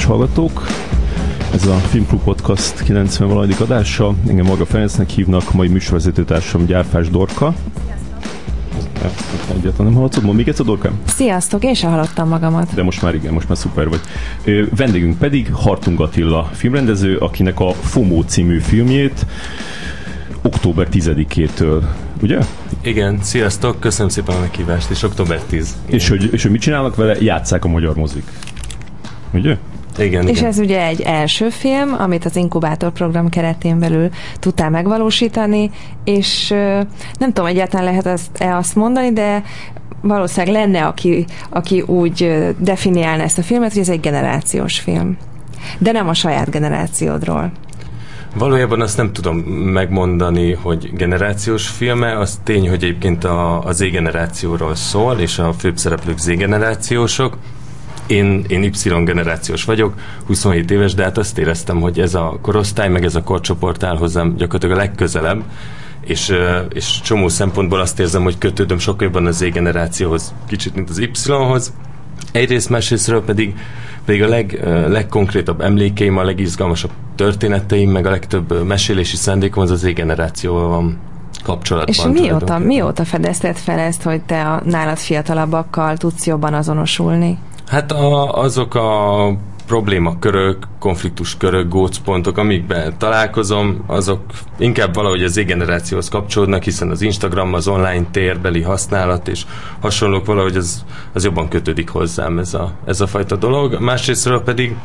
[0.00, 0.66] Kedves hallgatók!
[1.54, 4.14] Ez a Filmklub Podcast 90 valadik adása.
[4.28, 7.54] Engem Maga Ferencnek hívnak, mai műsorvezetőtársam Gyárfás Dorka.
[9.50, 10.24] Egyáltalán nem hallatszod?
[10.24, 10.90] Mond még egyszer, Dorka?
[11.06, 12.74] Sziasztok, én sem hallottam magamat.
[12.74, 14.00] De most már igen, most már szuper vagy.
[14.44, 19.26] Ö, vendégünk pedig Hartung Attila filmrendező, akinek a FOMO című filmjét
[20.42, 21.82] október 10-től,
[22.22, 22.38] ugye?
[22.82, 25.76] Igen, sziasztok, köszönöm szépen a meghívást, és október 10.
[25.86, 27.16] És hogy, és hogy mit csinálnak vele?
[27.20, 28.24] Játszák a magyar mozik.
[29.32, 29.56] Ugye?
[30.00, 30.50] Igen, És igen.
[30.50, 35.70] ez ugye egy első film, amit az inkubátor program keretén belül tudtál megvalósítani,
[36.04, 36.48] és
[37.18, 39.42] nem tudom, egyáltalán lehet azt-e azt mondani, de
[40.00, 45.16] valószínűleg lenne, aki, aki úgy definiálna ezt a filmet, hogy ez egy generációs film.
[45.78, 47.52] De nem a saját generációdról.
[48.34, 49.36] Valójában azt nem tudom
[49.72, 55.76] megmondani, hogy generációs filme, az tény, hogy egyébként a, a Z-generációról szól, és a főbb
[55.76, 57.36] szereplők Z-generációsok.
[58.10, 59.94] Én, én Y-generációs vagyok,
[60.26, 63.96] 27 éves, de hát azt éreztem, hogy ez a korosztály, meg ez a korcsoport áll
[63.96, 65.42] hozzám gyakorlatilag a legközelebb,
[66.00, 66.32] és,
[66.72, 71.72] és csomó szempontból azt érzem, hogy kötődöm sokkal jobban az Z-generációhoz, kicsit, mint az Y-hoz.
[72.32, 73.54] Egyrészt, másrésztről pedig,
[74.04, 79.80] pedig a leg, legkonkrétabb emlékeim, a legizgalmasabb történeteim, meg a legtöbb mesélési szándékom az az
[79.80, 80.98] Z-generációval van
[81.42, 81.94] kapcsolatban.
[82.12, 87.38] És mióta, mióta fedezted fel ezt, hogy te a nálad fiatalabbakkal tudsz jobban azonosulni?
[87.70, 94.20] Hát a, azok a problémakörök, konfliktuskörök, gócpontok, amikben találkozom, azok
[94.58, 99.44] inkább valahogy az Z-generációhoz kapcsolódnak, hiszen az Instagram, az online térbeli használat és
[99.80, 103.80] hasonlók valahogy az, az jobban kötődik hozzám ez a, ez a fajta dolog.
[103.80, 104.76] Másrésztről pedig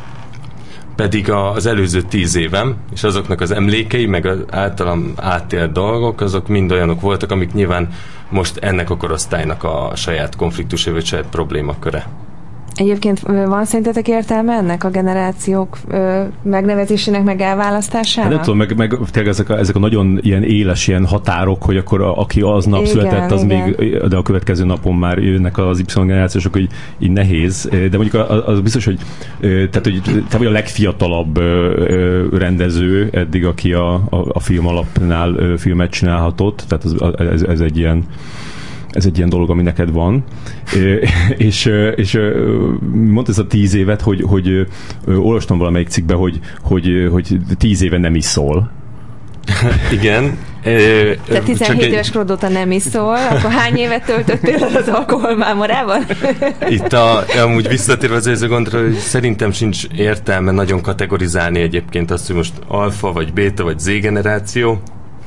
[0.96, 6.48] pedig az előző tíz évem, és azoknak az emlékei, meg az általam átélt dolgok, azok
[6.48, 7.90] mind olyanok voltak, amik nyilván
[8.30, 12.25] most ennek a korosztálynak a saját konfliktusai, vagy saját problémaköre.
[12.76, 18.30] Egyébként van szerintetek értelme ennek a generációk ö, megnevezésének, meg elválasztásának?
[18.32, 21.64] Hát nem tudom, meg, meg tényleg ezek a, ezek a nagyon ilyen éles ilyen határok,
[21.64, 23.76] hogy akkor a, aki aznap Igen, született, az igen.
[23.78, 26.68] még, de a következő napon már jönnek az Y generációsok, hogy
[27.00, 27.70] így nehéz.
[27.72, 29.00] De mondjuk a- az biztos, hogy
[29.40, 31.40] tehát, hogy te vagy a legfiatalabb
[32.34, 37.78] rendező eddig, aki a, a, a film alapnál filmet csinálhatott, tehát az, ez, ez egy
[37.78, 38.04] ilyen
[38.96, 40.24] ez egy ilyen dolog, ami neked van.
[41.38, 42.20] És, és
[42.94, 44.68] mondta ez a tíz évet, hogy, hogy
[45.08, 48.72] olvastam valamelyik cikkbe, hogy, hogy, hogy tíz éve nem iszol.
[50.00, 50.38] Igen.
[51.28, 56.06] Te 17 egy- éves korod óta nem iszol, akkor hány évet töltöttél az alkoholmámorában?
[56.70, 62.28] Itt a, amúgy visszatérve az a gondra, hogy szerintem sincs értelme nagyon kategorizálni egyébként azt,
[62.28, 64.82] hogy most alfa, vagy béta, vagy Z generáció,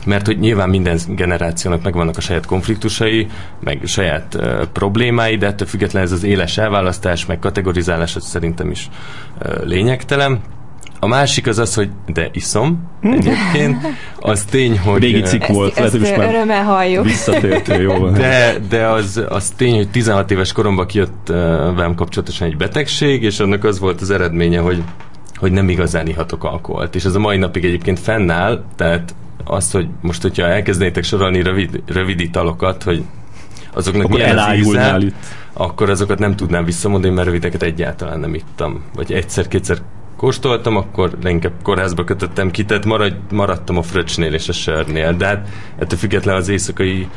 [0.08, 3.26] mert hogy nyilván minden generációnak megvannak a saját konfliktusai,
[3.60, 8.70] meg saját uh, problémái, de ettől függetlenül ez az éles elválasztás, meg kategorizálás az szerintem
[8.70, 8.88] is
[9.44, 10.40] uh, lényegtelen.
[11.00, 13.86] A másik az az, hogy de iszom egyébként.
[14.20, 15.02] Az tény, hogy...
[15.02, 17.04] Régi cikk volt, lehet, ezt hogy most már örömmel halljuk.
[17.04, 18.12] visszatért, jó van.
[18.12, 21.36] de, de az, az tény, hogy 16 éves koromban kijött uh,
[21.74, 24.82] velem kapcsolatosan egy betegség, és annak az volt az eredménye, hogy,
[25.36, 26.94] hogy nem igazán ihatok alkoholt.
[26.94, 29.14] És ez a mai napig egyébként fennáll, tehát
[29.50, 33.02] azt, hogy most, hogyha elkezdenétek sorolni rövid, rövid italokat, hogy
[33.72, 35.24] azoknak Akkor milyen az elájulnál íze, itt.
[35.52, 38.82] akkor azokat nem tudnám visszamondani, mert rövideket egyáltalán nem ittam.
[38.94, 39.78] Vagy egyszer-kétszer
[40.16, 45.12] kóstoltam, akkor inkább kórházba kötöttem ki, tehát marad, maradtam a fröccsnél és a sörnél.
[45.12, 45.48] De hát
[45.78, 47.08] ettől függetlenül az éjszakai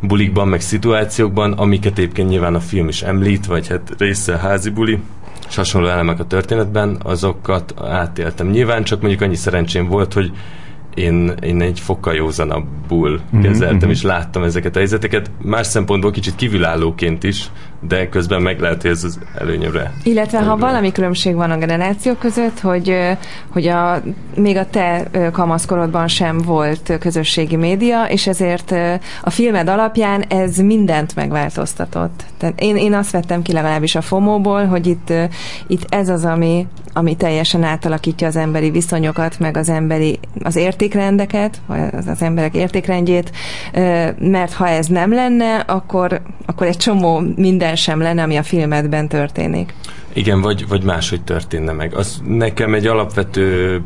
[0.00, 4.70] bulikban, meg szituációkban, amiket egyébként nyilván a film is említ, vagy hát része a házi
[4.70, 4.98] buli,
[5.48, 8.48] és hasonló elemek a történetben, azokat átéltem.
[8.48, 10.32] Nyilván csak mondjuk annyi szerencsém volt, hogy
[10.98, 13.90] én, én egy fokkal józanabbul Mhm, kezeltem, mhm.
[13.90, 15.30] és láttam ezeket a helyzeteket.
[15.42, 17.50] Más szempontból kicsit kívülállóként is,
[17.80, 19.92] de közben meg lehet, hogy ez az előnyömre.
[20.02, 22.96] Illetve ha valami különbség van a generációk között, hogy,
[23.48, 24.02] hogy a,
[24.36, 28.74] még a te kamaszkorodban sem volt közösségi média, és ezért
[29.22, 32.24] a filmed alapján ez mindent megváltoztatott.
[32.38, 35.12] Tehát én, én azt vettem ki legalábbis a FOMO-ból, hogy itt,
[35.66, 41.60] itt ez az, ami, ami teljesen átalakítja az emberi viszonyokat, meg az emberi, az értékrendeket,
[41.66, 43.30] vagy az, az emberek értékrendjét,
[44.18, 49.08] mert ha ez nem lenne, akkor, akkor egy csomó minden sem lenne, ami a filmedben
[49.08, 49.74] történik.
[50.12, 51.94] Igen, vagy, vagy máshogy történne meg.
[51.94, 53.80] Az nekem egy alapvető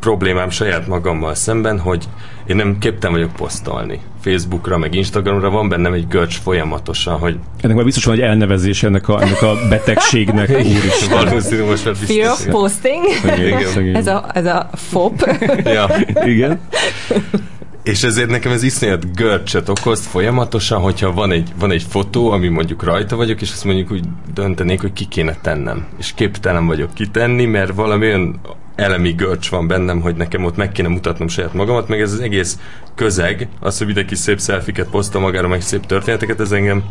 [0.00, 2.04] problémám saját magammal szemben, hogy
[2.46, 4.00] én nem képtem vagyok posztolni.
[4.20, 8.82] Facebookra, meg Instagramra van bennem egy görcs folyamatosan, hogy Ennek már biztos van egy elnevezés
[8.82, 10.50] ennek a, ennek a betegségnek.
[10.58, 11.24] Úristen.
[11.24, 12.52] valószínű most már Fear of biztos.
[12.52, 13.04] posting.
[13.38, 13.66] Igen.
[13.66, 13.96] szegény.
[13.96, 15.38] Ez a, ez a FOP.
[15.64, 15.88] Ja,
[16.24, 16.60] Igen.
[17.82, 22.48] és ezért nekem ez iszonyat görcsöt okoz folyamatosan, hogyha van egy, van egy fotó, ami
[22.48, 25.86] mondjuk rajta vagyok, és azt mondjuk úgy döntenék, hogy ki kéne tennem.
[25.98, 28.32] És képtelen vagyok kitenni, mert valami
[28.74, 32.20] elemi görcs van bennem, hogy nekem ott meg kéne mutatnom saját magamat, meg ez az
[32.20, 32.58] egész
[32.94, 36.84] közeg, az, hogy mindenki szép szelfiket posztol magára, meg szép történeteket, ez engem,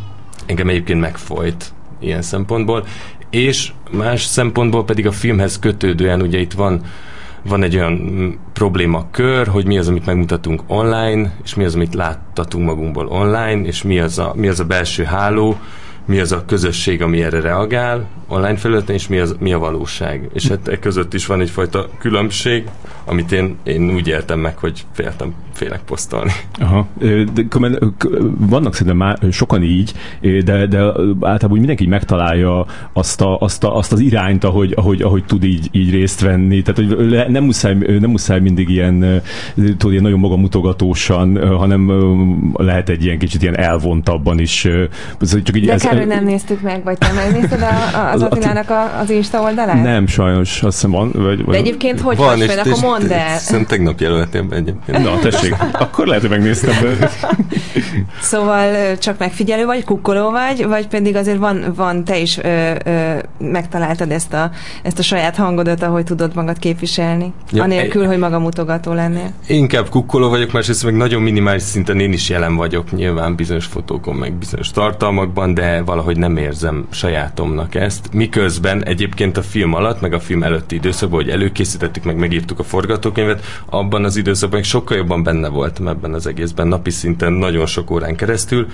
[0.45, 2.85] engem egyébként megfolyt ilyen szempontból.
[3.29, 6.81] És más szempontból pedig a filmhez kötődően, ugye itt van
[7.43, 12.65] van egy olyan problémakör, hogy mi az, amit megmutatunk online, és mi az, amit láttatunk
[12.65, 15.59] magunkból online, és mi az a, mi az a belső háló,
[16.05, 20.29] mi az a közösség, ami erre reagál online felületen, és mi, az, mi a valóság.
[20.33, 22.67] És hát e között is van egyfajta különbség,
[23.05, 26.31] amit én, én úgy értem meg, hogy féltem, félek posztolni.
[26.60, 26.88] Aha.
[27.34, 27.60] De,
[28.38, 33.78] vannak szerintem már sokan így, de, de általában úgy mindenki megtalálja azt, a, azt, a,
[33.78, 36.62] azt az irányt, ahogy, ahogy, ahogy tud így, így részt venni.
[36.62, 39.22] Tehát, hogy nem muszáj, nem muszáj mindig ilyen,
[39.56, 41.92] tudod, ilyen nagyon magamutogatósan, hanem
[42.54, 44.68] lehet egy ilyen kicsit ilyen elvontabban is.
[45.19, 47.66] Csak így de ez, kár, hogy nem néztük meg, vagy te megnézted
[48.13, 49.84] az Attilának a, az Insta oldalát?
[49.84, 51.12] Nem, sajnos, azt hiszem van.
[51.13, 53.38] Vagy, vagy De egyébként hogy van, vagy, akkor mondd el.
[53.38, 55.04] Szerintem tegnap jelöltél be egyébként.
[55.04, 56.74] Na, tessék, akkor lehet, hogy megnéztem.
[58.21, 63.18] szóval csak megfigyelő vagy, kukkoló vagy, vagy pedig azért van, van te is ö, ö,
[63.38, 64.51] megtaláltad ezt a,
[64.83, 69.33] ezt a saját hangodat, ahogy tudod magad képviselni, ja, anélkül, hogy magamutogató lennél.
[69.48, 74.15] Inkább kukkoló vagyok, másrészt meg nagyon minimális szinten én is jelen vagyok nyilván bizonyos fotókon,
[74.15, 78.13] meg bizonyos tartalmakban, de valahogy nem érzem sajátomnak ezt.
[78.13, 82.63] Miközben egyébként a film alatt, meg a film előtti időszakban, hogy előkészítettük, meg megírtuk a
[82.63, 87.91] forgatókönyvet, abban az időszakban sokkal jobban benne voltam ebben az egészben, napi szinten nagyon sok
[87.91, 88.67] órán keresztül,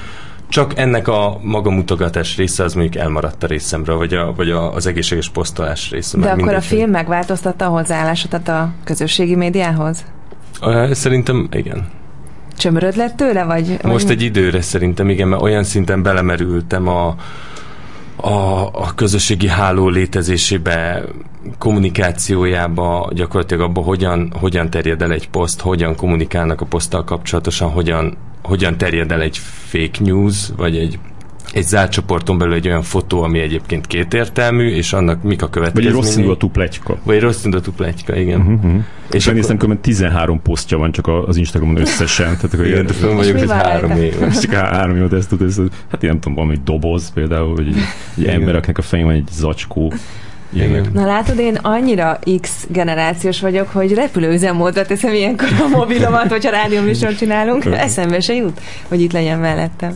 [0.50, 4.86] csak ennek a magamutogatás része az mondjuk elmaradt a részemről, vagy, a, vagy a, az
[4.86, 6.18] egészséges posztolás része.
[6.18, 10.06] De akkor a film megváltoztatta a hozzáállásodat a közösségi médiához?
[10.92, 11.88] Szerintem igen.
[12.58, 13.78] Csömöröd lett tőle, vagy?
[13.84, 14.16] Most vagy...
[14.16, 17.16] egy időre szerintem igen, mert olyan szinten belemerültem a,
[18.18, 21.04] a, a közösségi háló létezésébe,
[21.58, 28.18] kommunikációjába, gyakorlatilag abba, hogyan, hogyan terjed el egy poszt, hogyan kommunikálnak a poszttal kapcsolatosan, hogyan,
[28.44, 31.00] hogyan terjed el egy fake news, vagy egy
[31.54, 35.94] egy zárt csoporton belül egy olyan fotó, ami egyébként kétértelmű, és annak mik a következményei.
[35.94, 36.98] Vagy egy rossz indulatú pletyka.
[37.04, 38.40] Vagy egy rossz indulatú pletyka, igen.
[38.40, 38.84] Uh-huh, uh-huh.
[39.12, 39.40] És, akkor...
[39.40, 42.26] néztem, 13 posztja van csak az Instagramon összesen.
[42.26, 44.16] Tehát, akkor igen, fönn vagyok, hogy három év.
[44.42, 45.62] Csak három év, ezt tud, ezt,
[45.92, 47.78] hát én nem tudom, valami doboz például, vagy egy,
[48.18, 49.94] egy ember, akinek a fején van egy zacskó.
[50.54, 50.88] Igen.
[50.94, 57.18] Na látod, én annyira X generációs vagyok, hogy repülőüzemmódra teszem ilyenkor a mobilomat, hogyha rádióműsort
[57.18, 59.96] csinálunk, eszembe se jut, hogy itt legyen mellettem.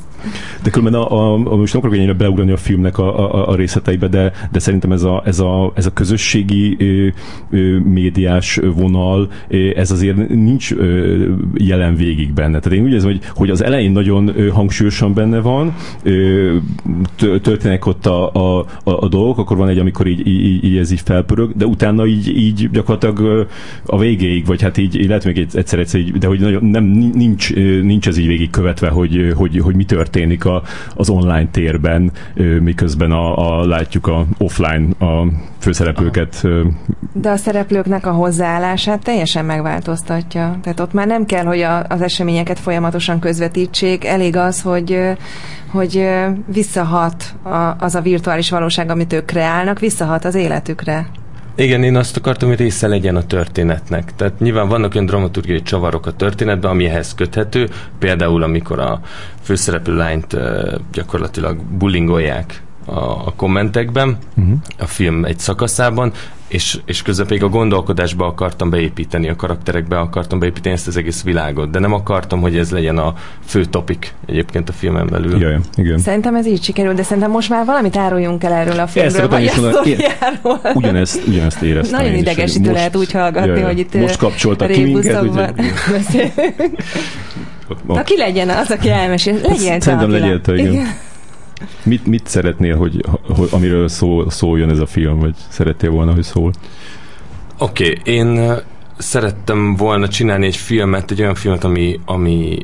[0.64, 3.56] De különben a, a, a most nem akarok ennyire beugrani a filmnek a, a, a
[3.56, 7.08] részleteibe, de, de szerintem ez a, ez a, ez a közösségi ö,
[7.50, 9.32] ö, médiás vonal,
[9.76, 12.60] ez azért nincs ö, jelen végig benne.
[12.60, 16.56] Tehát én úgy érzem, hogy, hogy az elején nagyon hangsúlyosan benne van, ö,
[17.42, 20.92] történnek ott a, a, a, a dolgok, akkor van egy, amikor így, így, így ez
[20.92, 23.48] így felpörög, de utána így, így gyakorlatilag
[23.86, 26.84] a végéig, vagy hát így, így lehet még egyszer, egyszer így, de hogy nagyon, nem,
[27.14, 30.64] nincs, nincs ez így végig követve, hogy, hogy, hogy mi történik a,
[30.96, 32.12] az online térben,
[32.62, 35.28] miközben a, a, látjuk a offline a
[35.60, 36.48] főszereplőket.
[37.14, 40.58] De a szereplőknek a hozzáállását teljesen megváltoztatja.
[40.62, 45.00] Tehát ott már nem kell, hogy a, az eseményeket folyamatosan közvetítsék, elég az, hogy
[45.72, 46.10] hogy
[46.46, 47.36] visszahat
[47.78, 51.08] az a virtuális valóság, amit ők kreálnak, visszahat az életükre.
[51.56, 54.16] Igen, én azt akartam, hogy része legyen a történetnek.
[54.16, 57.70] Tehát nyilván vannak olyan dramaturgiai csavarok a történetben, ami ehhez köthető.
[58.00, 59.02] Például, amikor a
[59.42, 60.38] főszereplő lányt
[60.92, 62.62] gyakorlatilag bullingolják
[62.94, 64.54] a, a kommentekben, uh-huh.
[64.80, 66.12] a film egy szakaszában,
[66.48, 71.70] és, és közepéig a gondolkodásba akartam beépíteni, a karakterekbe akartam beépíteni ezt az egész világot,
[71.70, 73.14] de nem akartam, hogy ez legyen a
[73.46, 75.40] fő topik egyébként a filmen belül.
[75.40, 75.98] Jaj, igen.
[75.98, 79.46] Szerintem ez így sikerült, de szerintem most már valamit áruljunk el erről a filmről, vagy
[79.46, 80.60] a sztoriáról.
[80.74, 82.00] Ugyanezt, ugyanezt éreztem.
[82.00, 85.50] Nagyon idegesítő lehet úgy hallgatni, jaj, hogy itt most kapcsoltak ki minket, ugye?
[87.88, 89.34] Na ki legyen az, aki elmesél?
[89.34, 91.10] Legyél Szerintem legyél te, igen.
[91.84, 96.24] Mit, mit szeretnél, hogy, hogy amiről szól, szóljon ez a film, vagy szerettél volna, hogy
[96.24, 96.52] szól?
[97.58, 98.54] Oké, okay, én
[98.98, 102.58] szerettem volna csinálni egy filmet, egy olyan filmet, ami, ami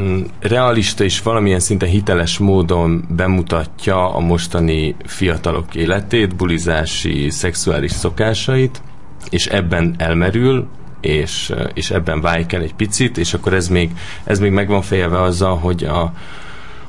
[0.00, 8.82] mm, realista és valamilyen szinten hiteles módon bemutatja a mostani fiatalok életét, bulizási, szexuális szokásait,
[9.30, 10.68] és ebben elmerül,
[11.00, 13.90] és, és ebben válik el egy picit, és akkor ez még,
[14.24, 16.12] ez még meg van fejelve azzal, hogy a,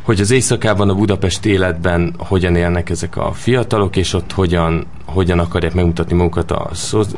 [0.04, 5.40] hogy az éjszakában a Budapest életben hogyan élnek ezek a fiatalok, és ott hogyan, hogyan
[5.40, 6.70] akarják megmutatni magukat a,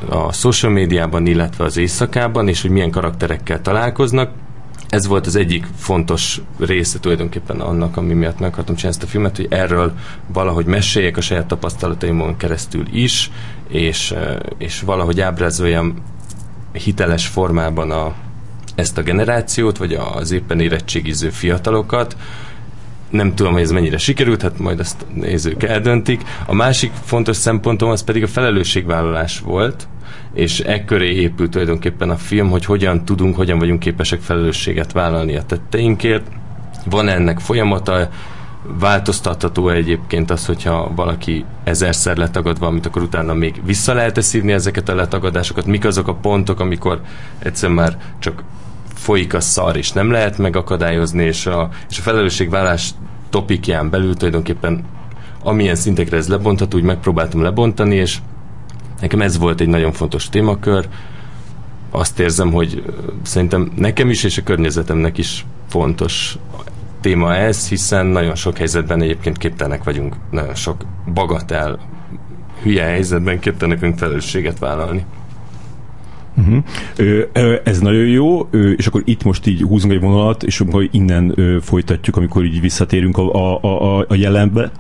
[0.10, 4.30] a social médiában, illetve az éjszakában, és hogy milyen karakterekkel találkoznak,
[4.90, 9.12] ez volt az egyik fontos része tulajdonképpen annak, ami miatt meg akartam csinálni ezt a
[9.12, 9.94] filmet, hogy erről
[10.28, 13.32] valahogy meséljek a saját tapasztalataimon keresztül is,
[13.68, 14.14] és,
[14.58, 15.94] és valahogy ábrázoljam
[16.72, 18.14] hiteles formában a,
[18.76, 22.16] ezt a generációt, vagy az éppen érettségiző fiatalokat,
[23.10, 26.22] nem tudom, hogy ez mennyire sikerült, hát majd azt nézők eldöntik.
[26.46, 29.88] A másik fontos szempontom az pedig a felelősségvállalás volt,
[30.34, 35.44] és ekköré épült tulajdonképpen a film, hogy hogyan tudunk, hogyan vagyunk képesek felelősséget vállalni a
[35.44, 36.28] tetteinkért.
[36.86, 38.10] Van ennek folyamata,
[38.80, 44.90] változtatható egyébként az, hogyha valaki ezerszer letagad valamit, akkor utána még vissza lehet szívni ezeket
[44.90, 47.02] a letagadásokat, mik azok a pontok, amikor
[47.40, 48.44] egyszerűen már csak
[48.96, 52.90] folyik a szar, és nem lehet megakadályozni, és a, és a felelősségvállás
[53.30, 54.84] topikján belül tulajdonképpen
[55.46, 58.18] amilyen szintekre ez lebontható, úgy megpróbáltam lebontani, és
[59.02, 60.88] nekem ez volt egy nagyon fontos témakör.
[61.92, 62.84] Azt érzem, hogy
[63.24, 66.38] szerintem nekem is, és a környezetemnek is fontos
[67.02, 71.80] téma ez, hiszen nagyon sok helyzetben egyébként képtelenek vagyunk, nagyon sok bagatel
[72.62, 75.06] hülye helyzetben képtelenek vagyunk felelősséget vállalni.
[76.38, 76.64] Uh-huh.
[76.96, 80.88] Ö, ez nagyon jó, ö, és akkor itt most így húzunk egy vonalat, és akkor
[80.92, 84.72] innen ö, folytatjuk, amikor így visszatérünk a, a, a, a jelenbe.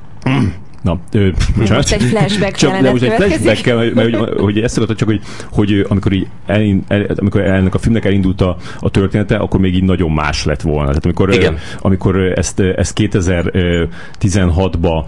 [0.86, 1.30] Na, ö,
[1.70, 4.96] most egy flashback csak, de most egy flashback kell, mert, mert hogy, hogy ezt akartam
[4.96, 9.36] csak, hogy, hogy amikor, így el, el, amikor ennek a filmnek elindult a, a története,
[9.36, 10.88] akkor még így nagyon más lett volna.
[10.88, 11.58] Tehát amikor, Igen.
[11.80, 15.04] amikor ezt, ezt 2016-ba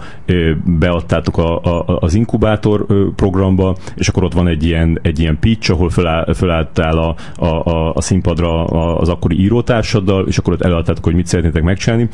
[0.64, 5.70] beadtátok a, a, az inkubátor programba, és akkor ott van egy ilyen, egy ilyen pitch,
[5.70, 8.64] ahol föláll, fölálltál a, a, a, a színpadra
[8.96, 12.08] az akkori írótársaddal, és akkor ott eladtátok, hogy mit szeretnétek megcsinálni,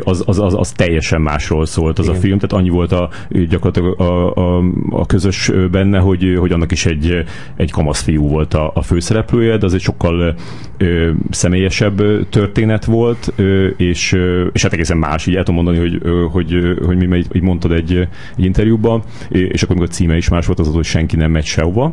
[0.00, 2.16] az, az, az, az teljesen másról szólt az Igen.
[2.16, 3.05] a film, tehát annyi volt a
[3.48, 7.24] gyakorlatilag a, a, a közös benne, hogy, hogy annak is egy,
[7.56, 10.34] egy kamasz fiú volt a, a főszereplője, de az egy sokkal
[10.76, 14.16] ö, személyesebb történet volt, ö, és,
[14.52, 18.08] és hát egészen más, így el tudom mondani, hogy, hogy, hogy mi így mondtad egy,
[18.36, 21.30] egy interjúban, és akkor még a címe is más volt, az az, hogy senki nem
[21.30, 21.92] megy sehova,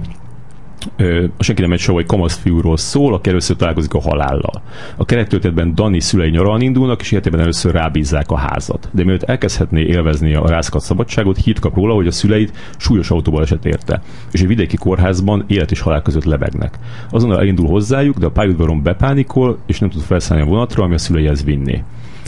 [1.38, 4.62] a senki nem egy show egy kamasz fiúról szól, aki először találkozik a halállal.
[4.96, 8.90] A kerettörténetben Dani szülei nyaralni indulnak, és életében először rábízzák a házat.
[8.92, 13.66] De mielőtt elkezdhetné élvezni a rázkat szabadságot, hírt kap róla, hogy a szüleit súlyos autóbaleset
[13.66, 16.80] érte, és egy vidéki kórházban élet és halál között lebegnek.
[17.10, 20.98] Azonnal elindul hozzájuk, de a pályaudvaron bepánikol, és nem tud felszállni a vonatra, ami a
[20.98, 21.84] szüleihez vinné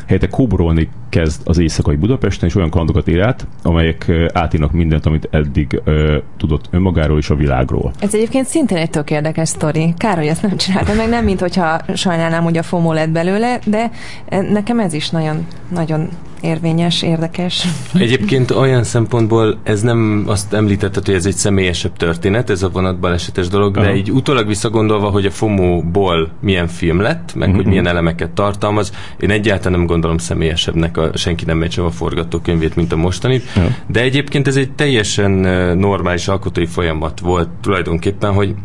[0.06, 5.28] helyette kóborolni kezd az éjszakai Budapesten, és olyan kalandokat ér át, amelyek átírnak mindent, amit
[5.32, 7.92] eddig ö, tudott önmagáról és a világról.
[8.00, 9.94] Ez egyébként szintén egy tök érdekes sztori.
[9.98, 13.60] Kár, hogy ezt nem csináltam meg, nem mint hogyha sajnálnám, hogy a FOMO lett belőle,
[13.66, 13.92] de
[14.30, 16.10] nekem ez is nagyon, nagyon
[16.46, 17.68] érvényes, érdekes.
[17.94, 23.48] Egyébként olyan szempontból ez nem azt említetted, hogy ez egy személyesebb történet, ez a vonatbalesetes
[23.48, 23.86] dolog, Aha.
[23.86, 27.58] de így utólag visszagondolva, hogy a FOMO-ból milyen film lett, meg mm-hmm.
[27.58, 32.75] hogy milyen elemeket tartalmaz, én egyáltalán nem gondolom személyesebbnek a senki nem megy a forgatókönyvét,
[32.75, 33.68] mint a mostanit, ja.
[33.88, 35.32] de egyébként ez egy teljesen
[35.78, 38.56] normális alkotói folyamat volt tulajdonképpen, hogy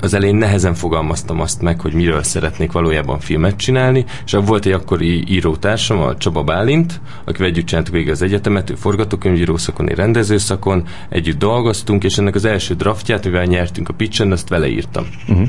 [0.00, 4.72] az elején nehezen fogalmaztam azt meg, hogy miről szeretnék valójában filmet csinálni, és volt egy
[4.72, 9.96] akkori írótársam, a Csaba Bálint, akivel együtt csináltuk végig az egyetemet, ő forgatókönyvíró szakon, én
[9.96, 15.06] rendezőszakon, együtt dolgoztunk, és ennek az első draftját, mivel nyertünk a pitchen, azt vele írtam.
[15.28, 15.48] Uh-huh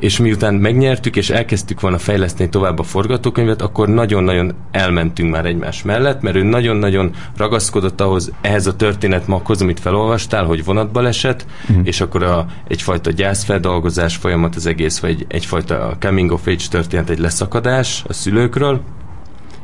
[0.00, 5.82] és miután megnyertük, és elkezdtük volna fejleszteni tovább a forgatókönyvet, akkor nagyon-nagyon elmentünk már egymás
[5.82, 11.80] mellett, mert ő nagyon-nagyon ragaszkodott ahhoz, ehhez a történetmaghoz, amit felolvastál, hogy vonatba esett, mm.
[11.82, 17.18] és akkor a, egyfajta gyászfeldolgozás folyamat az egész, vagy egyfajta coming of age történet, egy
[17.18, 18.80] leszakadás a szülőkről,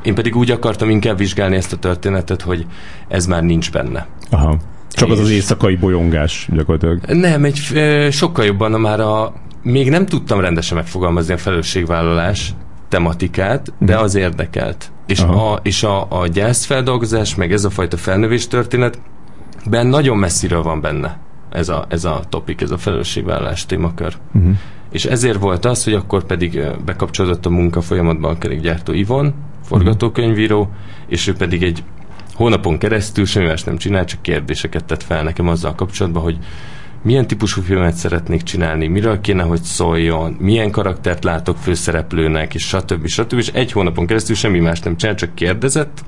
[0.02, 2.66] én pedig úgy akartam inkább vizsgálni ezt a történetet, hogy
[3.08, 4.06] ez már nincs benne.
[4.30, 4.56] Aha.
[4.90, 7.00] Csak az az éjszakai bolyongás gyakorlatilag.
[7.06, 7.54] Nem, egy
[8.10, 9.32] sokkal jobban már a
[9.66, 12.54] még nem tudtam rendesen megfogalmazni a felelősségvállalás
[12.88, 14.02] tematikát, de mhm.
[14.02, 14.90] az érdekelt.
[15.06, 19.00] És, a, és a, a gyászfeldolgozás, meg ez a fajta felnövés történet,
[19.70, 21.18] ben nagyon messziről van benne
[21.50, 24.16] ez a, ez a topik, ez a felelősségvállalás témakör.
[24.34, 24.52] Uh-huh.
[24.90, 30.60] És ezért volt az, hogy akkor pedig bekapcsolódott a munka folyamatban a kerékgyártó Ivon, forgatókönyvíró,
[30.60, 30.74] uh-huh.
[31.06, 31.84] és ő pedig egy
[32.34, 36.38] hónapon keresztül semmi más nem csinál, csak kérdéseket tett fel nekem azzal kapcsolatban, hogy
[37.06, 43.06] milyen típusú filmet szeretnék csinálni, miről kéne, hogy szóljon, milyen karaktert látok főszereplőnek, és stb.
[43.06, 43.38] stb.
[43.38, 46.04] És egy hónapon keresztül semmi más nem csinál, csak kérdezett,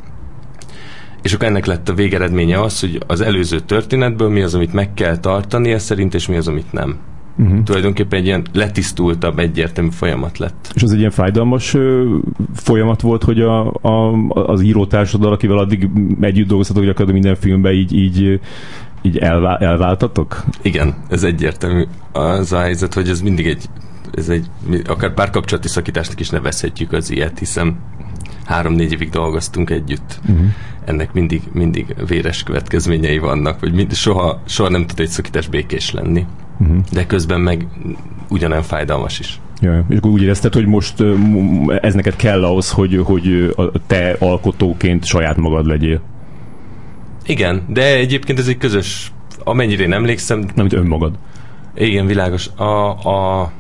[1.22, 4.94] és akkor ennek lett a végeredménye az, hogy az előző történetből mi az, amit meg
[4.94, 6.98] kell tartani ez szerint, és mi az, amit nem.
[7.38, 7.62] Uh-huh.
[7.62, 10.70] Tulajdonképpen egy ilyen letisztultabb, egyértelmű folyamat lett.
[10.74, 12.16] És az egy ilyen fájdalmas ö,
[12.54, 15.88] folyamat volt, hogy a, a, az írótársaddal, akivel addig
[16.20, 18.40] együtt dolgoztatok gyakorlatilag minden filmben így, így
[19.02, 20.44] így elvá- elváltatok?
[20.62, 23.68] Igen, ez egyértelmű az a helyzet, hogy ez mindig egy
[24.14, 24.46] ez egy,
[24.86, 27.76] akár párkapcsolati szakításnak is nevezhetjük az ilyet, hiszen
[28.44, 30.20] három-négy évig dolgoztunk együtt.
[30.28, 30.46] Uh-huh.
[30.84, 35.92] Ennek mindig, mindig véres következményei vannak, vagy mind, soha, soha nem tud egy szakítás békés
[35.92, 36.26] lenni.
[36.60, 36.76] Uh-huh.
[36.92, 37.66] De közben meg
[38.28, 39.40] ugyanolyan fájdalmas is.
[39.60, 41.04] Ja, és úgy érezted, hogy most
[41.80, 43.54] ez neked kell ahhoz, hogy, hogy
[43.86, 46.00] te alkotóként saját magad legyél.
[47.28, 49.12] Igen, de egyébként ez egy közös,
[49.44, 50.38] amennyire én emlékszem...
[50.38, 51.14] Nem, mint önmagad.
[51.74, 52.48] Igen, világos.
[52.56, 53.52] A, a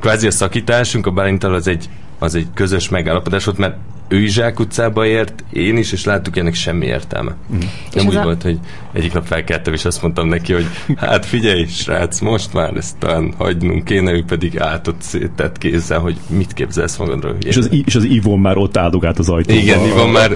[0.00, 3.76] kvázi a szakításunk a Bálintal az egy, az egy közös megállapodás volt, mert
[4.08, 7.34] ő is Zsák utcába ért, én is, és láttuk, ennek semmi értelme.
[7.54, 7.58] Mm.
[7.92, 8.22] Nem úgy a...
[8.22, 8.58] volt, hogy
[8.92, 10.66] egyik nap felkeltem, és azt mondtam neki, hogy
[10.96, 16.16] hát figyelj, srác, most már ezt talán hagynunk kéne, ő pedig átott szétett kézzel, hogy
[16.28, 17.36] mit képzelsz magadról.
[17.42, 19.60] És az, és az Ivon már ott áldogált az ajtóba.
[19.60, 20.32] Igen, Ivon már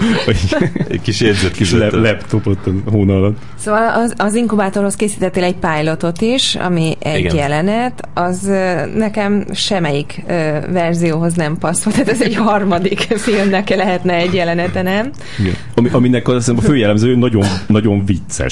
[0.87, 3.37] egy kis jegyzet kis le, laptopot a hóna alatt.
[3.55, 7.35] Szóval az, az inkubátorhoz készítettél egy pilotot is, ami egy Igen.
[7.35, 8.51] jelenet, az
[8.95, 10.33] nekem semmelyik uh,
[10.71, 15.09] verzióhoz nem passzolt, tehát ez egy harmadik filmnek lehetne egy jelenete, nem?
[15.39, 15.55] Igen.
[15.75, 18.44] Ami, aminek az, a főjellemző nagyon, nagyon vicces.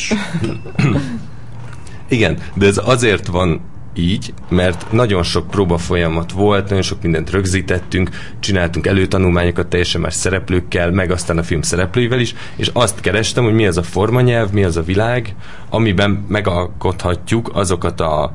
[2.08, 3.62] Igen, de ez azért van
[3.96, 8.10] így, mert nagyon sok próba folyamat volt, nagyon sok mindent rögzítettünk,
[8.40, 13.54] csináltunk előtanulmányokat teljesen más szereplőkkel, meg aztán a film szereplőivel is, és azt kerestem, hogy
[13.54, 15.36] mi az a formanyelv, mi az a világ,
[15.70, 18.32] amiben megalkothatjuk azokat a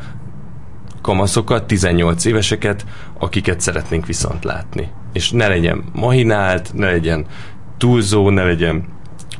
[1.03, 2.87] kamaszokat, 18 éveseket,
[3.19, 4.89] akiket szeretnénk viszont látni.
[5.13, 7.27] És ne legyen mahinált, ne legyen
[7.79, 8.85] túlzó, ne legyen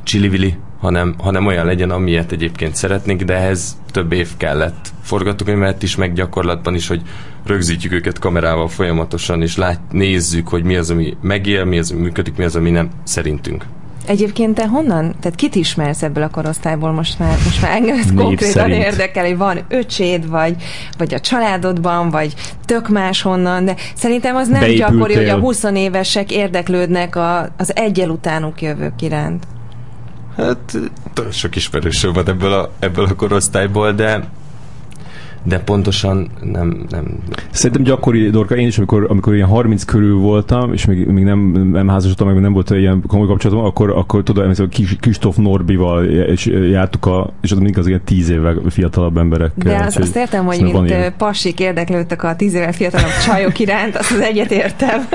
[0.09, 5.95] csilivili, hanem, hanem olyan legyen, amilyet egyébként szeretnénk, de ehhez több év kellett forgatókönyvet is,
[5.95, 7.01] meg gyakorlatban is, hogy
[7.45, 12.01] rögzítjük őket kamerával folyamatosan, és lát, nézzük, hogy mi az, ami megél, mi az, ami
[12.01, 13.65] működik, mi az, ami nem szerintünk.
[14.05, 18.13] Egyébként te honnan, tehát kit ismersz ebből a korosztályból most már, most már engem ez
[18.15, 18.83] konkrétan szerint.
[18.83, 20.55] érdekel, hogy van öcséd, vagy,
[20.97, 22.33] vagy a családodban, vagy
[22.65, 24.87] tök más honnan, de szerintem az nem Beépültél.
[24.87, 29.43] gyakori, hogy a 20 évesek érdeklődnek a, az egyel utánuk jövők iránt.
[30.39, 30.77] Hát
[31.31, 34.29] sok ismerősöm van ebből a, ebből a korosztályból, de
[35.43, 37.05] de pontosan nem, nem...
[37.49, 41.39] Szerintem gyakori, Dorka, én is, amikor, amikor ilyen 30 körül voltam, és még, még nem,
[41.71, 46.45] nem házasodtam, meg nem volt ilyen komoly kapcsolatom, akkor, akkor tudod, emlékszem, Kristóf Norbival és
[46.45, 49.77] jártuk, a, és az mindig az ilyen 10 évvel fiatalabb emberekkel.
[49.77, 54.11] De az, azt értem, hogy mint pasik érdeklődtek a 10 évvel fiatalabb csajok iránt, azt
[54.11, 55.07] az egyet értem.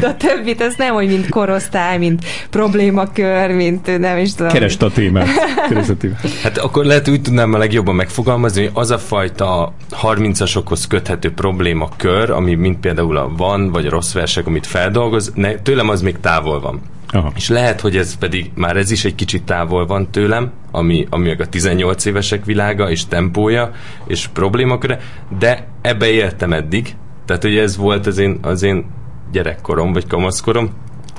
[0.00, 4.52] De a többit, az nem, hogy mint korosztály, mint problémakör, mint nem is tudom.
[4.52, 5.28] Kereste a témát.
[5.68, 6.20] Kereste a témát.
[6.42, 11.32] Hát akkor lehet úgy tudnám a legjobban megfogalmazni, hogy az a faj fajta 30-asokhoz köthető
[11.32, 16.02] problémakör, ami mint például a van, vagy a rossz versek, amit feldolgoz, ne, tőlem az
[16.02, 16.80] még távol van.
[17.08, 17.32] Aha.
[17.34, 21.26] És lehet, hogy ez pedig, már ez is egy kicsit távol van tőlem, ami, ami
[21.26, 23.70] meg a 18 évesek világa, és tempója,
[24.06, 25.00] és problémaköre,
[25.38, 28.86] de ebbe éltem eddig, tehát hogy ez volt az én, az én
[29.32, 30.70] gyerekkorom, vagy kamaszkorom,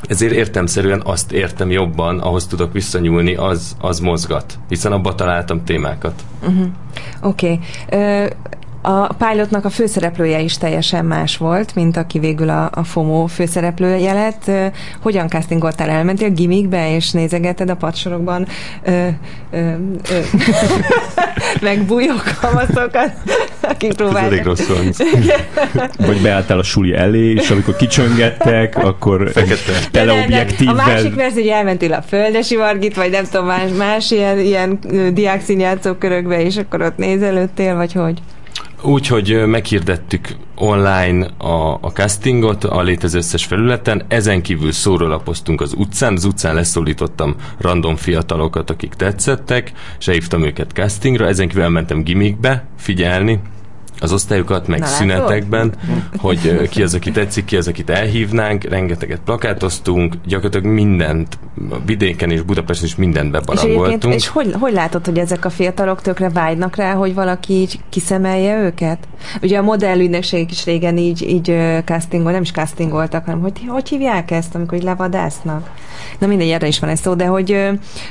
[0.08, 6.24] ezért értemszerűen azt értem jobban, ahhoz tudok visszanyúlni, az, az mozgat, hiszen abba találtam témákat.
[6.42, 6.68] Uh-huh.
[7.22, 7.60] Oké.
[7.90, 8.24] Okay.
[8.24, 8.30] Uh,
[8.88, 14.14] a pilotnak a főszereplője is teljesen más volt, mint aki végül a, a FOMO főszereplője
[14.14, 14.52] lett.
[15.02, 15.90] Hogyan castingoltál?
[15.90, 18.48] Elmentél gimikbe, és nézegeted a padsorokban
[18.84, 19.08] ö,
[19.52, 19.72] ö,
[20.12, 20.20] ö,
[22.42, 23.12] kamaszokat,
[23.62, 24.24] akik próbáltak.
[24.24, 25.00] Ez elég rossz
[26.08, 29.32] Vagy beálltál a suli elé, és amikor kicsöngettek, akkor
[29.92, 30.74] teleobjektívvel.
[30.74, 34.80] A másik verzió, hogy elmentél a Földesi Vargit, vagy nem tudom, más, más ilyen, ilyen
[35.98, 38.22] körökbe, és akkor ott nézelődtél, vagy hogy?
[38.82, 45.74] Úgy, hogy meghirdettük online a, a castingot a létező összes felületen, ezen kívül szórólapoztunk az
[45.78, 52.04] utcán, az utcán leszólítottam random fiatalokat, akik tetszettek, és elhívtam őket castingra, ezen kívül elmentem
[52.04, 53.40] gimikbe figyelni,
[54.00, 55.74] az osztályokat, meg Na, szünetekben,
[56.18, 61.38] hogy ki az, aki tetszik, ki az, akit elhívnánk, rengeteget plakátoztunk, gyakorlatilag mindent,
[61.86, 64.14] vidéken és Budapesten is mindent bebarangoltunk.
[64.14, 67.80] És, és hogy, hogy látod, hogy ezek a fiatalok tökre vágynak rá, hogy valaki így
[67.90, 68.98] kiszemelje őket?
[69.42, 71.56] Ugye a modellügynökségek is régen így, így
[71.86, 75.70] castingol, nem is castingoltak, hanem hogy, hogy hívják ezt, amikor így levadásznak?
[76.20, 77.68] Na mindegy, erre is van egy szó, de hogy,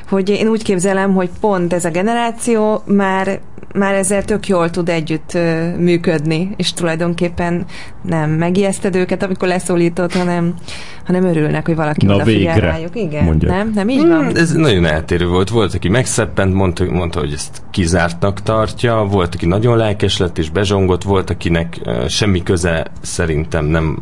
[0.08, 3.40] hogy én úgy képzelem, hogy pont ez a generáció már
[3.74, 5.38] már ezzel tök jól tud együtt
[5.78, 7.64] működni, és tulajdonképpen
[8.02, 10.54] nem megijeszted őket, amikor leszólított, hanem,
[11.04, 12.96] hanem örülnek, hogy valaki Na végre, rájuk.
[12.96, 13.52] Igen, mondjak.
[13.52, 13.70] nem?
[13.74, 14.24] Nem így van?
[14.26, 15.48] Hmm, ez nagyon eltérő volt.
[15.48, 20.50] Volt, aki megszeppent, mondta, mondta, hogy ezt kizártnak tartja, volt, aki nagyon lelkes lett és
[20.50, 23.98] bezsongott, volt, akinek semmi köze szerintem nem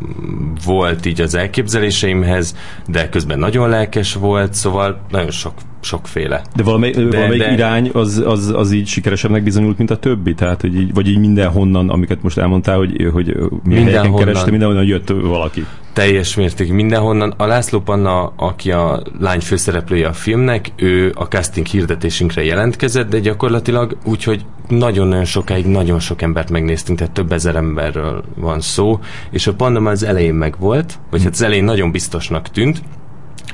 [0.65, 2.55] volt így az elképzeléseimhez,
[2.87, 5.53] de közben nagyon lelkes volt, szóval nagyon sok
[5.85, 6.41] sokféle.
[6.55, 7.53] De, valamely, de valamelyik de...
[7.53, 10.33] irány az, az, az így sikeresebbnek bizonyult, mint a többi?
[10.33, 13.37] Tehát, hogy így, vagy így mindenhonnan, amiket most elmondtál, hogy, hogy
[13.69, 15.65] helyeken kereste, mindenhonnan jött valaki.
[15.93, 17.33] Teljes mérték mindenhonnan.
[17.37, 23.19] A László Panna, aki a lány főszereplője a filmnek, ő a casting hirdetésünkre jelentkezett, de
[23.19, 28.99] gyakorlatilag úgy, hogy nagyon-nagyon sokáig nagyon sok embert megnéztünk, tehát több ezer emberről van szó,
[29.29, 32.81] és a Panna már az elején meg volt, vagy hát az elején nagyon biztosnak tűnt,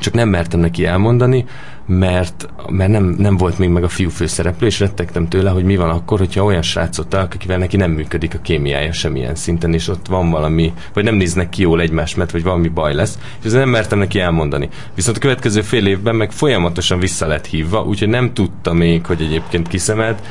[0.02, 1.46] csak nem mertem neki elmondani,
[1.86, 5.76] mert, mert nem, nem volt még meg a fiú főszereplő, és rettegtem tőle, hogy mi
[5.76, 9.88] van akkor, hogyha olyan srácot találok, akivel neki nem működik a kémiája semmilyen szinten, és
[9.88, 13.46] ott van valami, vagy nem néznek ki jól egymást, mert vagy valami baj lesz, és
[13.46, 14.70] ezzel nem mertem neki elmondani.
[14.96, 19.22] Viszont a következő fél évben meg folyamatosan vissza lett hívva, úgyhogy nem tudta még, hogy
[19.22, 20.22] egyébként kiszemelt,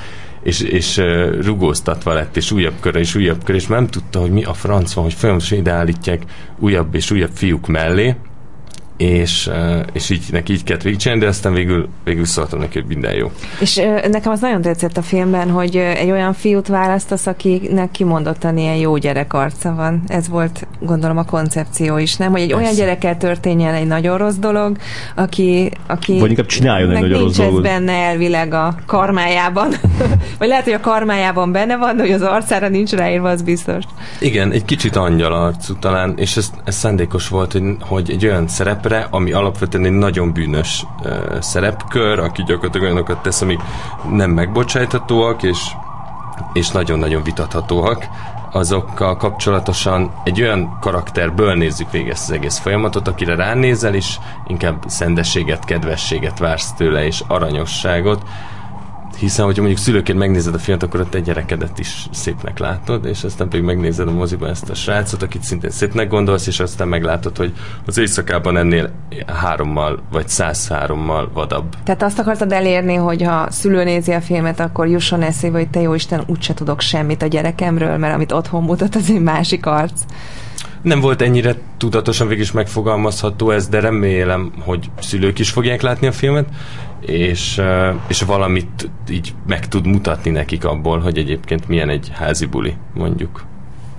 [0.42, 4.30] és, és uh, rugóztatva lett, és újabb kör, és újabb kör, és nem tudta, hogy
[4.30, 6.22] mi a franc van, hogy folyamatosan ideállítják
[6.58, 8.16] újabb és újabb fiúk mellé,
[9.00, 9.50] és,
[9.92, 13.30] és így neki így kellett végigcsinálni, de aztán végül, végül szóltam neki, hogy minden jó.
[13.60, 18.74] És nekem az nagyon tetszett a filmben, hogy egy olyan fiút választasz, akinek kimondottan ilyen
[18.74, 20.02] jó gyerek arca van.
[20.06, 22.30] Ez volt, gondolom, a koncepció is, nem?
[22.30, 22.62] Hogy egy Persze.
[22.62, 24.76] olyan gyerekkel történjen egy nagyon rossz dolog,
[25.14, 27.62] aki, aki Vagy inkább csináljon egy nagyon rossz dolgot.
[27.62, 29.74] benne elvileg a karmájában.
[30.38, 33.84] Vagy lehet, hogy a karmájában benne van, de hogy az arcára nincs ráírva, az biztos.
[34.18, 38.48] Igen, egy kicsit angyal arcú talán, és ez, ez szándékos volt, hogy, hogy egy olyan
[38.48, 43.60] szerep szerepre, ami alapvetően egy nagyon bűnös uh, szerepkör, aki gyakorlatilag olyanokat tesz, amik
[44.10, 45.58] nem megbocsájthatóak, és,
[46.52, 48.06] és nagyon-nagyon vitathatóak.
[48.52, 54.82] Azokkal kapcsolatosan egy olyan karakterből nézzük végig ezt az egész folyamatot, akire ránézel, és inkább
[54.86, 58.22] szendességet, kedvességet vársz tőle, és aranyosságot,
[59.20, 63.24] hiszen, hogyha mondjuk szülőként megnézed a filmet, akkor a te gyerekedet is szépnek látod, és
[63.24, 67.36] aztán pedig megnézed a moziban ezt a srácot, akit szintén szépnek gondolsz, és aztán meglátod,
[67.36, 67.52] hogy
[67.86, 68.90] az éjszakában ennél
[69.26, 71.76] hárommal vagy 103-mal vadabb.
[71.84, 75.80] Tehát azt akartad elérni, hogy ha szülő nézi a filmet, akkor jusson eszébe, hogy te
[75.80, 80.00] jó Isten, úgyse tudok semmit a gyerekemről, mert amit otthon mutat, az egy másik arc.
[80.82, 86.06] Nem volt ennyire tudatosan végig is megfogalmazható ez, de remélem, hogy szülők is fogják látni
[86.06, 86.48] a filmet,
[87.00, 87.60] és,
[88.08, 93.44] és valamit így meg tud mutatni nekik abból, hogy egyébként milyen egy házi buli, mondjuk.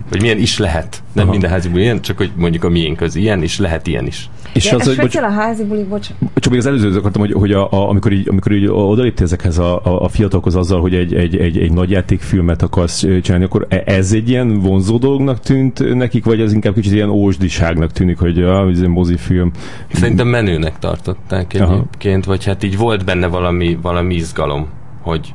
[0.10, 1.04] Vagy milyen is lehet.
[1.14, 1.32] Nem Aha.
[1.32, 4.30] minden házi buli ilyen, csak hogy mondjuk a miénk az ilyen, és lehet ilyen is.
[4.54, 6.08] És De az, hogy, bocs, a házi buli, bocs.
[6.42, 9.58] Csak még az előző akartam, hogy, hogy a, a, amikor, így, amikor így odaléptél ezekhez
[9.58, 13.66] a, a, a fiatalokhoz azzal, hogy egy, egy, egy, egy nagy játékfilmet akarsz csinálni, akkor
[13.70, 18.18] e, ez egy ilyen vonzó dolognak tűnt nekik, vagy ez inkább kicsit ilyen ósdiságnak tűnik,
[18.18, 19.52] hogy a, ez egy mozifilm?
[19.94, 22.36] Szerintem menőnek tartották egyébként, Aha.
[22.36, 24.68] vagy hát így volt benne valami, valami izgalom,
[25.02, 25.34] hogy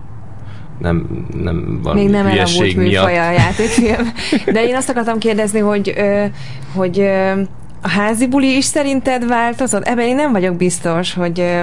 [0.79, 4.13] nem, nem valami Még nem elavult műfaja a játékfilm.
[4.55, 5.95] De én azt akartam kérdezni, hogy,
[6.75, 7.03] hogy
[7.87, 9.83] a házi buli is szerinted változott?
[9.83, 11.61] Ebben én nem vagyok biztos, hogy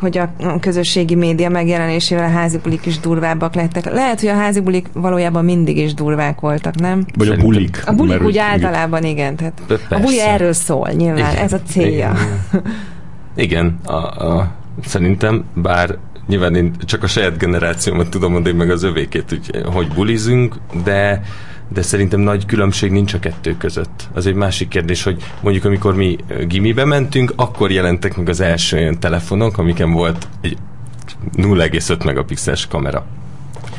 [0.00, 3.84] hogy a közösségi média megjelenésével a házi bulik is durvábbak lettek.
[3.84, 7.06] Lehet, hogy a házi bulik valójában mindig is durvák voltak, nem?
[7.14, 7.82] Vagy a bulik.
[7.86, 9.36] A bulik úgy általában igen.
[9.36, 11.32] Tehát a buli erről szól, nyilván.
[11.32, 12.12] Igen, ez a célja.
[12.52, 12.64] Igen,
[13.34, 14.50] igen a, a,
[14.84, 15.96] szerintem, bár
[16.26, 21.22] nyilván én csak a saját generációmat tudom mondani, meg az övékét, hogy, hogy bulizünk, de
[21.68, 24.08] de szerintem nagy különbség nincs a kettő között.
[24.12, 28.76] Az egy másik kérdés, hogy mondjuk amikor mi gimibe mentünk, akkor jelentek meg az első
[28.76, 30.56] olyan telefonok, amiken volt egy
[31.36, 33.06] 0,5 megapixeles kamera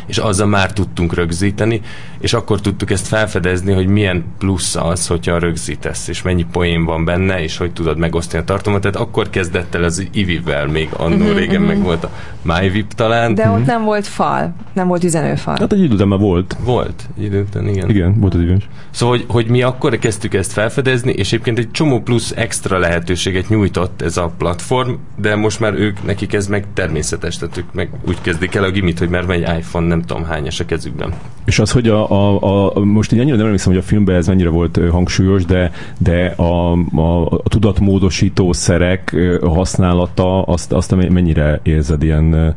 [0.09, 1.81] és azzal már tudtunk rögzíteni,
[2.19, 7.05] és akkor tudtuk ezt felfedezni, hogy milyen plusz az, hogyha rögzítesz, és mennyi poén van
[7.05, 8.81] benne, és hogy tudod megosztani a tartalmat.
[8.81, 11.75] Tehát akkor kezdett el az Ivivel, még annó uh-huh, régen uh-huh.
[11.75, 13.35] meg volt a MyVip talán.
[13.35, 13.59] De uh-huh.
[13.59, 15.55] ott nem volt fal, nem volt üzenőfal.
[15.59, 16.55] Hát egy időben már volt.
[16.63, 17.89] Volt, időben, igen.
[17.89, 21.71] Igen, volt az időben Szóval, hogy, hogy mi akkor kezdtük ezt felfedezni, és egyébként egy
[21.71, 26.65] csomó plusz extra lehetőséget nyújtott ez a platform, de most már ők, nekik ez meg
[26.73, 30.23] természetes, tehát ők meg úgy kezdik el a gimit, hogy már megy iPhone, nem tudom
[30.23, 31.13] hányas a kezükben.
[31.45, 34.27] És az, hogy a, a, a most így annyira nem emlékszem, hogy a filmben ez
[34.27, 42.03] mennyire volt hangsúlyos, de, de a, a, a tudatmódosító szerek használata, azt, azt mennyire érzed
[42.03, 42.55] ilyen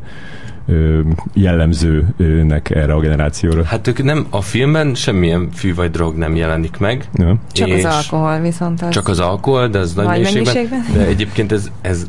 [1.35, 3.65] jellemzőnek erre a generációra.
[3.65, 7.09] Hát ők nem, a filmben semmilyen fű vagy drog nem jelenik meg.
[7.15, 7.37] Ja.
[7.53, 8.89] Csak az alkohol viszont az...
[8.89, 10.55] Csak az alkohol, de az nagy mennyiségben.
[10.55, 10.85] mennyiségben.
[10.95, 12.07] De egyébként ez, ez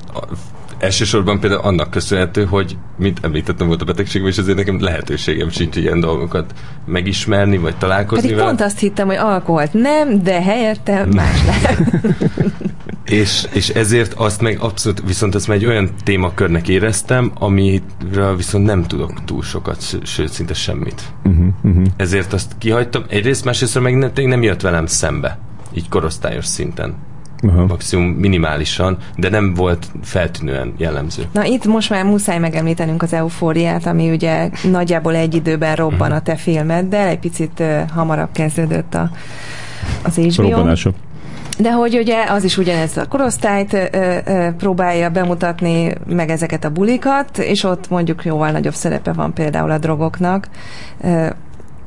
[0.84, 5.76] elsősorban például annak köszönhető, hogy, mint említettem, volt a betegségem, és ezért nekem lehetőségem sincs
[5.76, 6.54] ilyen dolgokat
[6.86, 8.48] megismerni, vagy találkozni Pedig vele.
[8.48, 11.80] pont azt hittem, hogy alkoholt nem, de helyette más lehet.
[13.06, 18.66] és, és ezért azt meg abszolút, viszont ezt meg egy olyan témakörnek éreztem, amiről viszont
[18.66, 21.02] nem tudok túl sokat, sőt, szinte semmit.
[21.24, 21.84] Uh-huh, uh-huh.
[21.98, 23.04] Ezért azt kihagytam.
[23.10, 25.40] Egyrészt, másrészt meg nem, nem jött velem szembe,
[25.74, 26.96] így korosztályos szinten.
[27.48, 27.66] Aha.
[27.66, 31.24] maximum minimálisan, de nem volt feltűnően jellemző.
[31.32, 36.16] Na itt most már muszáj megemlítenünk az eufóriát, ami ugye nagyjából egy időben robban uh-huh.
[36.16, 39.10] a te filmeddel, egy picit uh, hamarabb kezdődött a,
[40.04, 40.50] az HBO.
[40.50, 40.92] Robbanása.
[41.58, 46.70] De hogy ugye az is ugyanez a korosztályt ö, ö, próbálja bemutatni, meg ezeket a
[46.70, 50.48] bulikat, és ott mondjuk jóval nagyobb szerepe van például a drogoknak.
[51.02, 51.28] Ö,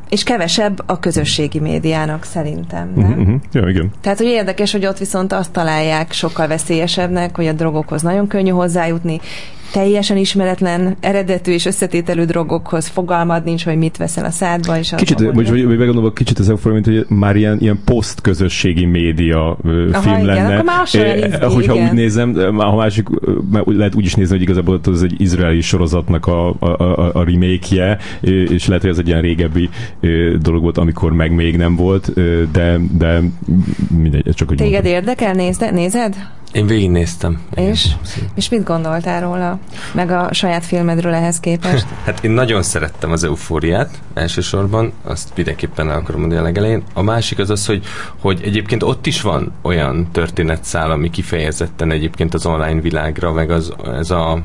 [0.08, 3.10] és kevesebb a közösségi médiának szerintem, nem?
[3.10, 3.34] Uh-huh.
[3.52, 3.90] Ja, igen.
[4.00, 8.50] Tehát, hogy érdekes, hogy ott viszont azt találják sokkal veszélyesebbnek, hogy a drogokhoz nagyon könnyű
[8.50, 9.20] hozzájutni,
[9.76, 14.78] teljesen ismeretlen, eredetű és összetételű drogokhoz fogalmad nincs, hogy mit veszel a szádba.
[14.78, 18.84] És kicsit, vagy, vagy, vagy meggondolva, kicsit az eufória, mint hogy már ilyen, ilyen poszt-közösségi
[18.84, 19.58] média
[19.92, 20.52] Aha, film igen, lenne.
[20.52, 21.88] Akkor már e, hogyha igen.
[21.88, 23.08] úgy nézem, ha másik,
[23.64, 27.98] lehet úgy is nézni, hogy igazából az egy izraeli sorozatnak a, a, a, a remake-je,
[28.20, 29.68] és lehet, hogy ez egy ilyen régebbi
[30.40, 32.12] dolog volt, amikor meg még nem volt,
[32.52, 33.20] de, de
[33.96, 34.92] mindegy, csak hogy Téged mondom.
[34.92, 35.32] érdekel?
[35.32, 36.16] Nézd, nézed?
[36.52, 37.40] Én végignéztem.
[37.54, 37.88] És?
[38.34, 39.58] És mit gondoltál róla?
[39.92, 41.86] Meg a saját filmedről ehhez képest?
[42.04, 46.82] hát én nagyon szerettem az eufóriát elsősorban, azt mindenképpen el akarom mondani a legelején.
[46.94, 47.84] A másik az az, hogy,
[48.20, 53.72] hogy egyébként ott is van olyan történetszál, ami kifejezetten egyébként az online világra, meg az,
[53.84, 54.42] ez a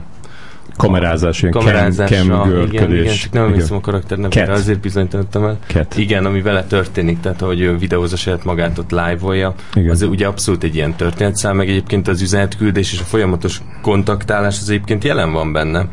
[0.81, 5.43] kamerázás, ilyen kamerázásra, cam, cam igen, igen, csak nem emlékszem a karakter nevére, azért bizonyítottam
[5.43, 5.57] el.
[5.67, 5.97] Cat.
[5.97, 9.53] Igen, ami vele történik, tehát hogy ő videózza saját magát ott live-olja,
[9.89, 14.69] az ugye abszolút egy ilyen történetszám, meg egyébként az üzenetküldés és a folyamatos kontaktálás az
[14.69, 15.87] egyébként jelen van benne.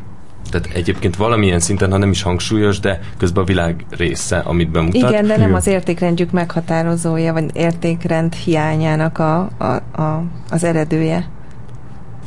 [0.50, 5.10] Tehát egyébként valamilyen szinten, ha nem is hangsúlyos, de közben a világ része, amit bemutat.
[5.10, 11.28] Igen, de nem az értékrendjük meghatározója, vagy értékrend hiányának a, a, a, az eredője.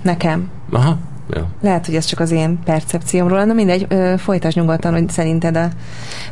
[0.02, 0.50] Nekem.
[0.72, 0.98] Aha,
[1.36, 1.48] Ja.
[1.62, 5.70] Lehet, hogy ez csak az én percepciómról, na mindegy, ö, folytasd nyugodtan, hogy szerinted a,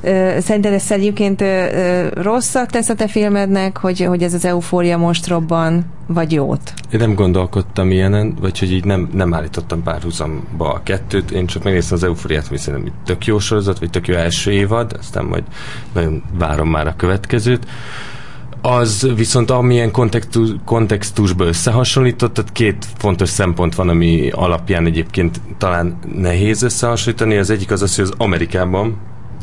[0.02, 4.46] ö, szerinted ez egyébként ö, ö, rosszat tesz a te filmednek, hogy, hogy ez az
[4.46, 6.74] eufória most robban, vagy jót?
[6.92, 11.64] Én nem gondolkodtam ilyenen, vagy hogy így nem, nem állítottam párhuzamba a kettőt, én csak
[11.64, 15.44] megnéztem az eufóriát, hogy szerintem tök jó sorozat, vagy tök jó első évad, aztán majd
[15.94, 17.68] nagyon várom már a következőt
[18.62, 26.62] az viszont amilyen kontextus, kontextusba összehasonlított, két fontos szempont van, ami alapján egyébként talán nehéz
[26.62, 27.38] összehasonlítani.
[27.38, 28.98] Az egyik az az, hogy az Amerikában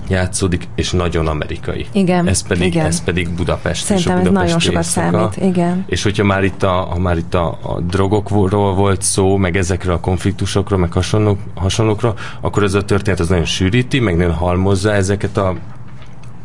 [0.08, 1.86] játszódik, és nagyon amerikai.
[1.92, 2.28] Igen.
[2.28, 2.86] Ez pedig, igen.
[2.86, 5.84] Ez pedig Budapest Szerintem és a Budapest ez nagyon sokat számít, igen.
[5.86, 9.94] És hogyha már itt a, ha már itt a, a drogokról volt szó, meg ezekről
[9.94, 14.92] a konfliktusokról, meg hasonlók, hasonlókról, akkor ez a történet az nagyon sűríti, meg nagyon halmozza
[14.92, 15.54] ezeket a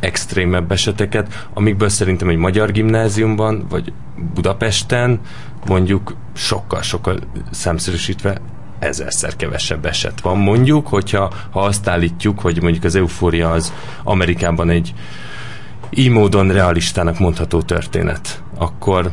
[0.01, 3.93] extrémebb eseteket, amikből szerintem egy magyar gimnáziumban, vagy
[4.33, 5.19] Budapesten
[5.65, 7.19] mondjuk sokkal-sokkal
[7.51, 8.41] számszerűsítve
[8.79, 10.37] ezerszer kevesebb eset van.
[10.37, 14.93] Mondjuk, hogyha ha azt állítjuk, hogy mondjuk az eufória az Amerikában egy
[15.89, 19.11] így módon realistának mondható történet, akkor,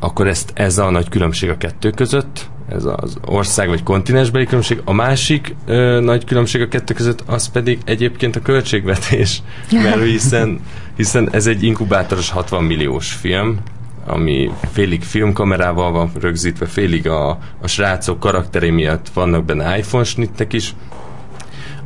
[0.00, 4.80] akkor ezt, ez a nagy különbség a kettő között, ez az ország vagy kontinensbeli különbség.
[4.84, 9.42] A másik ö, nagy különbség a kettő között az pedig egyébként a költségvetés,
[9.82, 10.60] mert hiszen,
[10.96, 13.58] hiszen ez egy inkubátoros 60 milliós film,
[14.06, 20.52] ami félig filmkamerával van rögzítve, félig a, a srácok karakteré miatt vannak benne iPhone snittek
[20.52, 20.74] is,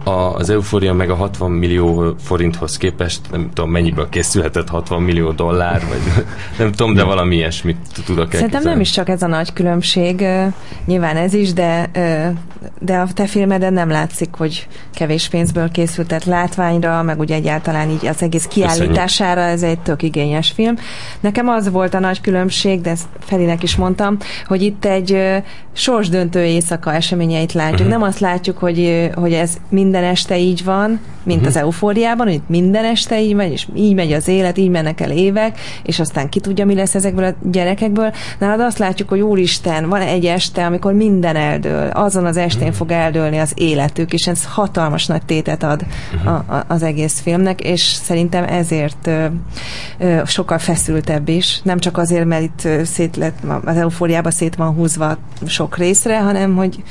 [0.06, 5.82] az eufória meg a 60 millió forinthoz képest, nem tudom mennyiből készülhetett 60 millió dollár,
[5.88, 6.24] vagy
[6.58, 10.26] nem tudom, de valami ilyesmit tudok Szerintem nem is csak ez a nagy különbség,
[10.84, 11.90] nyilván ez is, de,
[12.80, 17.90] de a te filmeden nem látszik, hogy kevés pénzből készült, tehát látványra, meg ugye egyáltalán
[17.90, 20.74] így az egész kiállítására ez egy tök igényes film.
[21.20, 24.16] Nekem az volt a nagy különbség, de ezt Felinek is mondtam,
[24.46, 25.42] hogy itt egy
[25.72, 27.78] sorsdöntő éjszaka eseményeit látjuk.
[27.78, 27.92] Uh-huh.
[27.92, 31.56] Nem azt látjuk, hogy, hogy ez minden minden este így van, mint uh-huh.
[31.56, 35.10] az eufóriában, hogy minden este így megy, és így megy az élet, így mennek el
[35.10, 38.12] évek, és aztán ki tudja, mi lesz ezekből a gyerekekből.
[38.38, 42.76] Nálad azt látjuk, hogy úristen, van egy este, amikor minden eldől, azon az estén uh-huh.
[42.76, 46.32] fog eldőlni az életük, és ez hatalmas nagy tétet ad uh-huh.
[46.32, 49.26] a, a, az egész filmnek, és szerintem ezért ö,
[49.98, 51.60] ö, sokkal feszültebb is.
[51.62, 56.56] Nem csak azért, mert itt szét lett, az eufóriában szét van húzva sok részre, hanem
[56.56, 56.82] hogy,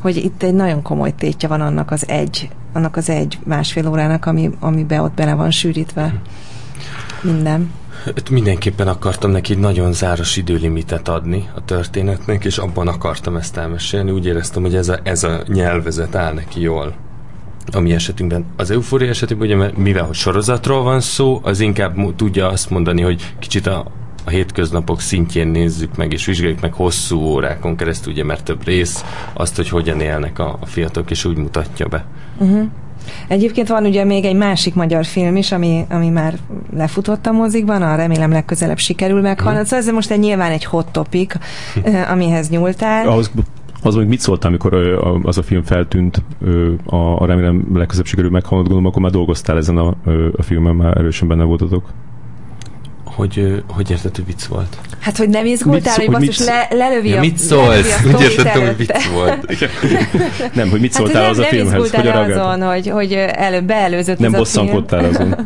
[0.00, 4.26] hogy itt egy nagyon komoly tétje van annak az egy annak az egy másfél órának,
[4.26, 6.14] ami, amiben ott bele van sűrítve
[7.22, 7.70] minden.
[8.30, 14.10] Mindenképpen akartam neki nagyon záros időlimitet adni a történetnek, és abban akartam ezt elmesélni.
[14.10, 16.94] Úgy éreztem, hogy ez a, ez a nyelvezet áll neki jól.
[17.72, 18.44] A mi esetünkben.
[18.56, 23.34] Az eufória esetében, ugye, mivel hogy sorozatról van szó, az inkább tudja azt mondani, hogy
[23.38, 23.86] kicsit a,
[24.26, 29.04] a hétköznapok szintjén nézzük meg, és vizsgáljuk meg hosszú órákon keresztül, ugye, mert több rész,
[29.32, 32.04] azt, hogy hogyan élnek a, a fiatalok, és úgy mutatja be.
[32.38, 32.68] Uh-huh.
[33.28, 36.34] Egyébként van ugye még egy másik magyar film is, ami, ami már
[36.76, 39.58] lefutott a mozikban, a remélem legközelebb sikerül meghalni.
[39.58, 39.62] Mm.
[39.62, 41.34] Szóval ez most egy nyilván egy hot topic,
[42.12, 43.08] amihez nyúltál.
[43.08, 43.30] Ahhoz
[43.82, 44.74] az, hogy mit szóltál, amikor
[45.22, 46.22] az a film feltűnt,
[46.84, 49.94] a, a remélem legközelebb sikerül meghalnod, gondolom, akkor már dolgoztál ezen a,
[50.36, 51.84] a filmen, már erősen benne voltatok.
[53.16, 54.78] Hogy, hogy érted, hogy vicc volt?
[55.00, 58.04] Hát, hogy nem izgultál, hogy basszus le, lelövi ja, a Mit szólsz?
[58.04, 59.56] Úgy értettem, hogy vicc volt.
[60.54, 61.90] nem, hogy mit hát, szóltál hát, az nem, a filmhez?
[61.90, 65.34] Hogy azon, hogy, hogy előbb beelőzött Nem bosszankodtál azon.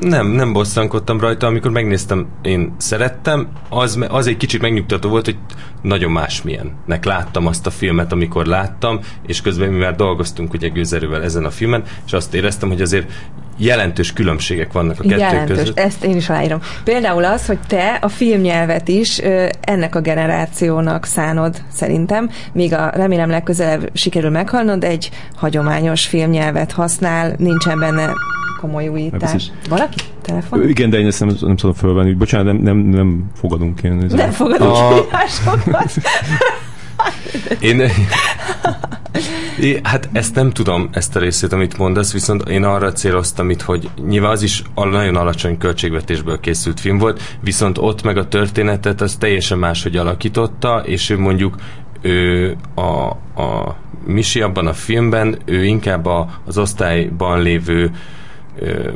[0.00, 5.36] Nem, nem bosszankodtam rajta, amikor megnéztem, én szerettem, az, az egy kicsit megnyugtató volt, hogy
[5.82, 11.22] nagyon másmilyennek láttam azt a filmet, amikor láttam, és közben mi már dolgoztunk ugye gőzerővel
[11.22, 13.12] ezen a filmen, és azt éreztem, hogy azért
[13.60, 15.78] jelentős különbségek vannak a kettő jelentős, között.
[15.78, 16.60] ezt én is aláírom.
[16.84, 22.90] Például az, hogy te a filmnyelvet is ö, ennek a generációnak szánod, szerintem, míg a
[22.94, 28.12] remélem legközelebb sikerül meghalnod, egy hagyományos filmnyelvet használ, nincsen benne
[28.60, 29.52] komoly újítás.
[29.68, 29.98] Valaki?
[30.22, 30.68] Telefon?
[30.68, 32.12] Igen, de én ezt nem, nem tudom fölvenni.
[32.12, 34.06] Bocsánat, nem, nem, nem fogadunk én.
[34.08, 35.06] Nem fogadunk a...
[37.60, 37.82] Én,
[39.62, 43.62] én, hát ezt nem tudom, ezt a részét, amit mondasz, viszont én arra céloztam itt,
[43.62, 49.00] hogy nyilván az is nagyon alacsony költségvetésből készült film volt, viszont ott meg a történetet
[49.00, 51.54] az teljesen máshogy alakította, és ő mondjuk
[52.00, 53.06] ő a,
[53.42, 57.90] a Misi abban a filmben, ő inkább a, az osztályban lévő
[58.58, 58.90] ö,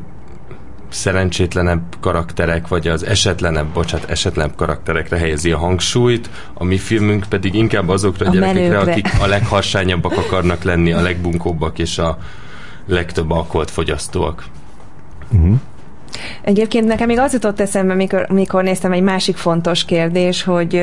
[0.94, 7.54] szerencsétlenebb karakterek, vagy az esetlenebb, bocsánat, esetlenebb karakterekre helyezi a hangsúlyt, a mi filmünk pedig
[7.54, 8.92] inkább azokra a, a gyerekekre, menőkre.
[8.92, 12.18] akik a legharsányabbak akarnak lenni, a legbunkóbbak és a
[12.86, 14.44] legtöbb alkoholt fogyasztóak.
[15.30, 15.58] Uh-huh.
[16.42, 20.82] Egyébként nekem még az jutott eszembe, mikor, mikor néztem egy másik fontos kérdés, hogy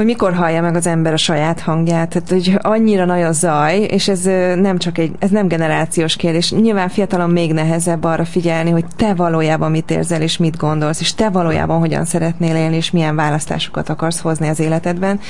[0.00, 2.08] hogy mikor hallja meg az ember a saját hangját.
[2.08, 4.24] Tehát, hogy annyira nagy a zaj, és ez
[4.60, 6.52] nem csak egy, ez nem generációs kérdés.
[6.52, 11.14] Nyilván fiatalon még nehezebb arra figyelni, hogy te valójában mit érzel, és mit gondolsz, és
[11.14, 15.20] te valójában hogyan szeretnél élni, és milyen választásokat akarsz hozni az életedben.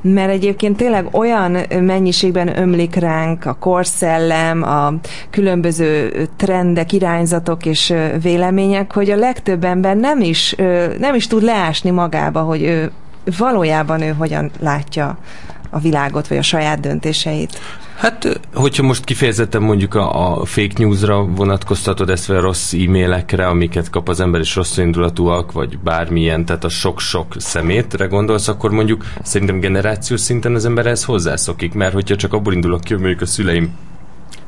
[0.00, 4.94] Mert egyébként tényleg olyan mennyiségben ömlik ránk a korszellem, a
[5.30, 10.54] különböző trendek, irányzatok és vélemények, hogy a legtöbb ember nem is,
[10.98, 12.90] nem is tud leásni magába, hogy ő
[13.38, 15.18] valójában ő hogyan látja
[15.70, 17.60] a világot, vagy a saját döntéseit?
[17.96, 23.90] Hát, hogyha most kifejezetten mondjuk a, a fake newsra vonatkoztatod ezt, vagy rossz e-mailekre, amiket
[23.90, 29.04] kap az ember, és rossz indulatúak, vagy bármilyen, tehát a sok-sok szemétre gondolsz, akkor mondjuk
[29.22, 33.22] szerintem generációs szinten az ember ehhez hozzászokik, mert hogyha csak abból indulok ki, hogy mondjuk
[33.22, 33.72] a szüleim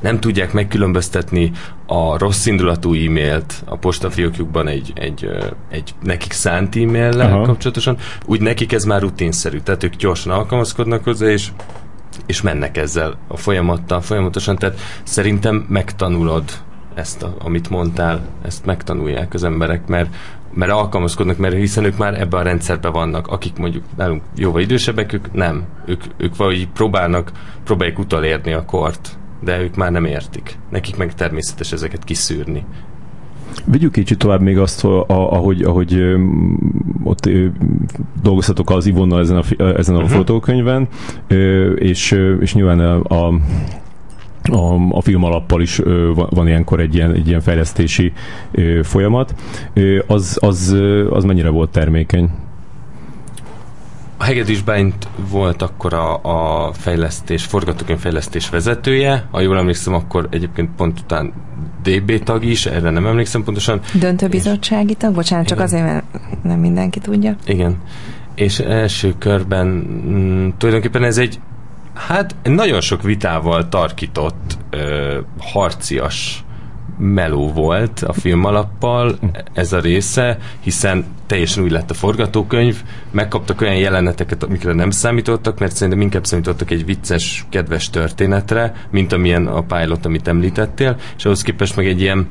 [0.01, 1.51] nem tudják megkülönböztetni
[1.87, 5.29] a rossz indulatú e-mailt a postafiókjukban egy, egy,
[5.71, 11.27] egy nekik szánt e-mail kapcsolatosan, úgy nekik ez már rutinszerű, tehát ők gyorsan alkalmazkodnak hozzá,
[11.27, 11.51] és
[12.27, 16.45] és mennek ezzel a folyamattal folyamatosan, tehát szerintem megtanulod
[16.95, 20.15] ezt, a, amit mondtál, ezt megtanulják az emberek, mert,
[20.55, 25.13] mert alkalmazkodnak, mert hiszen ők már ebben a rendszerben vannak, akik mondjuk nálunk jóval idősebbek,
[25.13, 25.65] ők nem.
[25.87, 27.33] Ők, ők valahogy próbálnak,
[27.65, 30.59] próbálják utalérni a kort de ők már nem értik.
[30.71, 32.65] Nekik meg természetes ezeket kiszűrni.
[33.65, 36.03] Vigyük kicsit tovább még azt, ahogy, ahogy
[37.03, 37.29] ott
[38.23, 40.17] dolgoztatok az Ivonnal ezen a, ezen a uh-huh.
[40.17, 40.89] fotókönyvben,
[41.75, 43.41] és, és nyilván a, a
[44.53, 48.13] a, a film alappal is ö, van ilyenkor egy ilyen, egy ilyen fejlesztési
[48.51, 49.35] ö, folyamat.
[49.73, 50.77] Ö, az, az,
[51.11, 52.31] az mennyire volt termékeny?
[54.17, 59.29] A Hegedűs Bányt volt akkor a, a fejlesztés, forgatókönyv fejlesztés vezetője.
[59.31, 61.33] Ha jól emlékszem, akkor egyébként pont után
[61.83, 63.81] DB tag is, erre nem emlékszem pontosan.
[63.95, 65.15] Döntőbizottsági tag?
[65.15, 65.69] Bocsánat, csak Igen.
[65.69, 66.05] azért, mert
[66.43, 67.37] nem mindenki tudja.
[67.47, 67.77] Igen.
[68.35, 71.41] És első körben mm, tulajdonképpen ez egy
[71.95, 76.45] hát nagyon sok vitával tarkított ö, harcias
[76.99, 79.19] meló volt a film alappal
[79.53, 85.59] ez a része, hiszen teljesen új lett a forgatókönyv, megkaptak olyan jeleneteket, amikre nem számítottak,
[85.59, 91.25] mert szerintem inkább számítottak egy vicces, kedves történetre, mint amilyen a pilot, amit említettél, és
[91.25, 92.29] ahhoz képest meg egy ilyen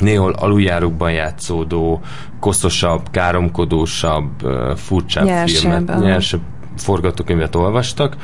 [0.00, 2.00] néhol aluljárókban játszódó,
[2.40, 4.30] koszosabb, káromkodósabb,
[4.76, 6.40] furcsább nyersebb, filmet, nyersebb
[6.76, 8.16] forgatókönyvet olvastak,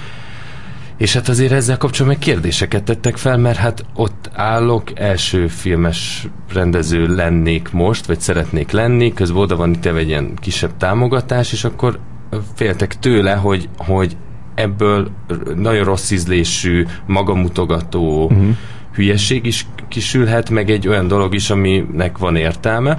[0.99, 7.15] és hát azért ezzel kapcsolatban kérdéseket tettek fel, mert hát ott állok, első filmes rendező
[7.15, 11.99] lennék most, vagy szeretnék lenni, közben oda van itt egy ilyen kisebb támogatás, és akkor
[12.55, 14.17] féltek tőle, hogy, hogy
[14.55, 15.11] ebből
[15.55, 18.57] nagyon rossz ízlésű, magamutogató uh-huh.
[18.95, 22.99] hülyeség is kisülhet, meg egy olyan dolog is, aminek van értelme.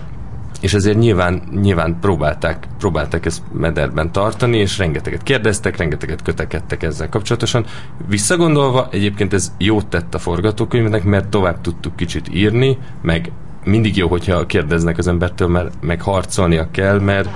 [0.60, 7.10] És ezért nyilván, nyilván próbálták, próbálták ezt mederben tartani, és rengeteget kérdeztek, rengeteget kötekedtek ezzel
[7.10, 7.66] kapcsolatosan.
[8.08, 13.32] Visszagondolva, egyébként ez jót tett a forgatókönyvnek, mert tovább tudtuk kicsit írni, meg
[13.64, 17.30] mindig jó, hogyha kérdeznek az embertől, mert meg harcolnia kell, mert,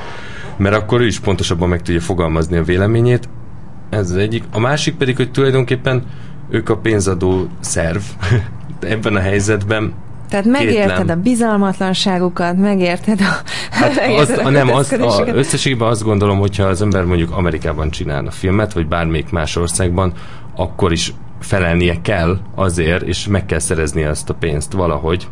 [0.57, 3.29] mert akkor ő is pontosabban meg tudja fogalmazni a véleményét.
[3.89, 4.43] Ez az egyik.
[4.51, 6.03] A másik pedig, hogy tulajdonképpen
[6.49, 8.01] ők a pénzadó szerv
[8.79, 9.93] ebben a helyzetben
[10.33, 11.17] tehát megérted Kétlen.
[11.17, 13.49] a bizalmatlanságukat, megérted a...
[13.71, 18.31] Hát megérted a nem, az, a, összességében azt gondolom, hogyha az ember mondjuk Amerikában csinálna
[18.31, 20.13] filmet, vagy bármelyik más országban,
[20.55, 25.27] akkor is felelnie kell azért, és meg kell szereznie ezt a pénzt valahogy,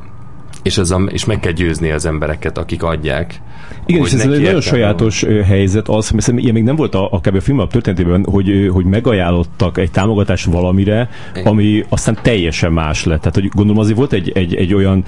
[0.63, 3.41] és, az és meg kell győzni az embereket, akik adják.
[3.85, 5.43] Igen, és ez egy nagyon sajátos a...
[5.43, 9.77] helyzet az, mert ilyen még nem volt a, akár a film történetében, hogy, hogy megajánlottak
[9.77, 11.09] egy támogatást valamire,
[11.43, 13.19] ami aztán teljesen más lett.
[13.19, 15.03] Tehát, hogy gondolom azért volt egy, egy, egy olyan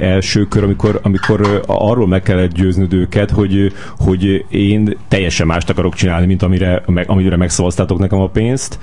[0.00, 5.94] első kör, amikor, amikor arról meg kellett győznöd őket, hogy, hogy én teljesen mást akarok
[5.94, 8.78] csinálni, mint amire, amire megszavaztátok nekem a pénzt.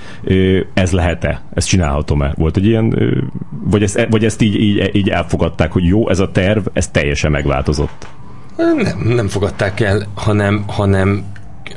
[0.73, 1.41] Ez lehet-e?
[1.53, 2.33] Ezt csinálhatom-e?
[2.37, 3.17] Volt egy ilyen,
[3.63, 7.31] vagy ezt, vagy ezt így, így, így elfogadták, hogy jó, ez a terv, ez teljesen
[7.31, 8.07] megváltozott.
[8.55, 11.31] Nem, nem fogadták el, hanem, hanem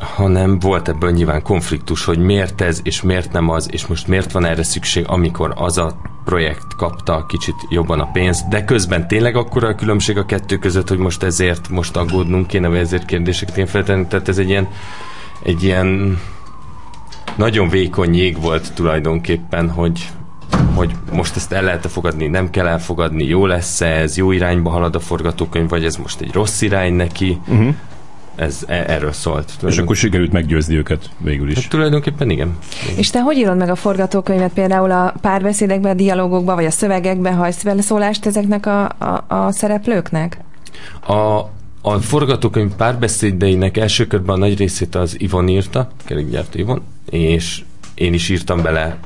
[0.05, 4.33] hanem volt ebből nyilván konfliktus, hogy miért ez, és miért nem az, és most miért
[4.33, 9.37] van erre szükség, amikor az a projekt kapta kicsit jobban a pénzt, de közben tényleg
[9.37, 13.57] akkora a különbség a kettő között, hogy most ezért most aggódnunk kéne, vagy ezért kérdéseket
[13.57, 14.69] én feltenni, tehát ez egy ilyen,
[15.43, 16.19] egy ilyen
[17.37, 20.09] nagyon vékony jég volt tulajdonképpen, hogy,
[20.75, 24.95] hogy most ezt el lehet fogadni, nem kell elfogadni, jó lesz ez, jó irányba halad
[24.95, 27.39] a forgatókönyv, vagy ez most egy rossz irány neki.
[27.49, 27.75] Uh-huh.
[28.37, 29.53] Ez e- erről szólt.
[29.67, 31.55] És akkor sikerült meggyőzni őket végül is.
[31.55, 32.57] Hát, tulajdonképpen igen.
[32.83, 32.97] igen.
[32.97, 37.35] És te hogy írod meg a forgatókönyvet például a párbeszédekben, a dialogokban, vagy a szövegekben,
[37.35, 40.39] hajsz beleszólást ezeknek a, a, a szereplőknek?
[41.07, 41.39] A,
[41.83, 47.63] a forgatókönyv párbeszédeinek első körben a nagy részét az Ivon írta, kerékgyártó Ivon, és
[47.95, 48.97] én is írtam bele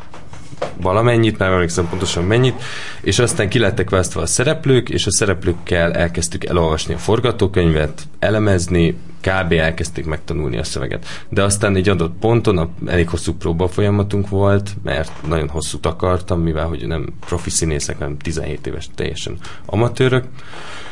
[0.80, 2.62] valamennyit, nem emlékszem pontosan mennyit,
[3.00, 8.96] és aztán ki lettek választva a szereplők, és a szereplőkkel elkezdtük elolvasni a forgatókönyvet, elemezni,
[9.20, 9.52] kb.
[9.52, 11.06] elkezdték megtanulni a szöveget.
[11.28, 16.40] De aztán egy adott ponton a, elég hosszú próba folyamatunk volt, mert nagyon hosszút akartam,
[16.40, 20.24] mivel hogy nem profi színészek, nem 17 éves teljesen amatőrök,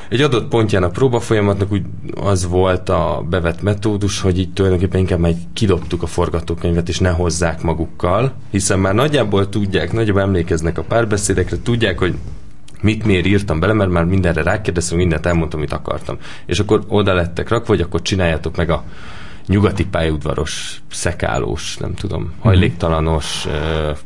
[0.09, 1.83] egy adott pontján a próba folyamatnak úgy
[2.15, 7.11] az volt a bevett metódus, hogy így tulajdonképpen inkább már kidobtuk a forgatókönyvet, és ne
[7.11, 12.15] hozzák magukkal, hiszen már nagyjából tudják, nagyjából emlékeznek a párbeszédekre, tudják, hogy
[12.81, 16.19] mit miért írtam bele, mert már mindenre rákérdeztem, mindent elmondtam, amit akartam.
[16.47, 18.85] És akkor oda lettek rakva, hogy akkor csináljátok meg a
[19.47, 23.47] nyugati pályaudvaros, szekálós, nem tudom, hajléktalanos,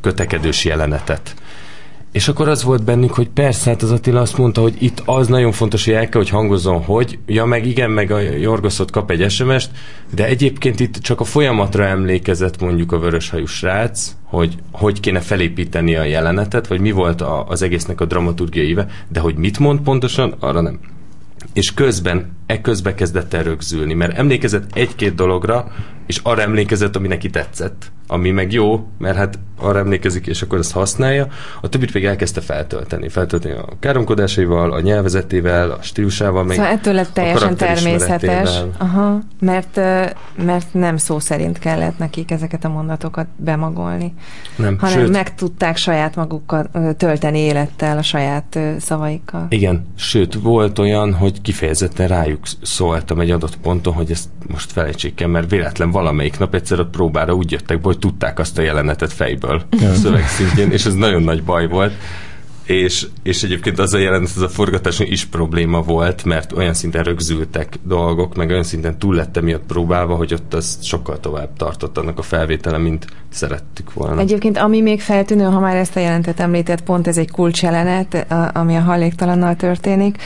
[0.00, 1.34] kötekedős jelenetet.
[2.12, 5.28] És akkor az volt bennük, hogy persze, hát az Attila azt mondta, hogy itt az
[5.28, 9.10] nagyon fontos, hogy el kell, hogy hangozzon, hogy, ja meg igen, meg a Jorgoszot kap
[9.10, 9.70] egy SMS-t,
[10.14, 15.96] de egyébként itt csak a folyamatra emlékezett mondjuk a vöröshajú srác, hogy hogy kéne felépíteni
[15.96, 19.80] a jelenetet, vagy mi volt a, az egésznek a dramaturgiai éve, de hogy mit mond
[19.80, 20.78] pontosan, arra nem.
[21.52, 25.72] És közben, e közbe kezdett el rögzülni, mert emlékezett egy-két dologra,
[26.10, 27.92] és arra emlékezett, ami neki tetszett.
[28.06, 31.26] Ami meg jó, mert hát arra emlékezik, és akkor ezt használja,
[31.60, 33.08] a többit pedig elkezdte feltölteni.
[33.08, 39.76] Feltölteni a káromkodásaival, a nyelvezetével, a stílusával, meg Szóval ettől lett teljesen természetes, Aha, mert,
[40.44, 44.14] mert nem szó szerint kellett nekik ezeket a mondatokat bemagolni,
[44.56, 49.46] nem, hanem sőt, meg tudták saját magukkal tölteni élettel a saját szavaikkal.
[49.48, 55.20] Igen, sőt, volt olyan, hogy kifejezetten rájuk szóltam egy adott ponton, hogy ezt most felejtsék
[55.20, 59.12] el, mert véletlen valamelyik nap egyszer a próbára úgy jöttek, hogy tudták azt a jelenetet
[59.12, 59.62] fejből
[59.94, 61.92] szövegszintjén, és ez nagyon nagy baj volt.
[62.64, 67.02] És, és egyébként az a jelenet, az a forgatáson is probléma volt, mert olyan szinten
[67.02, 71.98] rögzültek dolgok, meg olyan szinten túl lett miatt próbálva, hogy ott az sokkal tovább tartott
[71.98, 74.20] annak a felvétele, mint szerettük volna.
[74.20, 78.76] Egyébként ami még feltűnő, ha már ezt a jelentet említett, pont ez egy kulcsjelenet, ami
[78.76, 80.16] a hajléktalannal történik,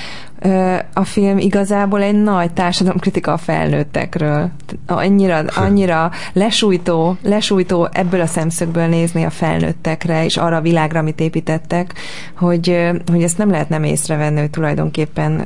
[0.93, 4.51] a film igazából egy nagy társadalomkritika a felnőttekről.
[4.87, 11.21] Annyira, annyira lesújtó, lesújtó ebből a szemszögből nézni a felnőttekre, és arra a világra, amit
[11.21, 11.95] építettek,
[12.37, 15.43] hogy, hogy ezt nem lehet nem észrevenni, hogy tulajdonképpen.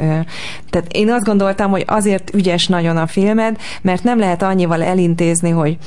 [0.70, 5.50] Tehát én azt gondoltam, hogy azért ügyes nagyon a filmed, mert nem lehet annyival elintézni,
[5.50, 5.78] hogy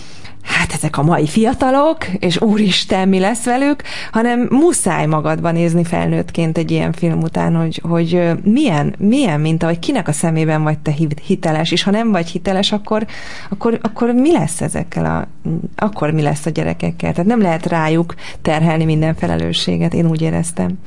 [0.44, 6.58] hát ezek a mai fiatalok, és úristen, mi lesz velük, hanem muszáj magadban nézni felnőttként
[6.58, 10.96] egy ilyen film után, hogy, hogy milyen, milyen mint ahogy kinek a szemében vagy te
[11.22, 13.06] hiteles, és ha nem vagy hiteles, akkor,
[13.50, 17.12] akkor, akkor mi lesz ezekkel a, akkor mi lesz a gyerekekkel?
[17.12, 20.80] Tehát nem lehet rájuk terhelni minden felelősséget, én úgy éreztem.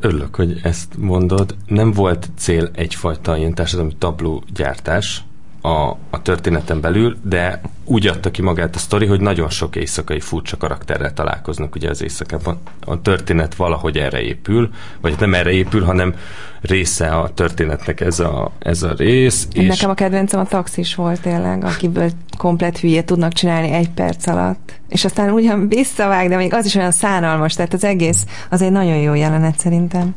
[0.00, 1.56] Örülök, hogy ezt mondod.
[1.66, 5.24] Nem volt cél egyfajta ilyen társadalmi tabló gyártás,
[5.62, 7.60] a, a történeten belül, de
[7.92, 12.02] úgy adta ki magát a sztori, hogy nagyon sok éjszakai furcsa karakterrel találkoznak ugye az
[12.02, 12.58] éjszakában.
[12.84, 14.70] A történet valahogy erre épül,
[15.00, 16.14] vagy nem erre épül, hanem
[16.60, 19.48] része a történetnek ez a, ez a rész.
[19.52, 24.26] És Nekem a kedvencem a taxis volt tényleg, akiből komplet hülye tudnak csinálni egy perc
[24.26, 24.80] alatt.
[24.88, 28.72] És aztán ugyan visszavág, de még az is olyan szánalmas, tehát az egész az egy
[28.72, 30.14] nagyon jó jelenet szerintem.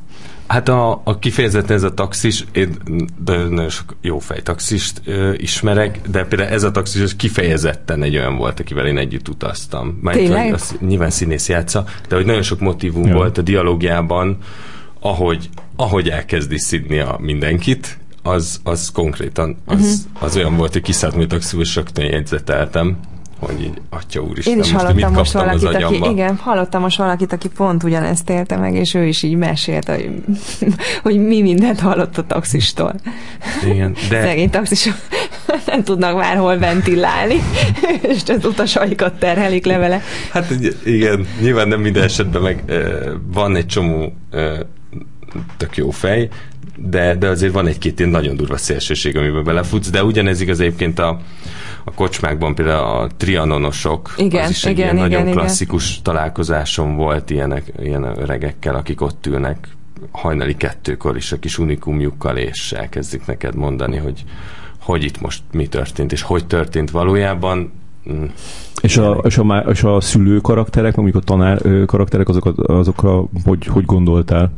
[0.47, 2.77] Hát a, a kifejezetten ez a taxis, én
[3.25, 7.64] nagyon sok jó fej taxist ö, ismerek, de például ez a taxis az kifejezetten
[8.03, 9.99] egy olyan volt, akivel én együtt utaztam.
[10.01, 10.53] Már Tényleg?
[10.53, 13.13] Az, nyilván színész játsza, de hogy nagyon sok motivum ja.
[13.13, 14.37] volt a dialógiában,
[14.99, 20.23] ahogy, ahogy elkezdi szidni a mindenkit, az, az konkrétan, az, uh-huh.
[20.23, 22.97] az olyan volt, hogy kiszállt, mint és rögtön jegyzeteltem
[23.39, 27.33] hogy így, atya úristen, Én is most hallottam most valakit, aki, igen, hallottam most valakit,
[27.33, 30.09] aki pont ugyanezt élte meg, és ő is így mesélte, hogy,
[31.03, 32.93] hogy mi mindent hallott a taxistól.
[33.65, 34.21] Igen, de...
[34.21, 34.95] Szegény taxisok
[35.65, 37.39] nem tudnak már hol ventilálni,
[38.13, 40.01] és az utasaikat terhelik le vele.
[40.31, 40.53] Hát
[40.85, 42.63] igen, nyilván nem minden esetben meg
[43.33, 44.13] van egy csomó
[45.57, 46.29] tök jó fej,
[46.77, 50.99] de, de azért van egy-két ilyen nagyon durva szélsőség, amiben belefutsz, de ugyanez igaz egyébként
[50.99, 51.19] a,
[51.87, 55.39] a kocsmákban például a trianonosok, igen, az is egy igen, ilyen igen, nagyon igen.
[55.39, 59.67] klasszikus találkozásom volt ilyenek, ilyen öregekkel, akik ott ülnek
[60.11, 64.23] hajnali kettőkor is a kis unikumjukkal, és elkezdik neked mondani, hogy
[64.85, 67.71] hogy itt most mi történt, és hogy történt valójában.
[68.11, 68.23] Mm.
[68.81, 73.65] És a, és, a, és a szülő karakterek, mondjuk a tanár karakterek, azok, azokra hogy,
[73.65, 74.51] hogy gondoltál?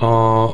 [0.00, 0.46] A,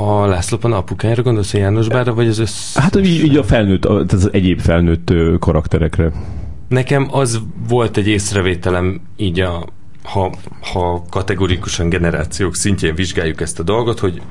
[0.00, 2.82] a László Pana apukájára gondolsz, a János Bára, vagy az összes?
[2.82, 6.12] Hát így, így a felnőtt, az egyéb felnőtt karakterekre.
[6.68, 9.66] Nekem az volt egy észrevételem így a,
[10.02, 10.32] ha,
[10.72, 14.22] ha kategorikusan generációk szintjén vizsgáljuk ezt a dolgot, hogy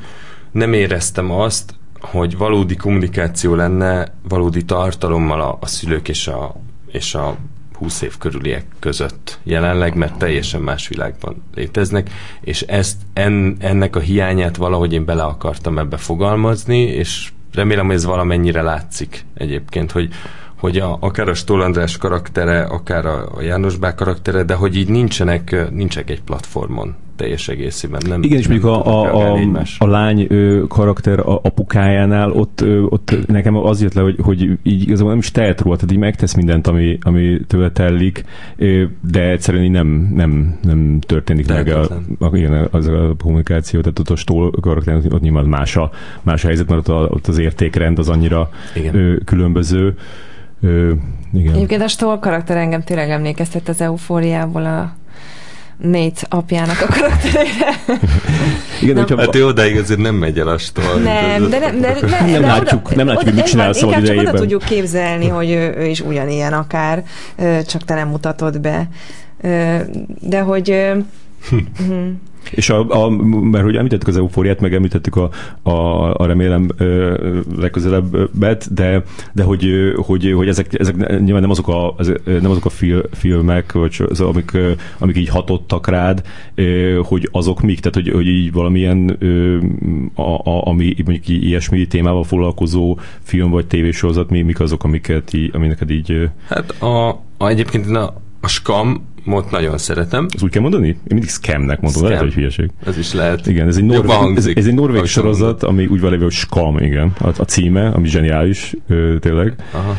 [0.51, 6.55] nem éreztem azt, hogy valódi kommunikáció lenne, valódi tartalommal a, a szülők és a,
[6.91, 7.37] és a
[7.79, 12.09] 20 év körüliek között jelenleg, mert teljesen más világban léteznek,
[12.41, 17.95] és ezt en, ennek a hiányát valahogy én bele akartam ebbe fogalmazni, és remélem, hogy
[17.95, 20.09] ez valamennyire látszik egyébként, hogy,
[20.59, 24.75] hogy a, akár a Stól András karaktere, akár a, a János Bá karaktere, de hogy
[24.75, 28.01] így nincsenek, nincsenek egy platformon teljes egészében.
[28.07, 32.81] Nem, Igen, és mondjuk a, a, a, a lány ö, karakter a, apukájánál ott, ö,
[32.81, 35.99] ott nekem az jött le, hogy, hogy így igazából nem is tehet róla, tehát így
[35.99, 38.25] megtesz mindent, ami, ami tőle tellik,
[39.11, 42.05] de egyszerűen így nem, nem, nem történik Tehetetlen.
[42.07, 45.75] meg a, a, igen, az a kommunikáció, tehát ott a stól karakter, ott nyilván más
[45.75, 45.91] a,
[46.21, 48.49] más a helyzet, mert ott, a, ott az értékrend az annyira
[48.91, 49.95] ö, különböző.
[50.61, 50.91] Ö,
[51.33, 51.53] igen.
[51.53, 54.97] Egyébként a Stoll karakter engem tényleg emlékeztet az eufóriából a
[55.77, 57.81] Nate apjának a karakterére.
[58.81, 59.19] Igen, nem, hogyha...
[59.19, 60.99] Hát ő odáig azért nem megy el a Stoll.
[61.01, 63.73] Nem, de nem, de, de, nem, de látjuk, oda, nem látjuk, hogy mit csinál a
[63.73, 64.25] szabad idejében.
[64.25, 67.03] Csak oda tudjuk képzelni, hogy ő, ő is ugyanilyen akár,
[67.67, 68.89] csak te nem mutatod be.
[70.19, 70.69] De hogy...
[71.49, 72.09] Hm.
[72.51, 75.29] És a, a, mert hogy említettük az eufóriát, meg említettük a,
[75.61, 76.69] a, a remélem
[77.57, 82.69] legközelebbet, de, de hogy, hogy, hogy ezek, ezek nyilván nem azok a, nem azok a
[82.69, 84.57] fil, filmek, vagy az, amik,
[84.97, 86.21] amik így hatottak rád,
[87.03, 89.09] hogy azok mik, tehát hogy, hogy így valamilyen
[90.15, 95.51] a, a, ami mondjuk ilyesmi témával foglalkozó film vagy tévésorozat, mi, mik azok, amiket így,
[95.53, 96.29] ami neked így...
[96.47, 100.25] Hát a, a egyébként a, a Skam Mot nagyon szeretem.
[100.35, 100.87] Ez úgy kell mondani?
[100.87, 102.03] Én mindig scamnek mondom, Scam.
[102.03, 102.69] lehet, hogy hülyeség.
[102.85, 103.47] Ez is lehet.
[103.47, 106.77] Igen, ez egy norvég, ez, ez egy norvég sorozat, ami úgy van lévő, hogy Skam,
[106.77, 107.13] igen.
[107.19, 108.75] A, a címe, ami zseniális,
[109.19, 109.55] tényleg.
[109.71, 109.97] Aha.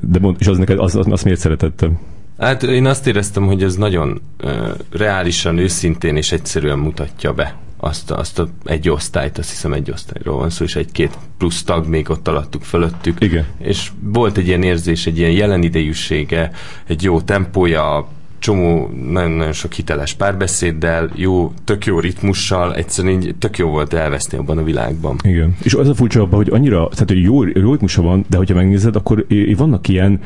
[0.00, 1.98] De mond, és az neked, az, az, azt miért szeretettem?
[2.38, 8.10] Hát én azt éreztem, hogy ez nagyon ö, reálisan, őszintén és egyszerűen mutatja be azt,
[8.10, 12.10] azt a, egy osztályt, azt hiszem egy osztályról van szó, és egy-két plusz tag még
[12.10, 13.20] ott alattuk, fölöttük.
[13.20, 13.44] Igen.
[13.58, 16.50] És volt egy ilyen érzés, egy ilyen jelenidejűsége,
[16.86, 18.08] egy jó tempója,
[18.40, 24.38] csomó, nagyon-nagyon sok hiteles párbeszéddel, jó, tök jó ritmussal, egyszerűen így tök jó volt elveszni
[24.38, 25.16] abban a világban.
[25.22, 25.56] Igen.
[25.62, 28.54] És az a furcsa abban, hogy annyira, tehát hogy jó, jó ritmusa van, de hogyha
[28.54, 29.26] megnézed, akkor
[29.56, 30.20] vannak ilyen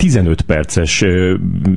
[0.00, 1.04] 15 perces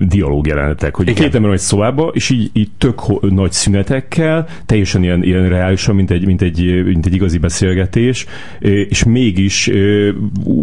[0.02, 1.24] dialóg jelenetek, hogy Igen.
[1.24, 6.12] két ember egy szobába, és így, így tök nagy szünetekkel, teljesen ilyen, ilyen reálisan, mint
[6.12, 8.26] egy, mint, egy, mint egy igazi beszélgetés,
[8.60, 9.72] és mégis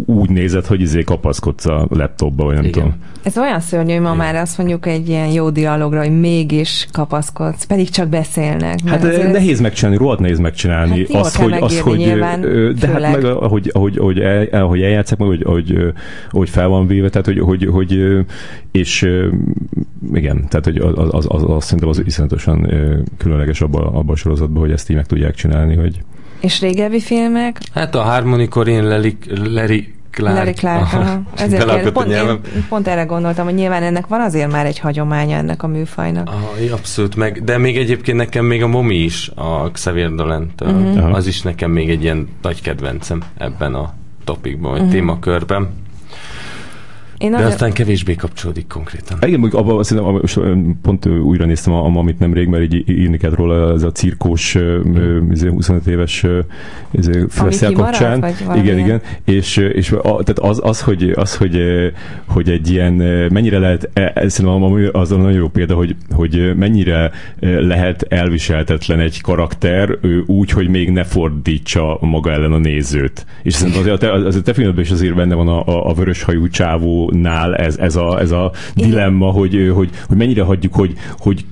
[0.05, 2.73] úgy nézett, hogy izé kapaszkodsz a laptopba, vagy nem Igen.
[2.73, 2.95] tudom.
[3.23, 7.63] Ez olyan szörnyű, hogy ma már azt mondjuk egy ilyen jó dialogra, hogy mégis kapaszkodsz,
[7.63, 8.79] pedig csak beszélnek.
[8.85, 9.31] Hát azért...
[9.31, 11.05] nehéz megcsinálni, rohadt nehéz megcsinálni.
[11.13, 13.01] Hát az, hogy, az, hogy, nyilván, de főleg.
[13.03, 15.93] hát meg ahogy, ahogy, ahogy, el, ahogy eljátszák, meg ahogy, ahogy,
[16.31, 18.23] ahogy fel van véve, tehát hogy, hogy, hogy
[18.71, 19.07] és
[20.13, 22.67] igen, tehát hogy az, az, az, az szerintem az iszonyatosan
[23.17, 26.01] különleges abban abba a sorozatban, hogy ezt így meg tudják csinálni, hogy
[26.41, 27.57] és régebbi filmek?
[27.73, 30.35] Hát a Harmony Corinne, Larry, Larry Clark.
[30.35, 31.21] Larry Clark, aha.
[31.37, 32.39] Ezért kér, pont, én,
[32.69, 36.29] pont erre gondoltam, hogy nyilván ennek van azért már egy hagyománya ennek a műfajnak.
[36.29, 41.15] Ah, abszolút, meg, de még egyébként nekem még a Momi is, a Xavier Dolent, uh-huh.
[41.15, 43.93] az is nekem még egy ilyen nagy kedvencem ebben a
[44.23, 44.95] topikban, vagy uh-huh.
[44.95, 45.69] témakörben.
[47.21, 49.17] Én De aztán kevésbé kapcsolódik konkrétan.
[49.21, 50.39] Igen, mondjuk abban szerintem, most
[50.81, 55.29] pont újra néztem, amit nemrég, mert így írni kellett róla ez a cirkós, mm.
[55.49, 56.25] 25 éves
[57.29, 58.19] feszel kapcsán.
[58.19, 59.01] Vagy igen, igen.
[59.25, 61.61] És, és a, tehát az, az, hogy, az hogy,
[62.25, 62.93] hogy egy ilyen,
[63.31, 68.99] mennyire lehet, e, e, szerintem az a nagyon jó példa, hogy, hogy mennyire lehet elviseltetlen
[68.99, 73.25] egy karakter úgy, hogy még ne fordítsa maga ellen a nézőt.
[73.43, 75.93] És szerintem az, az, az a te filmedben is azért benne van a, a, a
[75.93, 80.93] vöröshajú csávó nál ez, ez, a, ez a dilemma, hogy, hogy, hogy mennyire hagyjuk, hogy,
[81.19, 81.45] hogy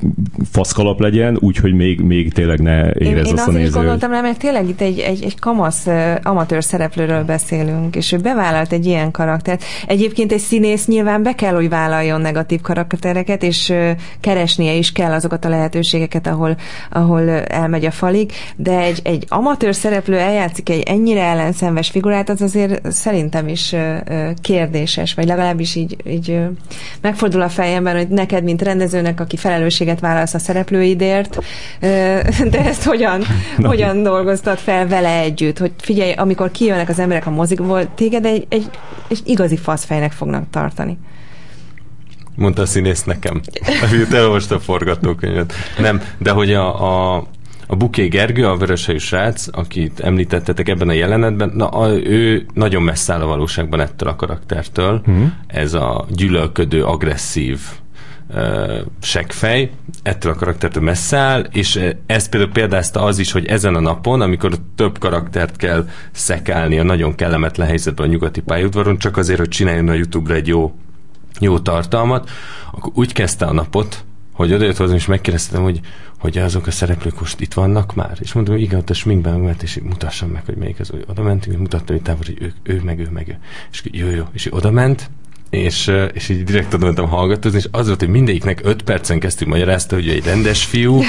[0.52, 3.72] faszkalap legyen, úgyhogy még, még tényleg ne érez én, azt én a néző.
[3.72, 5.88] gondoltam rá, mert tényleg itt egy, egy, egy kamasz
[6.24, 9.64] amatőr szereplőről beszélünk, és ő bevállalt egy ilyen karaktert.
[9.88, 13.74] Egyébként egy színész nyilván be kell, hogy vállaljon negatív karaktereket, és
[14.20, 16.58] keresnie is kell azokat a lehetőségeket, ahol,
[16.92, 22.42] ahol elmegy a falig, de egy, egy amatőr szereplő eljátszik egy ennyire ellenszenves figurát, az
[22.42, 23.76] azért szerintem is
[24.42, 26.40] kérdéses, vagy legalább legalábbis így, így
[27.02, 31.38] megfordul a fejemben, hogy neked, mint rendezőnek, aki felelősséget válasz a szereplőidért,
[32.52, 33.24] de ezt hogyan,
[33.58, 38.46] hogyan dolgoztad fel vele együtt, hogy figyelj, amikor kijönnek az emberek a mozikból, téged egy,
[38.50, 38.70] egy,
[39.08, 40.98] egy igazi faszfejnek fognak tartani.
[42.36, 43.42] Mondta a színész nekem,
[44.12, 45.54] elolvasta a forgatókönyvet.
[45.78, 47.28] Nem, de hogy a, a,
[47.72, 52.82] a Buké Gergő, a vöröshajú srác, akit említettetek ebben a jelenetben, na, a, ő nagyon
[52.82, 55.02] messze áll a valóságban ettől a karaktertől.
[55.08, 55.32] Uh-huh.
[55.48, 57.60] Ez a gyűlölködő, agresszív
[58.30, 59.70] uh, seggfej,
[60.04, 64.22] ettől a karaktertől messze áll, és ezt például példázta az is, hogy ezen a napon,
[64.22, 69.50] amikor több karaktert kell szekálni a nagyon kellemetlen helyzetben a nyugati pályaudvaron, csak azért, hogy
[69.50, 70.74] csináljon a YouTube-ra egy jó,
[71.40, 72.30] jó tartalmat,
[72.72, 74.06] akkor úgy kezdte a napot,
[74.40, 75.80] hogy odajött hozzám, és megkérdeztem, hogy,
[76.20, 78.18] hogy azok a szereplők most itt vannak már?
[78.22, 80.92] És mondom, hogy igen, ott a sminkben mert és mutassam meg, hogy melyik az.
[81.08, 83.38] Oda mentünk, és mutattam, hogy távol, hogy ő, ő, meg ő, meg ő.
[83.72, 84.24] És jó, jó.
[84.32, 85.10] És oda ment,
[85.50, 89.48] és, és így direkt oda mentem hallgatózni, és az volt, hogy mindegyiknek öt percen kezdtük
[89.48, 91.02] magyarázta, hogy egy rendes fiú,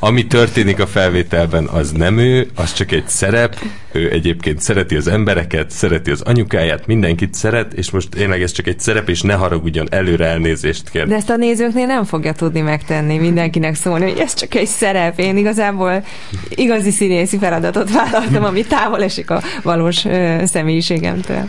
[0.00, 3.56] ami történik a felvételben, az nem ő, az csak egy szerep,
[3.92, 8.66] ő egyébként szereti az embereket, szereti az anyukáját, mindenkit szeret, és most tényleg ez csak
[8.66, 11.06] egy szerep, és ne haragudjon, előre elnézést kér.
[11.06, 15.18] De ezt a nézőknél nem fogja tudni megtenni, mindenkinek szólni, hogy ez csak egy szerep.
[15.18, 16.04] Én igazából
[16.48, 21.48] igazi színészi feladatot vállaltam, ami távol esik a valós ö, személyiségemtől.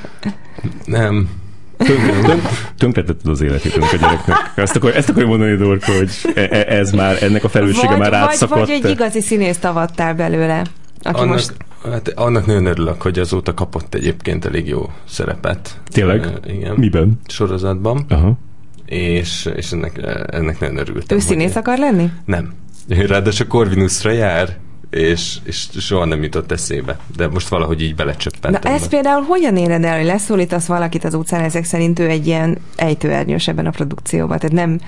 [0.86, 1.30] Nem,
[2.78, 4.52] tönkretetted az életét a gyereknek.
[4.56, 7.98] Ezt, akar, ezt akarja mondani, Dorka, hogy e, e, ez már, ennek a felelőssége vagy,
[7.98, 8.60] már átszakadt.
[8.60, 10.64] Vagy, vagy egy igazi színészt avattál belőle.
[11.04, 11.54] Aki annak, most...
[11.92, 15.82] hát annak nagyon örülök, hogy azóta kapott egyébként elég jó szerepet.
[15.88, 16.26] Tényleg?
[16.26, 16.76] Uh, igen.
[16.76, 17.20] Miben?
[17.28, 18.06] Sorozatban.
[18.10, 18.38] Aha.
[18.86, 20.00] És, és ennek,
[20.32, 21.18] ennek nagyon örültem.
[21.18, 22.12] Ő színész akar lenni?
[22.26, 22.54] Nem.
[22.88, 24.58] Ráadásul Corvinusra jár,
[24.92, 27.00] és, és soha nem jutott eszébe.
[27.16, 28.62] De most valahogy így belecsöppentem.
[28.64, 32.28] Na ezt például hogyan éled el, hogy leszólítasz valakit az utcán, ezek szerint ő egy
[32.28, 34.80] ilyen ejtőernyős ebben a produkcióban, tehát nem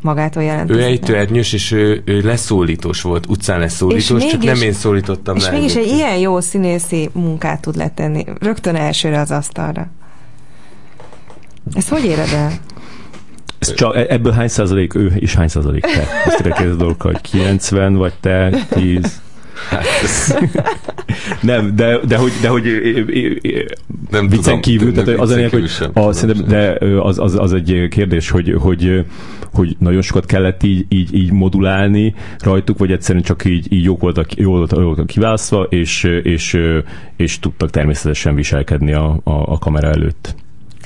[0.00, 0.82] magától jelentkezik.
[0.82, 5.42] Ő ejtőernyős, és ő, ő leszólítós volt, utcán leszólítós, mégis, csak nem én szólítottam és
[5.42, 5.52] le.
[5.52, 9.90] És mégis egy ilyen jó színészi munkát tud letenni, rögtön elsőre az asztalra.
[11.74, 12.52] Ezt hogy éred el?
[13.58, 16.06] Ez csak, ebből hány százalék ő, és hány százalék te?
[16.24, 19.20] Ezt kérdezni dolgokkal, hogy 90 vagy te, 10?
[19.68, 20.36] Hát ez...
[21.50, 22.64] nem, de, de hogy, de hogy
[24.10, 27.52] nem viccen tudom, kívül, tehát az a lényeg, hogy a, szerintem, de az, az, az,
[27.52, 29.04] egy kérdés, hogy, hogy,
[29.52, 34.00] hogy nagyon sokat kellett így, így, így modulálni rajtuk, vagy egyszerűen csak így, így jók
[34.00, 36.58] voltak, jól voltak, voltak kiválasztva, és, és,
[37.16, 40.34] és tudtak természetesen viselkedni a, a, a kamera előtt.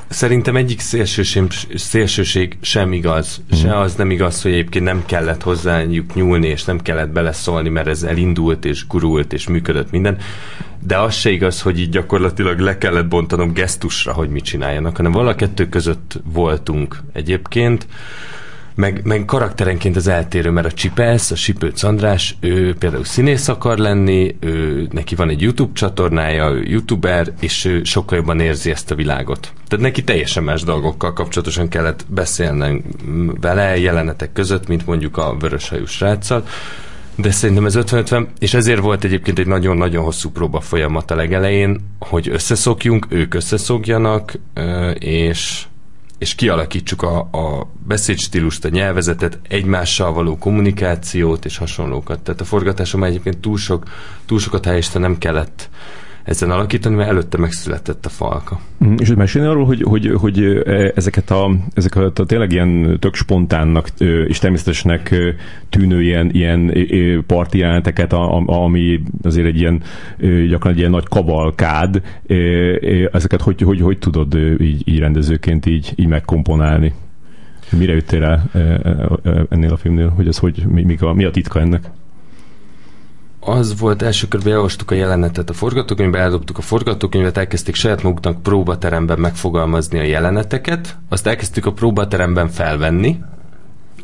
[0.08, 1.42] Szerintem egyik szélsőség,
[1.74, 3.42] szélsőség sem igaz.
[3.54, 3.58] Mm.
[3.58, 7.86] Se az nem igaz, hogy egyébként nem kellett hozzájuk nyúlni, és nem kellett beleszólni, mert
[7.86, 10.18] ez elindult, és gurult, és működött minden.
[10.86, 15.12] De az se igaz, hogy így gyakorlatilag le kellett bontanom gesztusra, hogy mit csináljanak, hanem
[15.12, 17.86] valakettő között voltunk egyébként
[18.76, 23.78] meg, meg karakterenként az eltérő, mert a Csipesz, a Sipőc András, ő például színész akar
[23.78, 28.90] lenni, ő, neki van egy YouTube csatornája, ő youtuber, és ő sokkal jobban érzi ezt
[28.90, 29.52] a világot.
[29.68, 32.82] Tehát neki teljesen más dolgokkal kapcsolatosan kellett beszélnem
[33.40, 36.44] vele jelenetek között, mint mondjuk a vöröshajú sráccal,
[37.14, 41.80] de szerintem ez 50-50, és ezért volt egyébként egy nagyon-nagyon hosszú próba folyamat a legelején,
[41.98, 44.32] hogy összeszokjunk, ők összeszokjanak,
[44.98, 45.64] és
[46.18, 52.20] és kialakítsuk a, a beszédstílust, a nyelvezetet, egymással való kommunikációt és hasonlókat.
[52.20, 53.84] Tehát a forgatásom egyébként túl, sok,
[54.26, 55.68] túl sokat helyeste nem kellett
[56.26, 58.60] ezen alakítani, mert előtte megszületett a falka.
[58.84, 60.62] Mm, és mesélni arról, hogy, hogy, hogy
[60.94, 63.88] ezeket a, ezeket a tényleg ilyen tök spontánnak
[64.26, 65.14] és természetesnek
[65.68, 66.74] tűnő ilyen, ilyen
[67.26, 68.12] parti jeleneteket,
[68.46, 69.82] ami azért egy ilyen
[70.48, 72.02] gyakran egy ilyen nagy kavalkád,
[73.12, 76.92] ezeket hogy, hogy, hogy tudod így, így rendezőként így, így megkomponálni?
[77.78, 78.50] Mire jöttél el
[79.48, 81.90] ennél a filmnél, hogy ez hogy, mi, mi, a, mi a titka ennek?
[83.48, 88.42] Az volt első körben, elolvastuk a jelenetet a forgatókönyvbe, eldobtuk a forgatókönyvet, elkezdték saját maguknak
[88.42, 93.18] próbateremben megfogalmazni a jeleneteket, azt elkezdtük a próbateremben felvenni,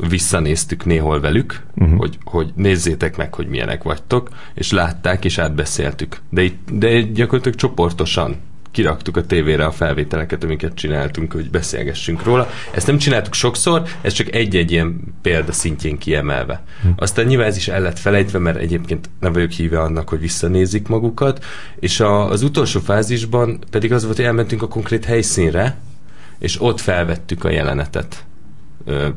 [0.09, 1.99] visszanéztük néhol velük, uh-huh.
[1.99, 6.21] hogy, hogy nézzétek meg, hogy milyenek vagytok, és látták, és átbeszéltük.
[6.31, 8.37] De, de gyakorlatilag csoportosan
[8.73, 12.51] kiraktuk a tévére a felvételeket, amiket csináltunk, hogy beszélgessünk róla.
[12.71, 16.63] Ezt nem csináltuk sokszor, ez csak egy-egy ilyen példa szintjén kiemelve.
[16.83, 16.89] Hm.
[16.97, 20.89] Aztán nyilván ez is el lett felejtve, mert egyébként nem vagyok híve annak, hogy visszanézik
[20.89, 21.45] magukat,
[21.81, 25.79] és a, az utolsó fázisban pedig az volt, hogy elmentünk a konkrét helyszínre,
[26.39, 28.25] és ott felvettük a jelenetet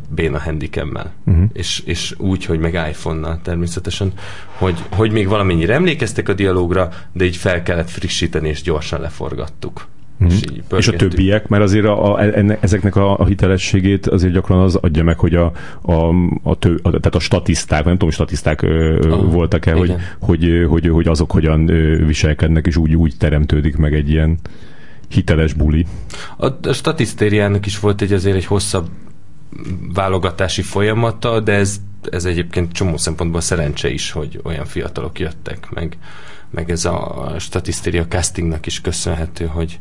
[0.10, 1.14] béna handicemmel.
[1.26, 1.44] Uh-huh.
[1.54, 4.12] És, és úgy, hogy meg iPhone-nal természetesen,
[4.58, 9.88] hogy, hogy még valamennyire emlékeztek a dialógra, de így fel kellett frissíteni, és gyorsan leforgattuk.
[10.24, 10.28] Mm.
[10.28, 10.42] És,
[10.78, 14.76] és a többiek, mert azért a, a, enne, ezeknek a, a hitelességét azért gyakran az
[14.76, 15.52] adja meg, hogy a,
[15.82, 16.10] a,
[16.44, 21.08] a, tő, a tehát a statiszták, nem tudom, statiszták ah, voltak-e, hogy, hogy, hogy, hogy
[21.08, 21.66] azok hogyan
[22.06, 24.38] viselkednek, és úgy, úgy teremtődik meg egy ilyen
[25.10, 25.86] hiteles buli.
[26.38, 28.88] A, a statisztériának is volt egy azért egy hosszabb
[29.94, 31.80] válogatási folyamata, de ez,
[32.12, 35.98] ez egyébként csomó szempontból szerencse is, hogy olyan fiatalok jöttek, meg,
[36.50, 39.80] meg ez a statisztéria castingnak is köszönhető, hogy,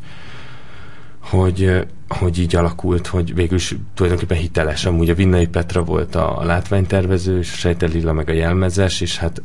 [1.31, 4.85] hogy, hogy így alakult, hogy végül is tulajdonképpen hiteles.
[4.85, 9.19] Amúgy a Vinnai Petra volt a, látványtervező, és a Sejter Lilla meg a jelmezes, és
[9.19, 9.43] hát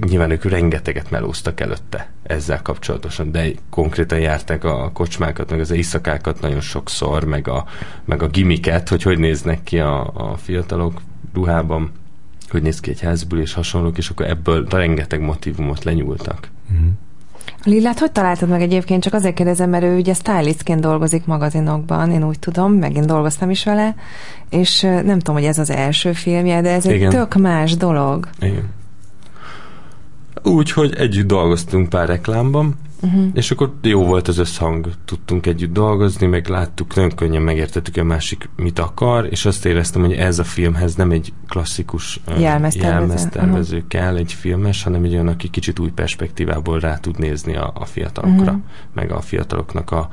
[0.00, 6.40] nyilván ők rengeteget melóztak előtte ezzel kapcsolatosan, de konkrétan járták a kocsmákat, meg az éjszakákat
[6.40, 7.64] nagyon sokszor, meg a,
[8.04, 11.00] meg a gimiket, hogy hogy néznek ki a, a fiatalok
[11.34, 11.92] ruhában,
[12.48, 16.48] hogy néz ki egy házból és hasonlók, és akkor ebből rengeteg motivumot lenyúltak.
[16.72, 16.88] Mm.
[17.64, 19.02] Lillát hogy találtad meg egyébként?
[19.02, 23.64] Csak azért kérdezem, mert ő ugye stylistként dolgozik magazinokban, én úgy tudom, megint dolgoztam is
[23.64, 23.94] vele,
[24.50, 27.02] és nem tudom, hogy ez az első filmje, de ez Igen.
[27.02, 28.28] egy tök más dolog.
[28.40, 28.68] Igen.
[30.42, 33.24] Úgy, hogy együtt dolgoztunk pár reklámban, uh-huh.
[33.34, 38.04] és akkor jó volt az összhang, tudtunk együtt dolgozni, meg láttuk, nagyon könnyen megértettük, a
[38.04, 43.88] másik mit akar, és azt éreztem, hogy ez a filmhez nem egy klasszikus jelmeztervező uh-huh.
[43.88, 47.84] kell, egy filmes, hanem egy olyan, aki kicsit új perspektívából rá tud nézni a, a
[47.84, 48.62] fiatalokra, uh-huh.
[48.94, 50.08] meg a fiataloknak a,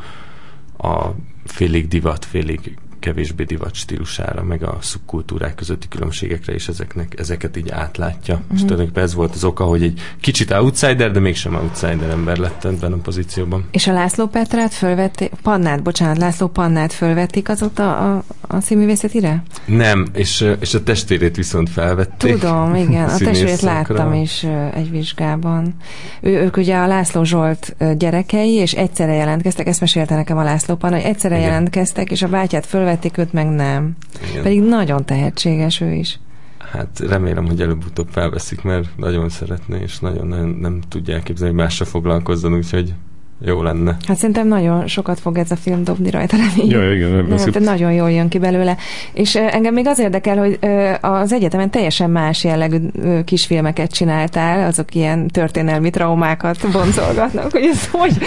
[0.87, 1.15] a
[1.45, 7.69] félig divat, félig kevésbé divat stílusára, meg a szubkultúrák közötti különbségekre is ezeknek, ezeket így
[7.69, 8.35] átlátja.
[8.35, 8.55] Mm-hmm.
[8.55, 12.65] És tulajdonképpen ez volt az oka, hogy egy kicsit outsider, de mégsem outsider ember lett
[12.65, 13.65] ebben a pozícióban.
[13.71, 19.43] És a László Petrát fölvették, Pannát, bocsánat, László Pannát fölvették azóta a, a színművészetire?
[19.65, 22.37] Nem, és, és a testvérét viszont felvették.
[22.37, 25.75] Tudom, igen, a testvérét láttam is egy vizsgában.
[26.21, 30.75] Ő, ők ugye a László Zsolt gyerekei, és egyszerre jelentkeztek, ezt mesélte nekem a László
[30.75, 31.47] Panna, hogy egyszerre igen.
[31.47, 33.95] jelentkeztek, és a bátyát föl fölvették őt, meg nem.
[34.29, 34.43] Igen.
[34.43, 36.19] Pedig nagyon tehetséges ő is.
[36.57, 41.85] Hát remélem, hogy előbb-utóbb felveszik, mert nagyon szeretné, és nagyon-nagyon nem tudja elképzelni, hogy másra
[41.85, 42.93] foglalkozzon, úgyhogy
[43.41, 43.97] jó lenne.
[44.07, 46.71] Hát szerintem nagyon sokat fog ez a film dobni rajta, remény.
[46.71, 48.77] Ja, igen, nem, hát nagyon jól jön ki belőle.
[49.13, 50.59] És engem még az érdekel, hogy
[51.01, 52.77] az egyetemen teljesen más jellegű
[53.25, 58.17] kisfilmeket csináltál, azok ilyen történelmi traumákat boncolgatnak, hogy ez hogy?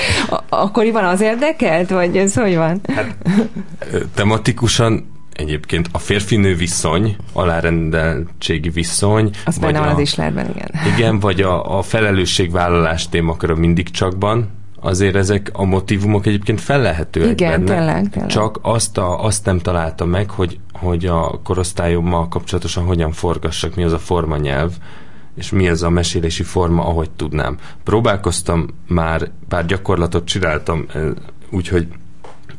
[0.49, 2.81] Akkoriban az érdekelt, vagy ez hogy van?
[2.95, 3.17] Hát,
[4.15, 9.31] tematikusan egyébként a férfinő viszony, alárendeltségi viszony.
[9.45, 10.71] Az benne van az islerben, igen.
[10.97, 14.49] Igen, vagy a, a felelősségvállalás témakörön mindig csakban,
[14.81, 17.78] azért ezek a motivumok egyébként felelhetőek Igen, benne.
[17.78, 18.31] Tényleg, tényleg.
[18.31, 23.85] Csak azt, a, azt nem találtam meg, hogy, hogy a korosztályommal kapcsolatosan hogyan forgassak, mi
[23.85, 24.72] az a formanyelv,
[25.35, 27.59] és mi az a mesélési forma, ahogy tudnám.
[27.85, 30.87] Próbálkoztam már, pár gyakorlatot csináltam,
[31.51, 31.89] úgyhogy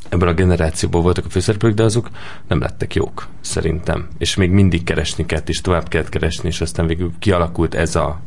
[0.10, 2.10] ebből a generációból voltak a főszereplők, de azok
[2.48, 4.08] nem lettek jók, szerintem.
[4.18, 8.20] És még mindig keresni kellett, és tovább kellett keresni, és aztán végül kialakult ez a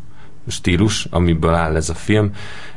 [0.49, 2.30] stílus, amiből áll ez a film,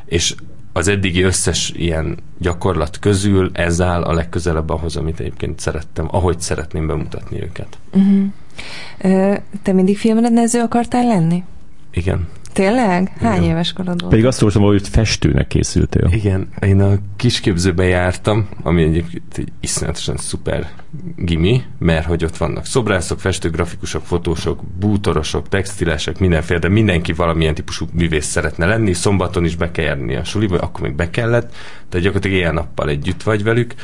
[0.04, 0.34] és
[0.78, 6.40] az eddigi összes ilyen gyakorlat közül ez áll a legközelebb ahhoz, amit egyébként szerettem, ahogy
[6.40, 7.78] szeretném bemutatni őket.
[7.92, 9.36] Uh-huh.
[9.62, 11.44] Te mindig filmrendező akartál lenni?
[11.90, 12.28] Igen.
[12.58, 13.12] Tényleg?
[13.20, 13.50] Hány Igen.
[13.50, 14.10] éves korod volt?
[14.12, 16.08] Pedig azt olvastam, hogy festőnek készültél.
[16.12, 20.68] Igen, én a kisképzőbe jártam, ami egyébként egy iszonyatosan szuper
[21.16, 27.54] gimi, mert hogy ott vannak szobrászok, festők, grafikusok, fotósok, bútorosok, textilesek, mindenféle, de mindenki valamilyen
[27.54, 28.92] típusú művész szeretne lenni.
[28.92, 31.54] Szombaton is be kell járni a suliba, akkor még be kellett,
[31.90, 33.74] de gyakorlatilag ilyen nappal együtt vagy velük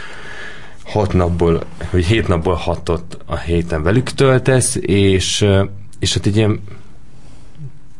[0.85, 5.47] hat napból, hogy hét napból hatot a héten velük töltesz, és,
[5.99, 6.61] és hát egy ilyen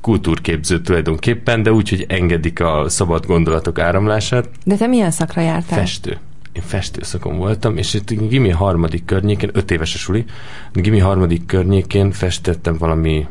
[0.05, 4.49] kultúrképző tulajdonképpen, de úgy, hogy engedik a szabad gondolatok áramlását.
[4.65, 5.79] De te milyen szakra jártál?
[5.79, 6.19] Festő.
[6.53, 10.25] Én festőszakon voltam, és itt Gimi harmadik környékén, öt éves a suli,
[10.73, 13.27] Gimi harmadik környékén festettem valami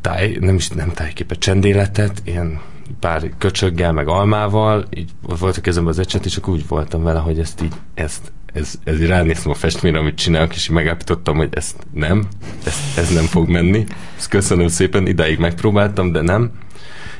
[0.00, 2.60] táj, nem is nem tájképet, csendéletet, ilyen
[3.02, 7.18] pár köcsöggel, meg almával, így volt a kezemben az ecset, és akkor úgy voltam vele,
[7.18, 11.48] hogy ezt így, ezt, ez, ez így ránéztem a festményre, amit csinálok, és megállapítottam, hogy
[11.50, 12.24] ezt nem,
[12.64, 13.84] ezt, ez nem fog menni.
[14.16, 16.50] Ezt köszönöm szépen, idáig megpróbáltam, de nem.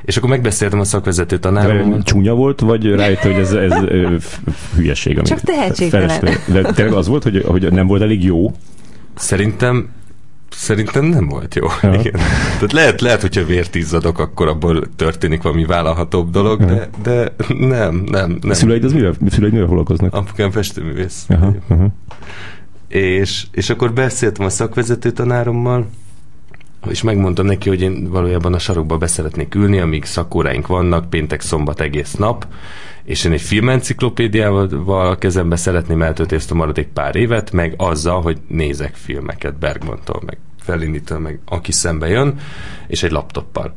[0.04, 2.02] És akkor megbeszéltem a szakvezető tanárommal.
[2.02, 3.72] Csúnya volt, vagy rájött, hogy ez, ez
[4.74, 5.22] hülyeség?
[5.22, 6.38] Csak tehetségtelen.
[6.46, 8.52] De tényleg az volt, hogy, hogy nem volt elég jó?
[9.14, 9.88] Szerintem
[10.52, 11.66] Szerintem nem volt jó.
[11.82, 11.92] Ja.
[11.92, 12.12] Igen.
[12.52, 16.66] Tehát lehet, lehet, hogyha vért izzadok, akkor abból történik valami vállalhatóbb dolog, ja.
[16.66, 18.50] de, de nem, nem, nem.
[18.50, 20.14] A szüleid az mivel, szüleid mivel foglalkoznak?
[20.14, 21.24] Apukám festőművész.
[21.28, 21.88] Aha, aha.
[22.88, 25.86] És, és akkor beszéltem a szakvezető tanárommal,
[26.90, 31.80] és megmondtam neki, hogy én valójában a sarokba beszeretnék ülni, amíg szakóráink vannak, péntek, szombat
[31.80, 32.46] egész nap,
[33.04, 38.20] és én egy filmenciklopédiával a kezembe szeretném eltölteni ezt a maradék pár évet, meg azzal,
[38.20, 42.38] hogy nézek filmeket Bergmantól, meg Fellini-től, meg aki szembe jön,
[42.86, 43.74] és egy laptoppal.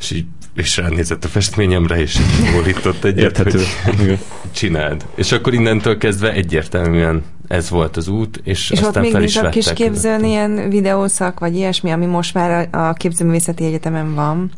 [0.00, 2.18] És így és ránézett a festményemre, és
[2.52, 3.62] bólított egyet, Érthető.
[3.84, 4.18] hogy
[4.54, 5.06] csináld.
[5.14, 9.28] És akkor innentől kezdve egyértelműen ez volt az út, és, és aztán ott fel még
[9.28, 14.50] is a kis képzőn ilyen videószak, vagy ilyesmi, ami most már a képzőművészeti egyetemen van.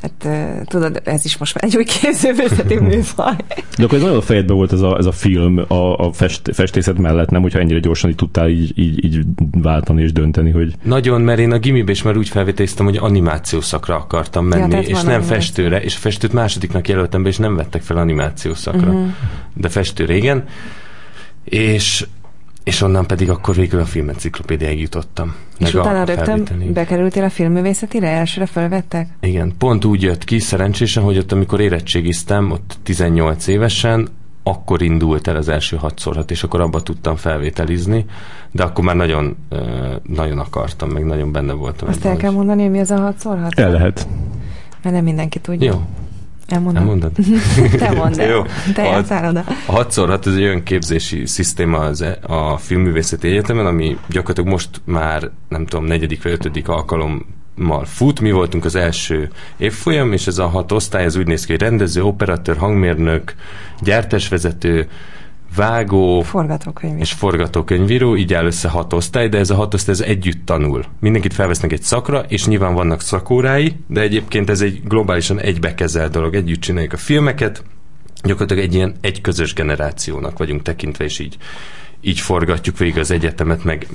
[0.00, 3.36] Tehát tudod, ez is most már egy új képzőművészeti műfaj.
[3.76, 6.50] De akkor ez nagyon a fejedben volt ez a, ez a film a, a fest,
[6.52, 9.20] festészet mellett, nem, hogyha ennyire gyorsan így tudtál így, így, így
[9.52, 10.74] váltani és dönteni, hogy...
[10.82, 14.80] Nagyon, mert én a gimibe is már úgy felvételiztem, hogy animáció szakra akartam menni, ja,
[14.80, 18.90] és nem festőre, és a festőt másodiknak jelöltem be, és nem vettek fel animáció szakra.
[18.90, 19.08] Uh-huh.
[19.54, 20.44] De festőre igen.
[21.44, 22.06] És
[22.70, 25.34] és onnan pedig akkor végül a filmenciklopédiáig jutottam.
[25.58, 28.08] És utána rögtön bekerültél a filmművészetire?
[28.08, 29.08] Elsőre felvettek?
[29.20, 34.08] Igen, pont úgy jött ki szerencsésen, hogy ott amikor érettségiztem, ott 18 évesen,
[34.42, 38.04] akkor indult el az első hatszorhat, és akkor abba tudtam felvételizni,
[38.50, 39.36] de akkor már nagyon,
[40.02, 41.88] nagyon akartam, meg nagyon benne voltam.
[41.88, 43.58] Azt el kell mondani, hogy mi az a hatszorhat?
[43.58, 44.08] El lehet.
[44.82, 45.72] Mert nem mindenki tudja.
[45.72, 45.80] Jó.
[46.52, 46.82] Elmondom.
[46.82, 47.12] Elmondod?
[47.78, 48.28] Te mondd el.
[48.28, 48.42] Jó.
[48.74, 49.44] Te a, oda.
[49.66, 54.68] A 6 ez egy olyan képzési szisztéma az, e- a filmművészeti egyetemen, ami gyakorlatilag most
[54.84, 58.20] már, nem tudom, negyedik vagy ötödik alkalommal fut.
[58.20, 61.60] Mi voltunk az első évfolyam, és ez a hat osztály, ez úgy néz ki, hogy
[61.60, 63.34] rendező, operatőr, hangmérnök,
[63.80, 64.88] gyártásvezető,
[65.56, 67.02] vágó forgatókönyvíró.
[67.02, 70.84] és forgatókönyvíró, így áll össze hat osztály, de ez a hat osztály ez együtt tanul.
[71.00, 76.34] Mindenkit felvesznek egy szakra, és nyilván vannak szakórái, de egyébként ez egy globálisan egybekezelt dolog,
[76.34, 77.64] együtt csináljuk a filmeket,
[78.22, 81.36] gyakorlatilag egy ilyen egy közös generációnak vagyunk tekintve, és így
[82.00, 83.86] így forgatjuk végig az egyetemet, meg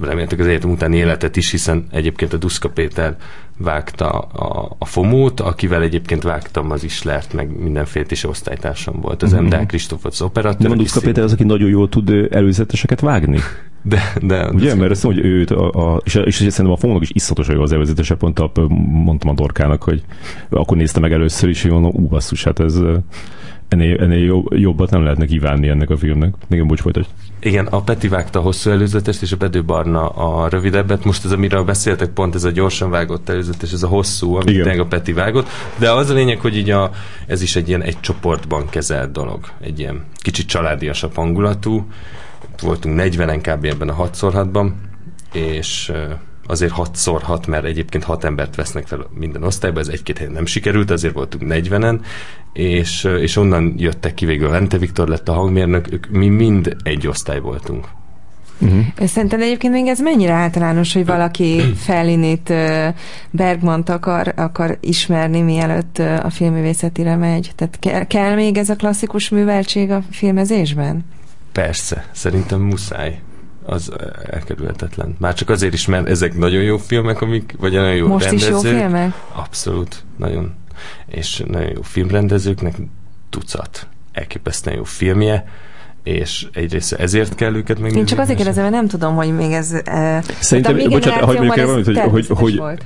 [0.00, 3.16] remélhetőleg az egyetem utáni életet is, hiszen egyébként a Duszka Péter
[3.58, 9.22] vágta a, a Fomót, akivel egyébként vágtam az Islert, meg mindenféle is osztálytársam volt.
[9.22, 9.44] Az mm-hmm.
[9.44, 10.68] MDA Kristóf az operatőr.
[10.68, 13.38] Nem a Duszka Péter az, aki nagyon jól tud előzeteseket vágni?
[13.82, 14.50] De, de.
[14.50, 17.54] Ugye, mert azt mondom, hogy őt, a, a, és, és szerintem a Fomónak is iszatosan
[17.54, 18.52] jó az előzetese, pont a,
[19.04, 20.02] mondtam a Dorkának, hogy
[20.50, 22.80] akkor nézte meg először is, hogy mondom, ú, basszus, hát ez
[23.68, 26.34] ennél, ennél jobbat nem lehetne kívánni ennek a filmnek.
[26.50, 27.08] Igen, bocs, folytasd.
[27.40, 31.04] Igen, a Peti vágta a hosszú előzetest, és a Bedő Barna a rövidebbet.
[31.04, 34.80] Most ez, amiről beszéltek, pont ez a gyorsan vágott előzetes, ez a hosszú, amit Igen.
[34.80, 35.48] a Peti vágott.
[35.78, 36.90] De az a lényeg, hogy így a,
[37.26, 39.40] ez is egy ilyen egy csoportban kezelt dolog.
[39.60, 41.86] Egy ilyen kicsit családiasabb hangulatú.
[42.62, 43.64] Voltunk 40-en kb.
[43.64, 44.16] ebben a 6
[45.32, 45.92] és
[46.48, 50.90] azért 6x6, mert egyébként 6 embert vesznek fel minden osztályba, ez egy-két helyen nem sikerült,
[50.90, 52.00] azért voltunk 40-en,
[52.52, 54.50] és, és onnan jöttek ki végül.
[54.50, 57.88] Lente Viktor lett a hangmérnök, ők, mi mind egy osztály voltunk.
[58.60, 59.06] Uh-huh.
[59.06, 62.52] Szerinted egyébként még ez mennyire általános, hogy valaki Fellinit,
[63.30, 67.52] Bergmant akar, akar ismerni, mielőtt a filmművészetire megy?
[67.56, 71.04] Tehát kell, kell még ez a klasszikus műveltség a filmezésben?
[71.52, 73.20] Persze, szerintem muszáj
[73.68, 73.92] az
[74.30, 75.16] elkerülhetetlen.
[75.18, 78.56] Már csak azért is, mert ezek nagyon jó filmek, amik, vagy nagyon jó Most rendezők.
[78.56, 79.12] is jó filmek?
[79.32, 80.54] Abszolút, nagyon.
[81.06, 82.74] És nagyon jó filmrendezőknek
[83.30, 85.44] tucat elképesztően jó filmje,
[86.02, 87.98] és egyrészt ezért kell őket megnézni.
[87.98, 89.72] Én csak azért kérdezem, mert nem tudom, hogy még ez...
[89.72, 92.84] Uh, Szerintem, bocsánat, hogy még valamit, hogy, hogy, hogy volt.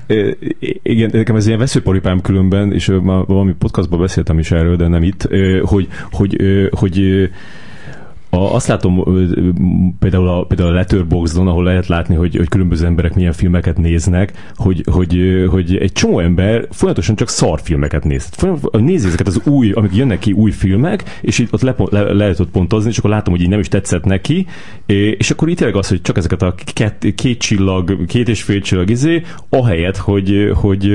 [0.82, 5.02] igen, nekem ez ilyen veszőparipám különben, és már valami podcastban beszéltem is erről, de nem
[5.02, 5.28] itt,
[5.62, 6.36] hogy, hogy,
[6.70, 7.30] hogy, hogy
[8.34, 9.04] a, azt látom
[9.98, 14.52] például a, például a Letterboxdon, ahol lehet látni, hogy, hogy különböző emberek milyen filmeket néznek,
[14.54, 18.30] hogy, hogy, hogy egy csomó ember folyamatosan csak szarfilmeket néz.
[18.72, 22.40] Nézi ezeket az új, amik jönnek ki új filmek, és itt ott le, le, lehet
[22.40, 24.46] ott pontozni, és akkor látom, hogy így nem is tetszett neki,
[24.86, 28.60] és akkor itt tényleg az, hogy csak ezeket a két, két csillag, két és fél
[28.60, 30.90] csillag izé, ahelyett, hogy, hogy hogy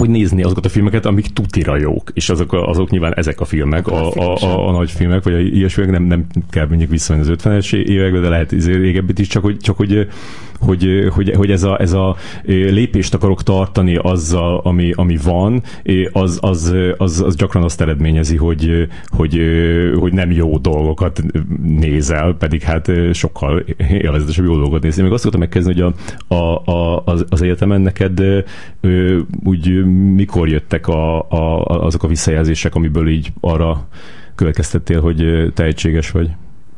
[0.00, 4.12] nézni azokat a filmeket, amik tutira jók, és azok, azok nyilván ezek a filmek, a,
[4.12, 7.74] a, a, a nagy filmek, vagy a ilyesmiek, nem, nem kell mondjuk visszamenni az 50-es
[7.74, 10.08] évekbe, de lehet régebbit is, csak hogy, csak hogy
[10.60, 15.62] hogy, hogy, hogy ez, a, ez a lépést akarok tartani azzal, ami, ami van,
[16.12, 19.40] az, az, az, az gyakran azt eredményezi, hogy, hogy,
[19.98, 21.22] hogy nem jó dolgokat
[21.62, 25.02] nézel, pedig hát sokkal élvezetesebb jó dolgokat nézni.
[25.02, 25.94] Még azt tudtam megkezdeni, hogy
[26.28, 28.22] a, a, a, az, az egyetemen neked
[29.44, 29.84] úgy
[30.14, 33.88] mikor jöttek a, a, azok a visszajelzések, amiből így arra
[34.34, 36.30] következtettél, hogy tehetséges vagy?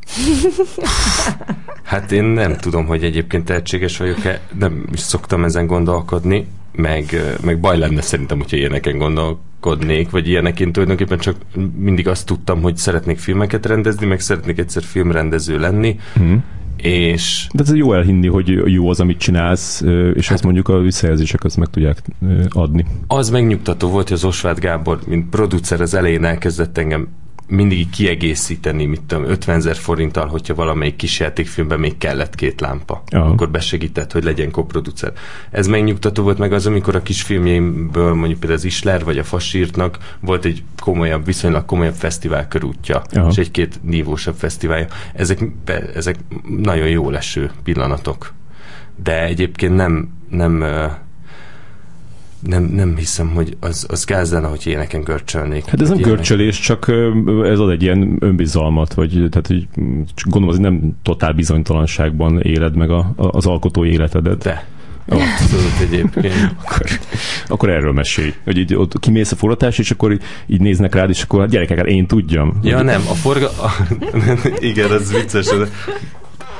[1.87, 7.59] Hát én nem tudom, hogy egyébként tehetséges vagyok-e, nem is szoktam ezen gondolkodni, meg, meg
[7.59, 11.35] baj lenne szerintem, hogyha ilyeneken gondolkodnék, vagy ilyeneként tulajdonképpen csak
[11.77, 16.43] mindig azt tudtam, hogy szeretnék filmeket rendezni, meg szeretnék egyszer filmrendező lenni, hmm.
[16.77, 17.47] és...
[17.53, 19.81] De ez jó elhinni, hogy jó az, amit csinálsz,
[20.13, 22.01] és hát, ezt mondjuk a visszajelzések azt meg tudják
[22.49, 22.85] adni.
[23.07, 27.07] Az megnyugtató volt, hogy az Osváth Gábor, mint producer az elején elkezdett engem
[27.47, 33.03] mindig kiegészíteni, mit tudom, 50 ezer forinttal, hogyha valamelyik kísértékfilmben még kellett két lámpa.
[33.09, 33.29] Aha.
[33.29, 35.13] Akkor besegített, hogy legyen koproducer.
[35.51, 39.97] Ez megnyugtató volt meg az, amikor a kisfilmjeimből, mondjuk például az Isler vagy a Fasírtnak
[40.19, 43.29] volt egy komolyabb, viszonylag komolyabb fesztivál körútja, Aha.
[43.29, 44.87] és egy-két nívósabb fesztiválja.
[45.13, 45.39] Ezek,
[45.93, 46.15] ezek
[46.47, 48.33] nagyon jó leső pillanatok.
[49.03, 50.63] De egyébként nem, nem
[52.39, 55.65] nem, nem hiszem, hogy az, az gáz lenne, hogy éneken görcsölnék.
[55.65, 56.91] Hát ez nem görcsölés, csak
[57.43, 59.67] ez ad egy ilyen önbizalmat, vagy tehát hogy
[60.29, 64.43] gondolom, hogy nem totál bizonytalanságban éled meg a, a, az alkotó életedet.
[64.43, 64.65] De.
[65.11, 65.17] Ó,
[65.49, 66.33] tudod egyébként.
[66.63, 66.85] akkor,
[67.47, 68.33] akkor erről mesélj.
[68.43, 71.49] Hogy így ott kimész a forgatás, és akkor így, így néznek rád, és akkor hát
[71.49, 72.59] gyerekek, hát én tudjam.
[72.63, 73.49] Ja, nem, a forga...
[74.59, 75.47] Igen, az vicces.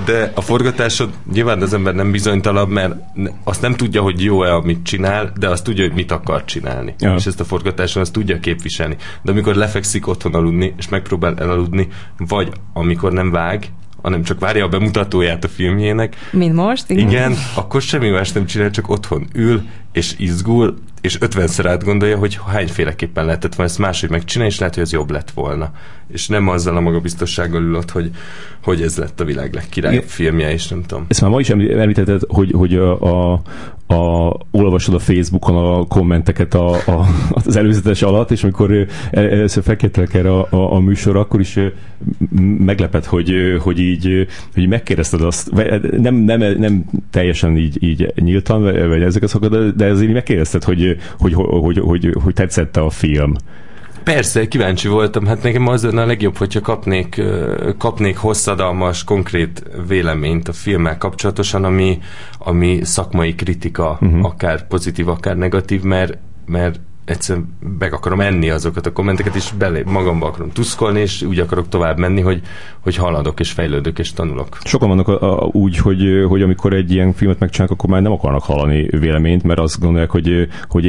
[0.05, 2.95] De a forgatásod nyilván az ember nem bizonytalabb, mert
[3.43, 6.95] azt nem tudja, hogy jó-e, amit csinál, de azt tudja, hogy mit akar csinálni.
[6.99, 7.15] Ja.
[7.15, 8.95] És ezt a forgatáson azt tudja képviselni.
[9.21, 11.87] De amikor lefekszik otthon aludni, és megpróbál elaludni,
[12.17, 13.69] vagy amikor nem vág,
[14.01, 16.15] hanem csak várja a bemutatóját a filmjének.
[16.31, 16.89] Mint most?
[16.89, 17.07] Igen.
[17.07, 20.77] igen, akkor semmi más nem csinál, csak otthon ül, és izgul,
[21.07, 25.11] és ötvenszer átgondolja, hogy hányféleképpen lehetett volna ezt máshogy megcsinálni, és lehet, hogy ez jobb
[25.11, 25.71] lett volna.
[26.07, 28.09] És nem azzal a magabiztossággal ül ott, hogy,
[28.63, 31.05] hogy ez lett a világ legkirályabb filmje, és nem tudom.
[31.07, 33.41] Ezt már ma is említetted, hogy, hogy a, a
[33.87, 40.13] a, olvasod a Facebookon a kommenteket a, a, az előzetes alatt, és amikor először felkértelek
[40.13, 41.59] erre a, a, a műsor, akkor is
[42.57, 45.51] meglepett, hogy, hogy így hogy megkérdezted azt,
[45.97, 50.96] nem, nem, nem teljesen így, így nyíltan, vagy ezek a szokott, de ezért megkérdezted, hogy,
[51.19, 53.33] hogy, hogy, hogy, hogy, tetszette a film.
[54.03, 55.25] Persze, kíváncsi voltam.
[55.25, 57.21] Hát nekem az lenne a legjobb, hogyha kapnék,
[57.77, 61.99] kapnék hosszadalmas, konkrét véleményt a filmmel kapcsolatosan, ami,
[62.37, 64.25] ami szakmai kritika, uh-huh.
[64.25, 69.83] akár pozitív, akár negatív, mert, mert egyszerűen meg akarom enni azokat a kommenteket, és belé
[69.85, 72.41] magamba akarom tuszkolni, és úgy akarok tovább menni, hogy,
[72.79, 74.57] hogy haladok, és fejlődök, és tanulok.
[74.63, 78.11] Sokan vannak a, a, úgy, hogy, hogy amikor egy ilyen filmet megcsinálnak, akkor már nem
[78.11, 80.85] akarnak hallani véleményt, mert azt gondolják, hogy, hogy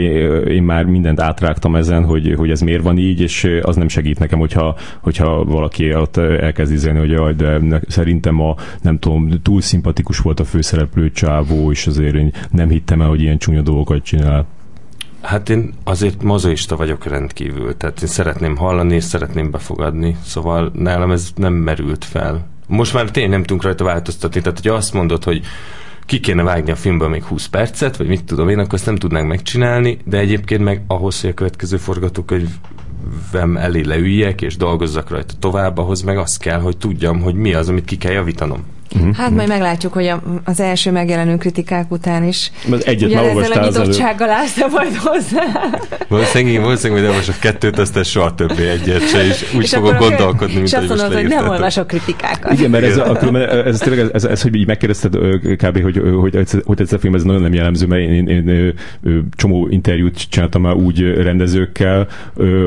[0.46, 4.18] én már mindent átrágtam ezen, hogy, hogy ez miért van így, és az nem segít
[4.18, 9.60] nekem, hogyha, hogyha valaki ott elkezd izélni, hogy jaj, de szerintem a, nem tudom, túl
[9.60, 14.02] szimpatikus volt a főszereplő csávó, és azért én nem hittem el, hogy ilyen csúnya dolgokat
[14.02, 14.46] csinál.
[15.22, 21.10] Hát én azért mozoista vagyok rendkívül, tehát én szeretném hallani, és szeretném befogadni, szóval nálam
[21.10, 22.46] ez nem merült fel.
[22.66, 25.40] Most már tényleg nem tudunk rajta változtatni, tehát hogy azt mondod, hogy
[26.06, 28.96] ki kéne vágni a filmből még 20 percet, vagy mit tudom én, akkor ezt nem
[28.96, 35.34] tudnánk megcsinálni, de egyébként meg ahhoz, hogy a következő forgatókönyvem elé leüljek, és dolgozzak rajta
[35.38, 38.64] tovább, ahhoz meg az kell, hogy tudjam, hogy mi az, amit ki kell javítanom.
[38.94, 39.14] Uh-huh.
[39.16, 43.52] Hát majd meglátjuk, hogy a, az első megjelenő kritikák után is az egyet már ezzel
[43.52, 45.42] a nyitottsággal állsz majd hozzá.
[46.08, 50.54] Valószínűleg, valószínűleg hogy olvasok kettőt, aztán soha többé egyet se, és úgy és fogok gondolkodni,
[50.54, 52.52] mint és azt mondod, hogy nem olvasok kritikákat.
[52.52, 55.16] Igen, mert ez, a, ez, ez, tényleg, ez, ez, hogy így megkérdezted
[55.56, 55.82] kb.
[55.82, 58.74] hogy, hogy, hogy, ez a film, ez nagyon nem jellemző, mert én, én, én, én
[59.36, 62.06] csomó interjút csináltam már úgy rendezőkkel,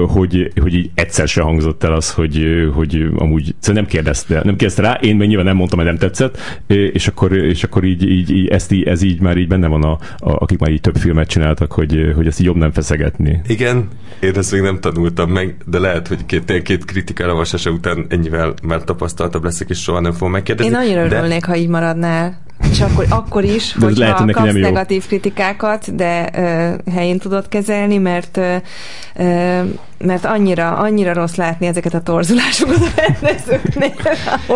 [0.07, 4.55] hogy, hogy így egyszer se hangzott el az, hogy, hogy amúgy szóval nem kérdezte, nem
[4.55, 6.37] kérdezte rá, én meg nyilván nem mondtam, hogy nem tetszett,
[6.93, 9.83] és akkor, és akkor így, így, így ezt így, ez így már így benne van,
[9.83, 13.41] a, a, akik már így több filmet csináltak, hogy, hogy ezt így jobb nem feszegetni.
[13.47, 13.87] Igen,
[14.19, 18.53] én ezt még nem tanultam meg, de lehet, hogy két, két kritikára vasása után ennyivel
[18.63, 20.71] már tapasztaltabb leszek, és soha nem fogom megkérdezni.
[20.71, 21.15] Én annyira de...
[21.15, 22.39] örülnék, ha így maradnál.
[22.71, 27.47] És akkor, akkor is, de hogyha lehet, kapsz nem negatív kritikákat, de ö, helyén tudod
[27.47, 28.55] kezelni, mert ö,
[29.15, 29.61] ö,
[30.05, 33.93] mert annyira, annyira rossz látni ezeket a torzulásokat a rendezőknél,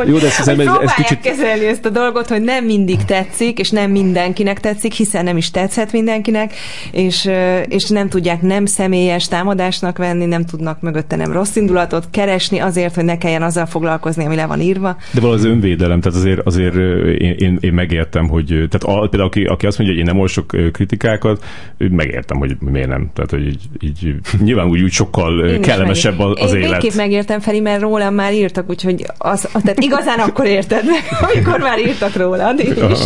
[0.06, 1.20] Jó, de ezt hogy ez, ez kicsit...
[1.20, 5.52] kezelni ezt a dolgot, hogy nem mindig tetszik, és nem mindenkinek tetszik, hiszen nem is
[5.52, 6.54] tetszhet mindenkinek,
[6.91, 7.30] és,
[7.68, 12.96] és nem tudják nem személyes támadásnak venni, nem tudnak mögötte nem rossz indulatot keresni azért,
[12.96, 14.98] hogy ne kelljen azzal foglalkozni, ami le van írva.
[15.14, 16.76] De valahogy az önvédelem, tehát azért, azért
[17.20, 20.16] én, én, én megértem, hogy tehát a, például aki, aki azt mondja, hogy én nem
[20.16, 21.43] olvasok kritikákat,
[21.78, 23.10] megértem, hogy miért nem.
[23.14, 26.84] Tehát, hogy így, így nyilván úgy, úgy sokkal sokkal kellemesebb az, az én élet.
[26.84, 31.60] Én megértem, Feri, mert rólam már írtak, úgyhogy az, tehát igazán akkor érted meg, amikor
[31.60, 32.98] már írtak rólad is.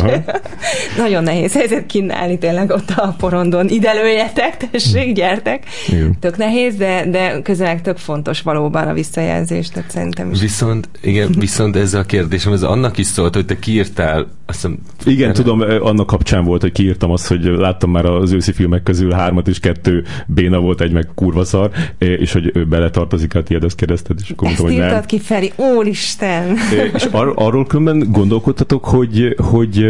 [0.97, 3.67] Nagyon nehéz helyzet kínálni tényleg ott a porondon.
[3.67, 5.63] Ide lőjetek, tessék, gyertek.
[5.87, 6.17] Igen.
[6.19, 10.39] Tök nehéz, de, de közel tök fontos valóban a visszajelzés, tehát szerintem is.
[10.39, 14.79] Viszont, igen, viszont ez a kérdésem, ez annak is szólt, hogy te kiírtál azt hiszem,
[15.05, 19.11] Igen, tudom, annak kapcsán volt, hogy kiírtam azt, hogy láttam már az őszi filmek közül
[19.11, 23.63] hármat és kettő béna volt, egy meg kurva szar, és hogy bele tartozik a tiéd,
[23.63, 25.05] azt kérdezted, és akkor mondtam, hogy nem.
[25.05, 26.55] ki, Feri, úristen!
[26.93, 29.85] És ar- arról különben gondolkodtatok, hogy, hogy,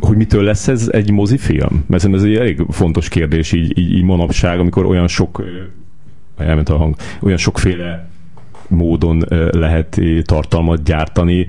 [0.00, 1.84] hogy mitől lesz ez egy mozifilm?
[1.86, 5.42] Mert ez egy elég fontos kérdés így, így, így manapság, amikor olyan sok
[6.36, 8.10] elment a hang, olyan sokféle
[8.72, 11.46] módon lehet tartalmat gyártani,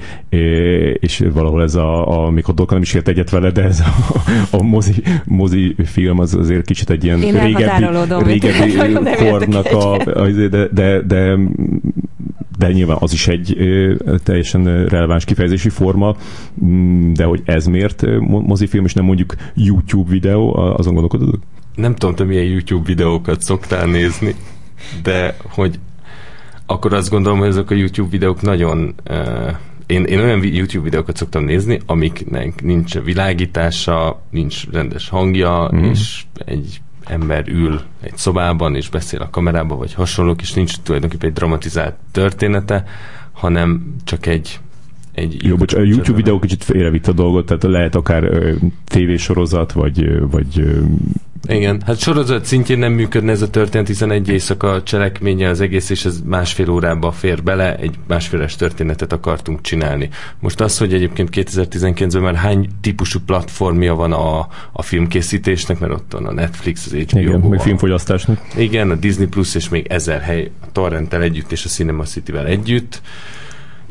[0.99, 4.19] és valahol ez a, a Dolka nem is ért egyet vele, de ez a,
[4.57, 7.85] a mozi, mozi film az azért kicsit egy ilyen Én régebbi,
[8.23, 8.75] régebbi
[9.29, 11.37] kornak a, a, de, de, de
[12.57, 13.57] de nyilván az is egy
[14.23, 16.15] teljesen releváns kifejezési forma,
[16.65, 21.39] mm, de hogy ez miért mozifilm, és nem mondjuk YouTube videó, azon gondolkodod?
[21.75, 24.35] Nem tudom, te milyen YouTube videókat szoktál nézni,
[25.03, 25.79] de hogy
[26.65, 28.95] akkor azt gondolom, hogy ezek a YouTube videók nagyon
[29.85, 35.83] én, én olyan YouTube videókat szoktam nézni, amiknek nincs világítása, nincs rendes hangja, mm.
[35.83, 41.29] és egy ember ül egy szobában, és beszél a kamerába, vagy hasonlók, és nincs tulajdonképpen
[41.29, 42.83] egy dramatizált története,
[43.31, 44.59] hanem csak egy
[45.13, 48.51] egy Jó, bocs, a YouTube videó kicsit félrevitt a dolgot, tehát lehet akár ö,
[48.85, 50.79] tévésorozat, vagy, vagy ö,
[51.47, 55.89] igen, hát sorozat szintjén nem működne ez a történet, hiszen egy éjszaka cselekménye az egész,
[55.89, 60.09] és ez másfél órába fér bele, egy másféles történetet akartunk csinálni.
[60.39, 66.11] Most az, hogy egyébként 2019-ben már hány típusú platformja van a, a filmkészítésnek, mert ott
[66.11, 67.19] van a Netflix, az HBO.
[67.19, 68.41] Igen, meg filmfogyasztásnak.
[68.57, 72.45] Igen, a Disney Plus, és még ezer hely a Torrenttel együtt, és a Cinema City-vel
[72.45, 73.01] együtt.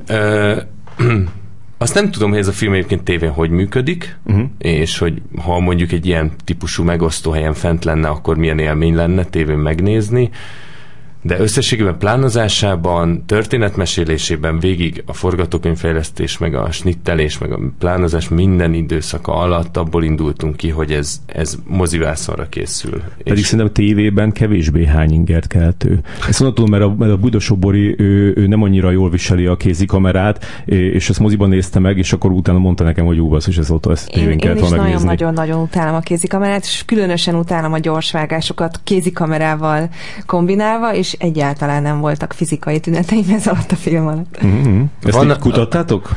[0.09, 0.63] Uh,
[1.79, 4.45] azt nem tudom, hogy ez a film egyébként tévén hogy működik, uh-huh.
[4.59, 9.25] és hogy ha mondjuk egy ilyen típusú megosztó helyen fent lenne, akkor milyen élmény lenne
[9.25, 10.31] tévén megnézni
[11.23, 19.33] de összességében plánozásában, történetmesélésében végig a forgatókönyvfejlesztés, meg a snittelés, meg a plánozás minden időszaka
[19.33, 23.03] alatt abból indultunk ki, hogy ez, ez mozivászonra készül.
[23.25, 26.01] Pedig és szerintem a tévében kevésbé hány ingert kelt ő.
[26.29, 29.57] Ezt mondhatom, mert a, mert a Budosó Bori, ő, ő, nem annyira jól viseli a
[29.57, 33.71] kézikamerát, és ezt moziban nézte meg, és akkor utána mondta nekem, hogy ú, és ez
[33.71, 35.01] ott ezt tévén kellett volna megnézni.
[35.01, 39.89] Én nagyon-nagyon utálom a kézikamerát, és különösen utálom a gyorsvágásokat kézikamerával
[40.27, 44.39] kombinálva, és egyáltalán nem voltak fizikai tüneteim ez alatt a film alatt.
[44.45, 44.83] Mm-hmm.
[45.05, 46.11] Ezt Van, kutattátok?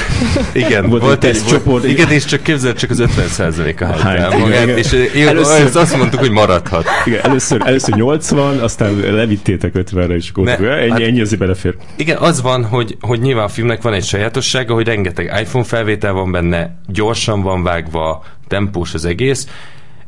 [0.52, 1.84] igen, volt, volt egy csoport.
[1.84, 4.92] Igen, és csak képzeld, csak az 50 százaléka hát, magát, és
[5.26, 6.86] először, azt mondtuk, hogy maradhat.
[7.04, 11.76] Igen, először, először 80, aztán levittétek 50-re, és akkor ne, ennyi, hát, ennyi azért belefér.
[11.96, 16.12] Igen, az van, hogy, hogy nyilván a filmnek van egy sajátossága, hogy rengeteg iPhone felvétel
[16.12, 19.46] van benne, gyorsan van vágva, tempós az egész,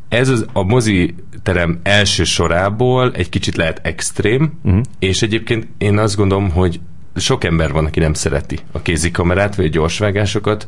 [0.08, 4.80] ez az, a mozi terem első sorából egy kicsit lehet extrém, uh-huh.
[4.98, 6.80] és egyébként én azt gondolom, hogy
[7.16, 10.66] sok ember van, aki nem szereti a kézikamerát, vagy a gyorsvágásokat,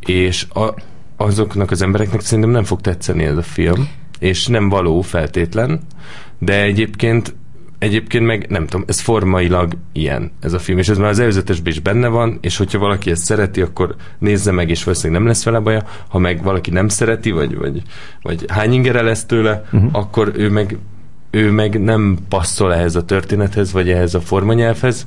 [0.00, 0.74] és a,
[1.16, 5.80] azoknak az embereknek szerintem nem fog tetszeni ez a film, és nem való feltétlen,
[6.38, 7.34] de egyébként
[7.82, 11.72] egyébként meg nem tudom, ez formailag ilyen ez a film, és ez már az előzetesben
[11.72, 15.44] is benne van, és hogyha valaki ezt szereti, akkor nézze meg, és valószínűleg nem lesz
[15.44, 17.82] vele baja, ha meg valaki nem szereti, vagy, vagy,
[18.22, 19.90] vagy hány ingere lesz tőle, uh-huh.
[19.92, 20.76] akkor ő meg,
[21.30, 25.06] ő meg nem passzol ehhez a történethez, vagy ehhez a formanyelvhez,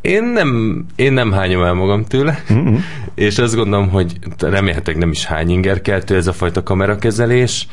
[0.00, 2.78] én nem, én nem hányom el magam tőle, uh-huh.
[3.14, 7.66] és azt gondolom, hogy remélhetőleg nem is hány ingerkeltő ez a fajta kamerakezelés,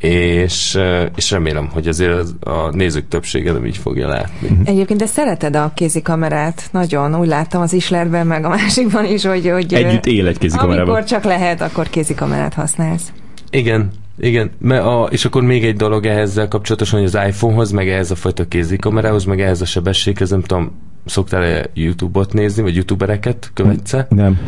[0.00, 0.78] és,
[1.16, 4.48] és remélem, hogy azért a nézők többsége nem így fogja látni.
[4.48, 4.68] Uh-huh.
[4.68, 7.14] Egyébként de szereted a kézikamerát, nagyon.
[7.14, 9.50] Úgy láttam az Islerben, meg a másikban is, hogy...
[9.50, 10.88] hogy Együtt él egy kézikamerában.
[10.88, 13.12] Amikor csak lehet, akkor kézikamerát használsz.
[13.50, 17.88] Igen, igen, mert a, és akkor még egy dolog ehhez kapcsolatosan, hogy az iPhonehoz, meg
[17.88, 20.72] ehhez a fajta kézikamerához, meg ehhez a sebességhez, nem tudom,
[21.04, 24.38] szoktál-e YouTube-ot nézni, vagy youtubereket követsz Nem.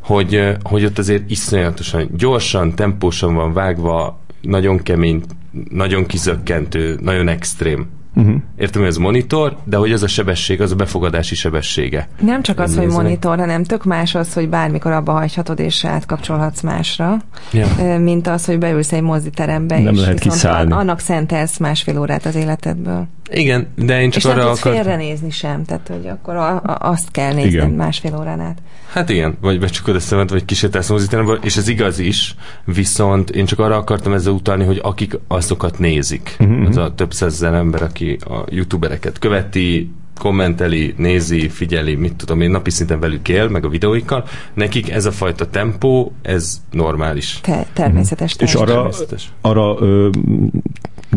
[0.00, 5.22] Hogy, hogy ott azért iszonyatosan gyorsan, tempósan van vágva, nagyon kemény,
[5.70, 7.86] nagyon kizökkentő, nagyon extrém.
[8.14, 8.34] Uh-huh.
[8.56, 12.08] Értem, hogy ez monitor, de hogy ez a sebesség, az a befogadási sebessége.
[12.20, 16.60] Nem csak az, hogy monitor, hanem tök más az, hogy bármikor abba hagyhatod és átkapcsolhatsz
[16.60, 17.16] másra,
[17.52, 17.98] ja.
[17.98, 20.72] mint az, hogy beülsz egy moziterembe, Nem és lehet kiszállni.
[20.72, 23.06] annak szentelsz másfél órát az életedből.
[23.32, 24.72] Igen, de én csak és arra nem akar...
[24.72, 27.70] félrenézni sem, tehát hogy akkor a, a, azt kell nézned igen.
[27.70, 28.58] másfél órán át.
[28.92, 32.34] Hát igen, vagy becsukod a szemed, vagy kísértálsz moziteremből, és ez igaz is,
[32.64, 36.68] viszont én csak arra akartam ezzel utalni, hogy akik azokat nézik, uh-huh.
[36.68, 42.50] az a több százezer ember, aki a youtubereket követi, kommenteli, nézi, figyeli, mit tudom én,
[42.50, 44.24] napi szinten velük él, meg a videóikkal,
[44.54, 47.40] nekik ez a fajta tempó, ez normális.
[47.42, 48.36] Te, természetes.
[48.38, 49.32] És arra, természetes.
[49.40, 50.08] arra ö,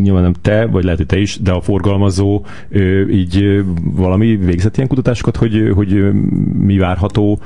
[0.02, 2.46] nyilván nem te, vagy lehet, hogy te is, de a forgalmazó
[3.12, 6.14] így valami végzett ilyen kutatásokat, hogy, hogy
[6.60, 7.40] mi várható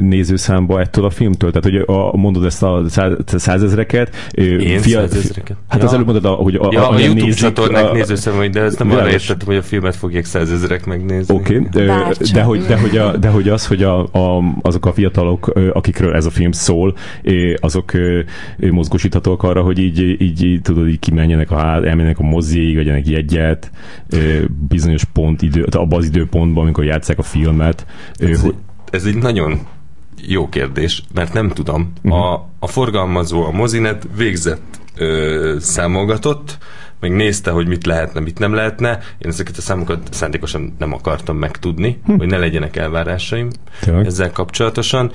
[0.00, 1.52] nézőszámba ettől a filmtől?
[1.52, 2.82] Tehát, hogy a, mondod ezt a
[3.26, 4.30] százezreket.
[4.34, 5.56] Én fia, százezreket?
[5.68, 5.86] Hát ja.
[5.86, 8.78] az előbb mondod, hogy a, ja, a, a, YouTube nézik, csatornák a, nézőszámai, de ezt
[8.78, 11.34] nem arra értettem, hogy a filmet fogják százezrek megnézni.
[11.34, 11.68] Oké, okay.
[12.32, 16.14] de, hogy, de, hogy a, de hogy az, hogy a, a, azok a fiatalok, akikről
[16.14, 16.94] ez a film szól,
[17.60, 17.92] azok
[18.70, 23.08] mozgósíthatóak arra, hogy így, így, így tudod, így kimenjenek a ház, elmennek a moziig, vegyenek
[23.08, 23.70] jegyet,
[24.68, 27.86] bizonyos pont idő, abban az időpontban, amikor játszák a filmet.
[28.16, 28.54] Ez, hogy...
[28.90, 29.58] ez egy nagyon
[30.26, 31.92] jó kérdés, mert nem tudom.
[32.02, 32.22] Uh-huh.
[32.22, 36.58] A, a forgalmazó, a mozinet végzett ö, számolgatott,
[37.00, 38.98] meg nézte, hogy mit lehetne, mit nem lehetne.
[39.18, 42.16] Én ezeket a számokat szándékosan nem akartam megtudni, hm.
[42.16, 44.06] hogy ne legyenek elvárásaim Tényleg?
[44.06, 45.12] ezzel kapcsolatosan.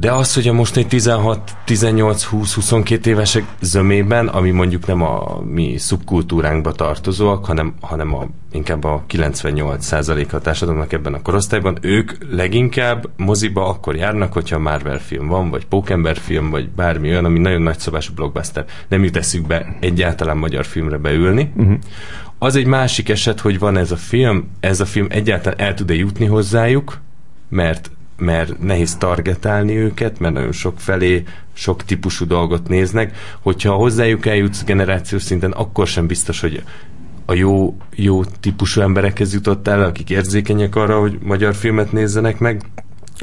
[0.00, 5.40] De az, hogy a mostani 16, 18, 20, 22 évesek zömében, ami mondjuk nem a
[5.44, 12.12] mi szubkultúránkba tartozóak, hanem, hanem a, inkább a 98% a társadalomnak ebben a korosztályban, ők
[12.30, 17.38] leginkább moziba akkor járnak, hogyha Marvel film van, vagy Pókember film, vagy bármi olyan, ami
[17.38, 18.64] nagyon nagyszabású blockbuster.
[18.88, 21.52] Nem jut eszükbe egyáltalán magyar filmre beülni.
[21.56, 21.78] Uh-huh.
[22.38, 25.94] Az egy másik eset, hogy van ez a film, ez a film egyáltalán el tud-e
[25.94, 27.00] jutni hozzájuk,
[27.48, 31.22] mert mert nehéz targetálni őket, mert nagyon sok felé,
[31.52, 33.16] sok típusú dolgot néznek.
[33.42, 36.62] Hogyha hozzájuk eljutsz generációs szinten, akkor sem biztos, hogy
[37.26, 42.62] a jó, jó típusú emberekhez jutott el, akik érzékenyek arra, hogy magyar filmet nézzenek meg,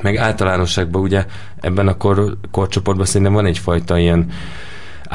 [0.01, 1.25] meg általánosságban ugye
[1.59, 4.29] ebben a kor, korcsoportban szerintem van egyfajta ilyen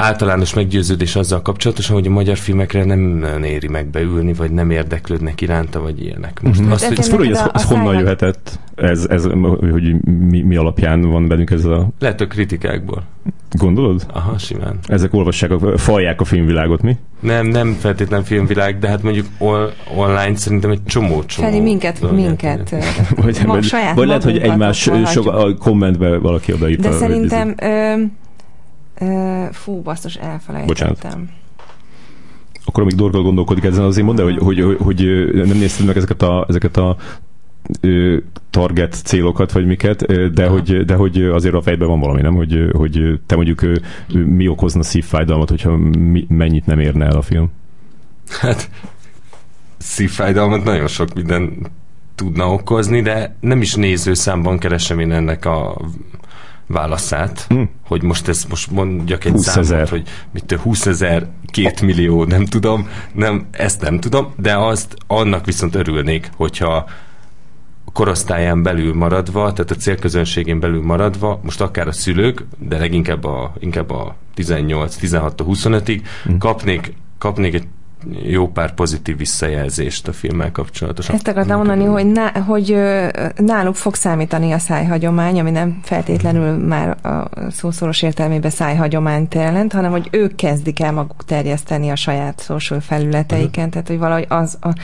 [0.01, 5.41] általános meggyőződés azzal kapcsolatosan, hogy a magyar filmekre nem éri meg beülni, vagy nem érdeklődnek
[5.41, 6.41] iránta, vagy ilyenek.
[6.41, 6.73] Most uh-huh.
[6.73, 8.59] azt, hogy ez fura, hogy ez, ez honnan jöhetett?
[8.75, 9.23] Ez, ez,
[9.71, 11.87] hogy mi, mi alapján van bennünk ez a...
[11.99, 13.03] Lehet a kritikákból.
[13.51, 14.05] Gondolod?
[14.13, 14.79] Aha, simán.
[14.87, 16.97] Ezek olvassák, a, falják a filmvilágot, mi?
[17.19, 21.47] Nem, nem feltétlen filmvilág, de hát mondjuk on, online szerintem egy csomó csomó.
[21.47, 22.69] Feli, minket, minket.
[23.15, 26.89] vagy, vagy, saját vagy lehet, hogy egymás sok, a kommentbe valaki odaírta.
[26.89, 27.55] De szerintem...
[27.61, 27.93] Ö,
[29.51, 30.87] fú, basszus, elfelejtettem.
[30.87, 31.29] Bocsánat.
[32.65, 36.21] Akkor amíg Dorgal gondolkodik ezen, azért mondd hogy, hogy, hogy, hogy nem nézted meg ezeket
[36.21, 36.97] a, ezeket a
[38.49, 42.35] target célokat, vagy miket, de hogy, de hogy azért a fejben van valami, nem?
[42.35, 43.61] Hogy, hogy te mondjuk
[44.07, 47.51] mi okozna szívfájdalmat, hogyha mi, mennyit nem érne el a film?
[48.39, 48.69] Hát
[49.77, 51.71] szívfájdalmat nagyon sok minden
[52.15, 55.81] tudna okozni, de nem is nézőszámban keresem én ennek a
[56.71, 57.69] válaszát, hmm.
[57.87, 62.89] hogy most ezt most mondjak egy számot, hogy mit 20 ezer, két millió, nem tudom,
[63.13, 66.89] nem, ezt nem tudom, de azt annak viszont örülnék, hogyha
[67.93, 73.53] korosztályán belül maradva, tehát a célközönségén belül maradva, most akár a szülők, de leginkább a,
[73.59, 76.37] inkább a 18, 16 25-ig hmm.
[76.37, 77.67] kapnék, kapnék egy
[78.23, 81.15] jó pár pozitív visszajelzést a filmmel kapcsolatosan.
[81.15, 82.77] Ezt akartam mondani, hogy, ná, hogy
[83.35, 89.91] náluk fog számítani a szájhagyomány, ami nem feltétlenül már a szószoros értelmében szájhagyományt jelent, hanem
[89.91, 93.69] hogy ők kezdik el maguk terjeszteni a saját social felületeiken, uh-huh.
[93.69, 94.75] tehát hogy valahogy az, a,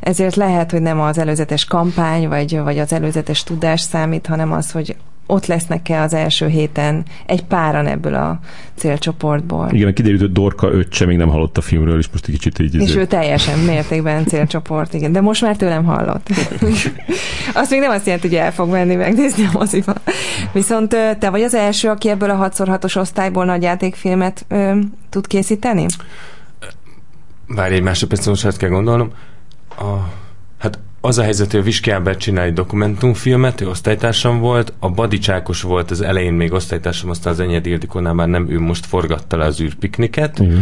[0.00, 4.70] ezért lehet, hogy nem az előzetes kampány, vagy, vagy az előzetes tudás számít, hanem az,
[4.70, 4.96] hogy
[5.26, 8.40] ott lesznek-e az első héten egy páran ebből a
[8.74, 9.68] célcsoportból.
[9.72, 12.74] Igen, kiderült, hogy Dorka öccse még nem hallott a filmről, és most egy kicsit így...
[12.74, 15.12] És izé- ő teljesen mértékben célcsoport, igen.
[15.12, 16.28] De most már tőlem hallott.
[17.54, 19.94] azt még nem azt jelenti, hogy el fog menni megnézni a moziba.
[20.52, 20.88] Viszont
[21.18, 24.78] te vagy az első, aki ebből a 6x6-os osztályból nagy játékfilmet ö,
[25.10, 25.86] tud készíteni?
[27.46, 29.10] Várj egy másodperc, most kell gondolnom.
[29.78, 29.84] A,
[31.06, 35.18] az a helyzet, hogy a Viski Albert csinál egy dokumentumfilmet, ő osztálytársam volt, a Badi
[35.18, 39.36] Csákos volt az elején még osztálytársam, aztán az Enyed Ildikónál már nem, ő most forgatta
[39.36, 40.38] le az űrpikniket.
[40.38, 40.58] Uh-huh.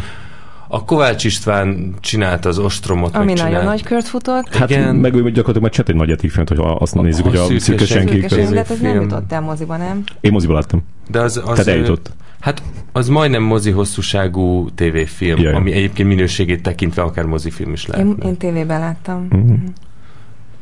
[0.69, 3.15] A Kovács István csinálta az ostromot.
[3.17, 3.65] Ami nagyon csinált.
[3.65, 4.55] nagy kört futott.
[4.55, 4.97] Hát Igen.
[4.97, 8.21] meg gyakorlatilag már csinált egy nagy játékfilmet, hogy azt a, nézzük, hogy a szűke senki.
[8.21, 10.03] De ez nem jutott el moziba, nem?
[10.21, 10.83] Én moziba láttam.
[11.11, 12.11] De az, az Tehát eljutott.
[12.41, 12.63] Hát
[12.93, 15.57] az majdnem mozi hosszúságú tévéfilm, yeah.
[15.57, 18.07] ami egyébként minőségét tekintve akár mozifilm is lehet.
[18.07, 19.27] Én, én tévében láttam.
[19.31, 19.59] Uh-huh.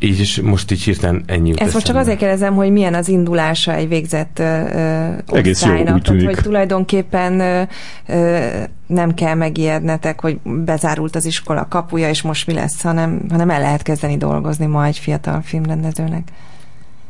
[0.03, 3.74] Így is most így hirtelen ennyi Ezt most csak azért kérdezem, hogy milyen az indulása
[3.74, 6.27] egy végzett uh, Egész jó, úgy tűnik.
[6.27, 12.53] hogy tulajdonképpen uh, uh, nem kell megijednetek, hogy bezárult az iskola kapuja, és most mi
[12.53, 16.29] lesz, hanem, hanem el lehet kezdeni dolgozni ma egy fiatal filmrendezőnek.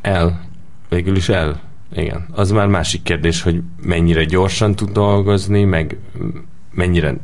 [0.01, 0.41] El.
[0.89, 1.59] Végül is el.
[1.93, 2.25] Igen.
[2.31, 5.97] Az már másik kérdés, hogy mennyire gyorsan tud dolgozni, meg
[6.71, 7.15] mennyire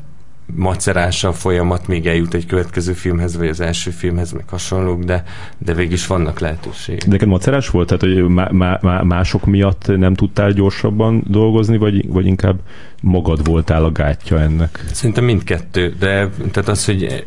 [0.56, 5.24] macerása a folyamat, még eljut egy következő filmhez, vagy az első filmhez, meg hasonlók, de,
[5.58, 7.04] de végig is vannak lehetőségek.
[7.04, 7.88] De neked macerás volt?
[7.88, 12.60] Tehát, hogy má, má, mások miatt nem tudtál gyorsabban dolgozni, vagy, vagy inkább
[13.02, 14.86] magad voltál a gátja ennek?
[14.92, 17.26] Szerintem mindkettő, de tehát az, hogy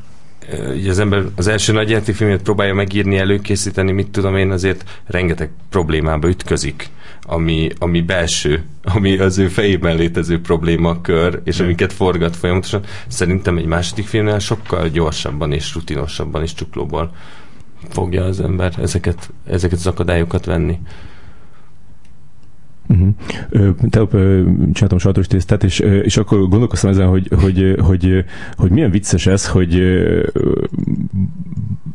[0.66, 5.50] hogy az ember az első nagy filmet próbálja megírni, előkészíteni, mit tudom én, azért rengeteg
[5.70, 6.90] problémába ütközik
[7.26, 11.66] ami, ami belső, ami az ő fejében létező problémakör, és hmm.
[11.66, 17.12] amiket forgat folyamatosan, szerintem egy második filmnél sokkal gyorsabban és rutinosabban és csuklóból
[17.88, 20.78] fogja az ember ezeket, ezeket az akadályokat venni.
[22.88, 23.76] Uh-huh.
[23.90, 24.10] Tegnap
[24.72, 28.24] csináltam sajtos tésztát, és, és akkor gondolkoztam ezen, hogy, hogy, hogy,
[28.56, 29.82] hogy milyen vicces ez, hogy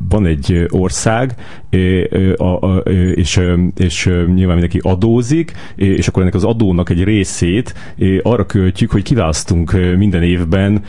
[0.09, 1.35] van egy ország,
[3.14, 3.41] és,
[3.76, 7.73] és nyilván mindenki adózik, és akkor ennek az adónak egy részét
[8.22, 10.84] arra költjük, hogy kiválasztunk minden évben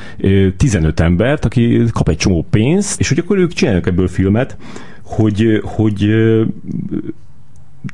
[0.57, 4.57] 15 embert, aki kap egy csomó pénzt, és hogy akkor ők csinálnak ebből filmet,
[5.03, 6.07] hogy, hogy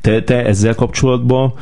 [0.00, 1.54] te, te ezzel kapcsolatban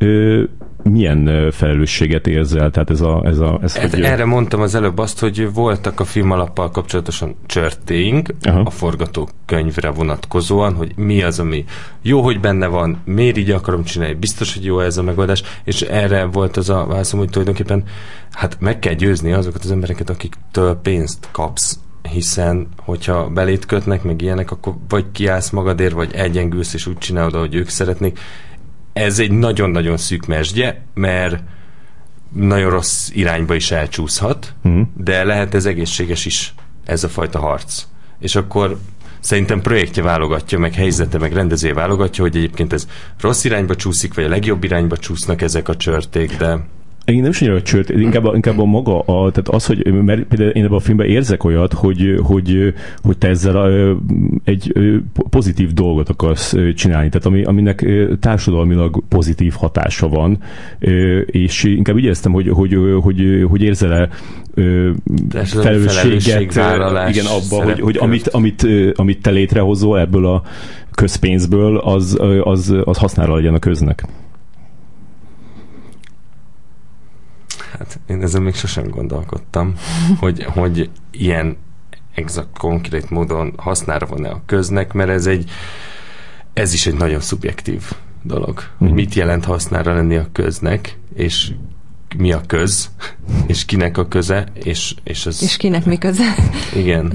[0.00, 0.42] ö,
[0.82, 2.70] milyen felelősséget érzel?
[2.70, 4.02] Tehát ez a, ez a, ez hát hogy...
[4.02, 8.60] Erre mondtam az előbb azt, hogy voltak a filmalappal kapcsolatosan csörtéink Aha.
[8.60, 11.64] a forgatókönyvre vonatkozóan, hogy mi az, ami
[12.02, 15.80] jó, hogy benne van, miért így akarom csinálni, biztos, hogy jó ez a megoldás, és
[15.80, 17.82] erre volt az a válaszom, hogy tulajdonképpen
[18.30, 21.78] hát meg kell győzni azokat az embereket, akiktől pénzt kapsz
[22.12, 27.34] hiszen hogyha belét kötnek, meg ilyenek, akkor vagy kiállsz magadért, vagy egyengülsz, és úgy csinálod,
[27.34, 28.18] ahogy ők szeretnék.
[29.00, 31.42] Ez egy nagyon-nagyon szűk mesdje, mert
[32.34, 34.86] nagyon rossz irányba is elcsúszhat, uh-huh.
[34.96, 36.54] de lehet ez egészséges is,
[36.84, 37.84] ez a fajta harc.
[38.18, 38.78] És akkor
[39.20, 42.88] szerintem projektje válogatja, meg helyzete, meg rendezője válogatja, hogy egyébként ez
[43.20, 46.66] rossz irányba csúszik, vagy a legjobb irányba csúsznak ezek a csörték, de
[47.10, 50.22] én nem is annyira csört, inkább, a, inkább a maga, a, tehát az, hogy mert
[50.22, 53.96] például én ebben a filmben érzek olyat, hogy, hogy, hogy te ezzel a,
[54.44, 54.72] egy
[55.30, 57.86] pozitív dolgot akarsz csinálni, tehát ami, aminek
[58.20, 60.38] társadalmilag pozitív hatása van,
[61.26, 64.08] és inkább úgy éreztem, hogy, hogy, hogy, hogy érzel-e
[65.44, 66.40] felelősséget
[67.08, 70.42] igen, abba, hogy, hogy amit, amit, amit te létrehozol ebből a
[70.94, 74.04] közpénzből, az, az, az hasznára legyen a köznek.
[77.78, 79.74] Hát én ezen még sosem gondolkodtam,
[80.18, 81.56] hogy, hogy ilyen
[82.14, 85.50] exakt konkrét módon hasznára van-e a köznek, mert ez egy
[86.52, 87.92] ez is egy nagyon szubjektív
[88.22, 88.60] dolog.
[88.60, 88.78] Mm.
[88.78, 88.96] Hogy mhm.
[88.96, 91.52] mit jelent hasznára lenni a köznek, és
[92.16, 92.90] mi a köz,
[93.46, 95.42] és kinek a köze, és, és az...
[95.42, 96.34] És kinek mi köze.
[96.76, 97.12] Igen.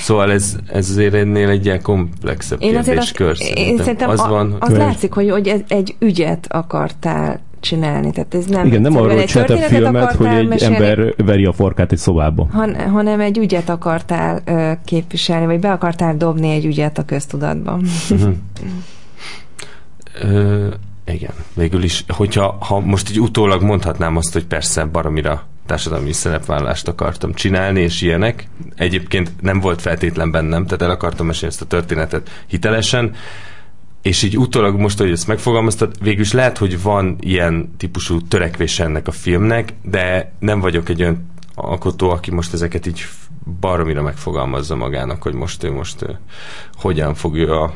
[0.00, 3.30] Szóval ez, ez azért ennél egy ilyen komplexebb én kérdéskör.
[3.30, 8.10] Azt, én szerintem az, a, van, az látszik, hogy, hogy egy ügyet akartál csinálni.
[8.10, 11.52] Tehát ez nem Igen, nem arról hogy csináltál filmet, hogy egy mesélni, ember veri a
[11.52, 12.48] farkát egy szobába.
[12.52, 17.86] Han, hanem egy ügyet akartál ö, képviselni, vagy be akartál dobni egy ügyet a köztudatban.
[18.10, 18.34] Uh-huh.
[20.20, 20.66] Ö,
[21.06, 26.88] igen, végül is, hogyha ha most így utólag mondhatnám azt, hogy persze baromira társadalmi szerepvállást
[26.88, 28.48] akartam csinálni, és ilyenek.
[28.76, 33.14] Egyébként nem volt feltétlen bennem, tehát el akartam mesélni ezt a történetet hitelesen,
[34.02, 38.78] és így utólag most, hogy ezt megfogalmaztad, végül is lehet, hogy van ilyen típusú törekvés
[38.78, 43.04] ennek a filmnek, de nem vagyok egy olyan alkotó, aki most ezeket így
[43.60, 46.18] baromira megfogalmazza magának, hogy most ő most ő,
[46.74, 47.74] hogyan fogja a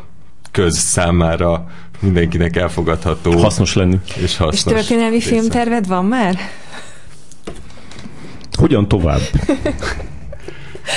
[0.51, 1.71] köz számára
[2.01, 3.39] mindenkinek elfogadható.
[3.39, 3.99] Hasznos lenni.
[4.17, 5.29] És, hasznos és történelmi része.
[5.29, 6.39] filmterved van már?
[8.53, 9.21] Hogyan tovább?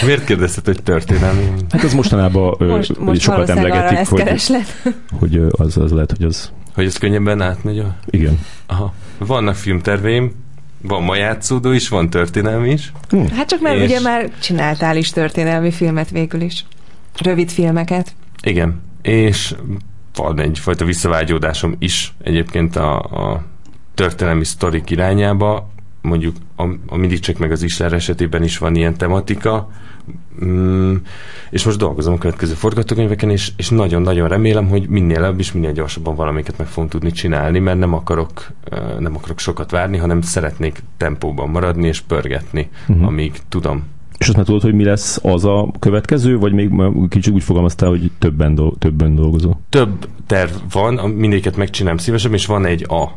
[0.06, 1.44] Miért kérdezted, hogy történelmi?
[1.70, 4.82] Hát az mostanában Most, ö, most sokat emlegetik, hogy, kereslet.
[5.20, 6.52] hogy az, az lehet, hogy az...
[6.74, 7.96] Hogy ez könnyebben átmegy a...
[8.10, 8.40] Igen.
[8.66, 8.94] Aha.
[9.18, 10.32] Vannak filmterveim,
[10.82, 12.92] van ma játszódó is, van történelmi is.
[13.36, 16.66] Hát csak mert És- ugye már csináltál is történelmi filmet végül is.
[17.18, 18.14] Rövid filmeket.
[18.42, 18.82] Igen.
[19.02, 19.56] És
[20.16, 23.44] van egyfajta visszavágyódásom is egyébként a, a
[23.96, 25.70] történelmi sztorik irányába.
[26.02, 29.70] Mondjuk a, a mindig csak meg az Isler esetében is van ilyen tematika.
[30.46, 30.96] Mm,
[31.50, 35.72] és most dolgozom a következő forgatókönyveken, és, és nagyon-nagyon remélem, hogy minél előbb és minél
[35.72, 38.48] gyorsabban valamiket meg fogunk tudni csinálni, mert nem akarok,
[39.00, 43.08] nem akarok sokat várni, hanem szeretnék tempóban maradni és pörgetni, uh-huh.
[43.08, 43.84] amíg tudom.
[44.18, 46.72] És azt már tudod, hogy mi lesz az a következő, vagy még
[47.10, 49.60] kicsit úgy fogalmaztál, hogy többen, dol- többen dolgozol?
[49.70, 53.08] több terv van, mindegyiket megcsinálom szívesen, és van egy A,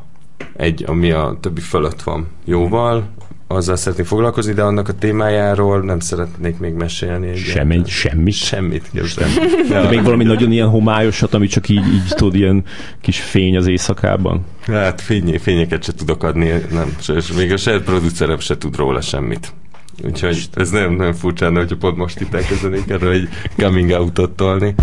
[0.57, 3.09] egy, ami a többi fölött van jóval,
[3.55, 7.37] azzal szeretnék foglalkozni, de annak a témájáról nem szeretnék még mesélni.
[7.37, 8.31] Semmi, semmi.
[8.31, 9.29] Semmit, képzel.
[9.69, 12.65] De még valami nagyon ilyen homályosat, ami csak így, így tudod, ilyen
[13.01, 14.45] kis fény az éjszakában?
[14.67, 19.01] Hát fény, fényeket se tudok adni, nem, és még a saját producerem se tud róla
[19.01, 19.53] semmit.
[20.05, 24.31] Úgyhogy ez nem, nem furcsa, lenne, hogyha pont most itt elkezdenék erről egy coming out-ot
[24.31, 24.75] tolni.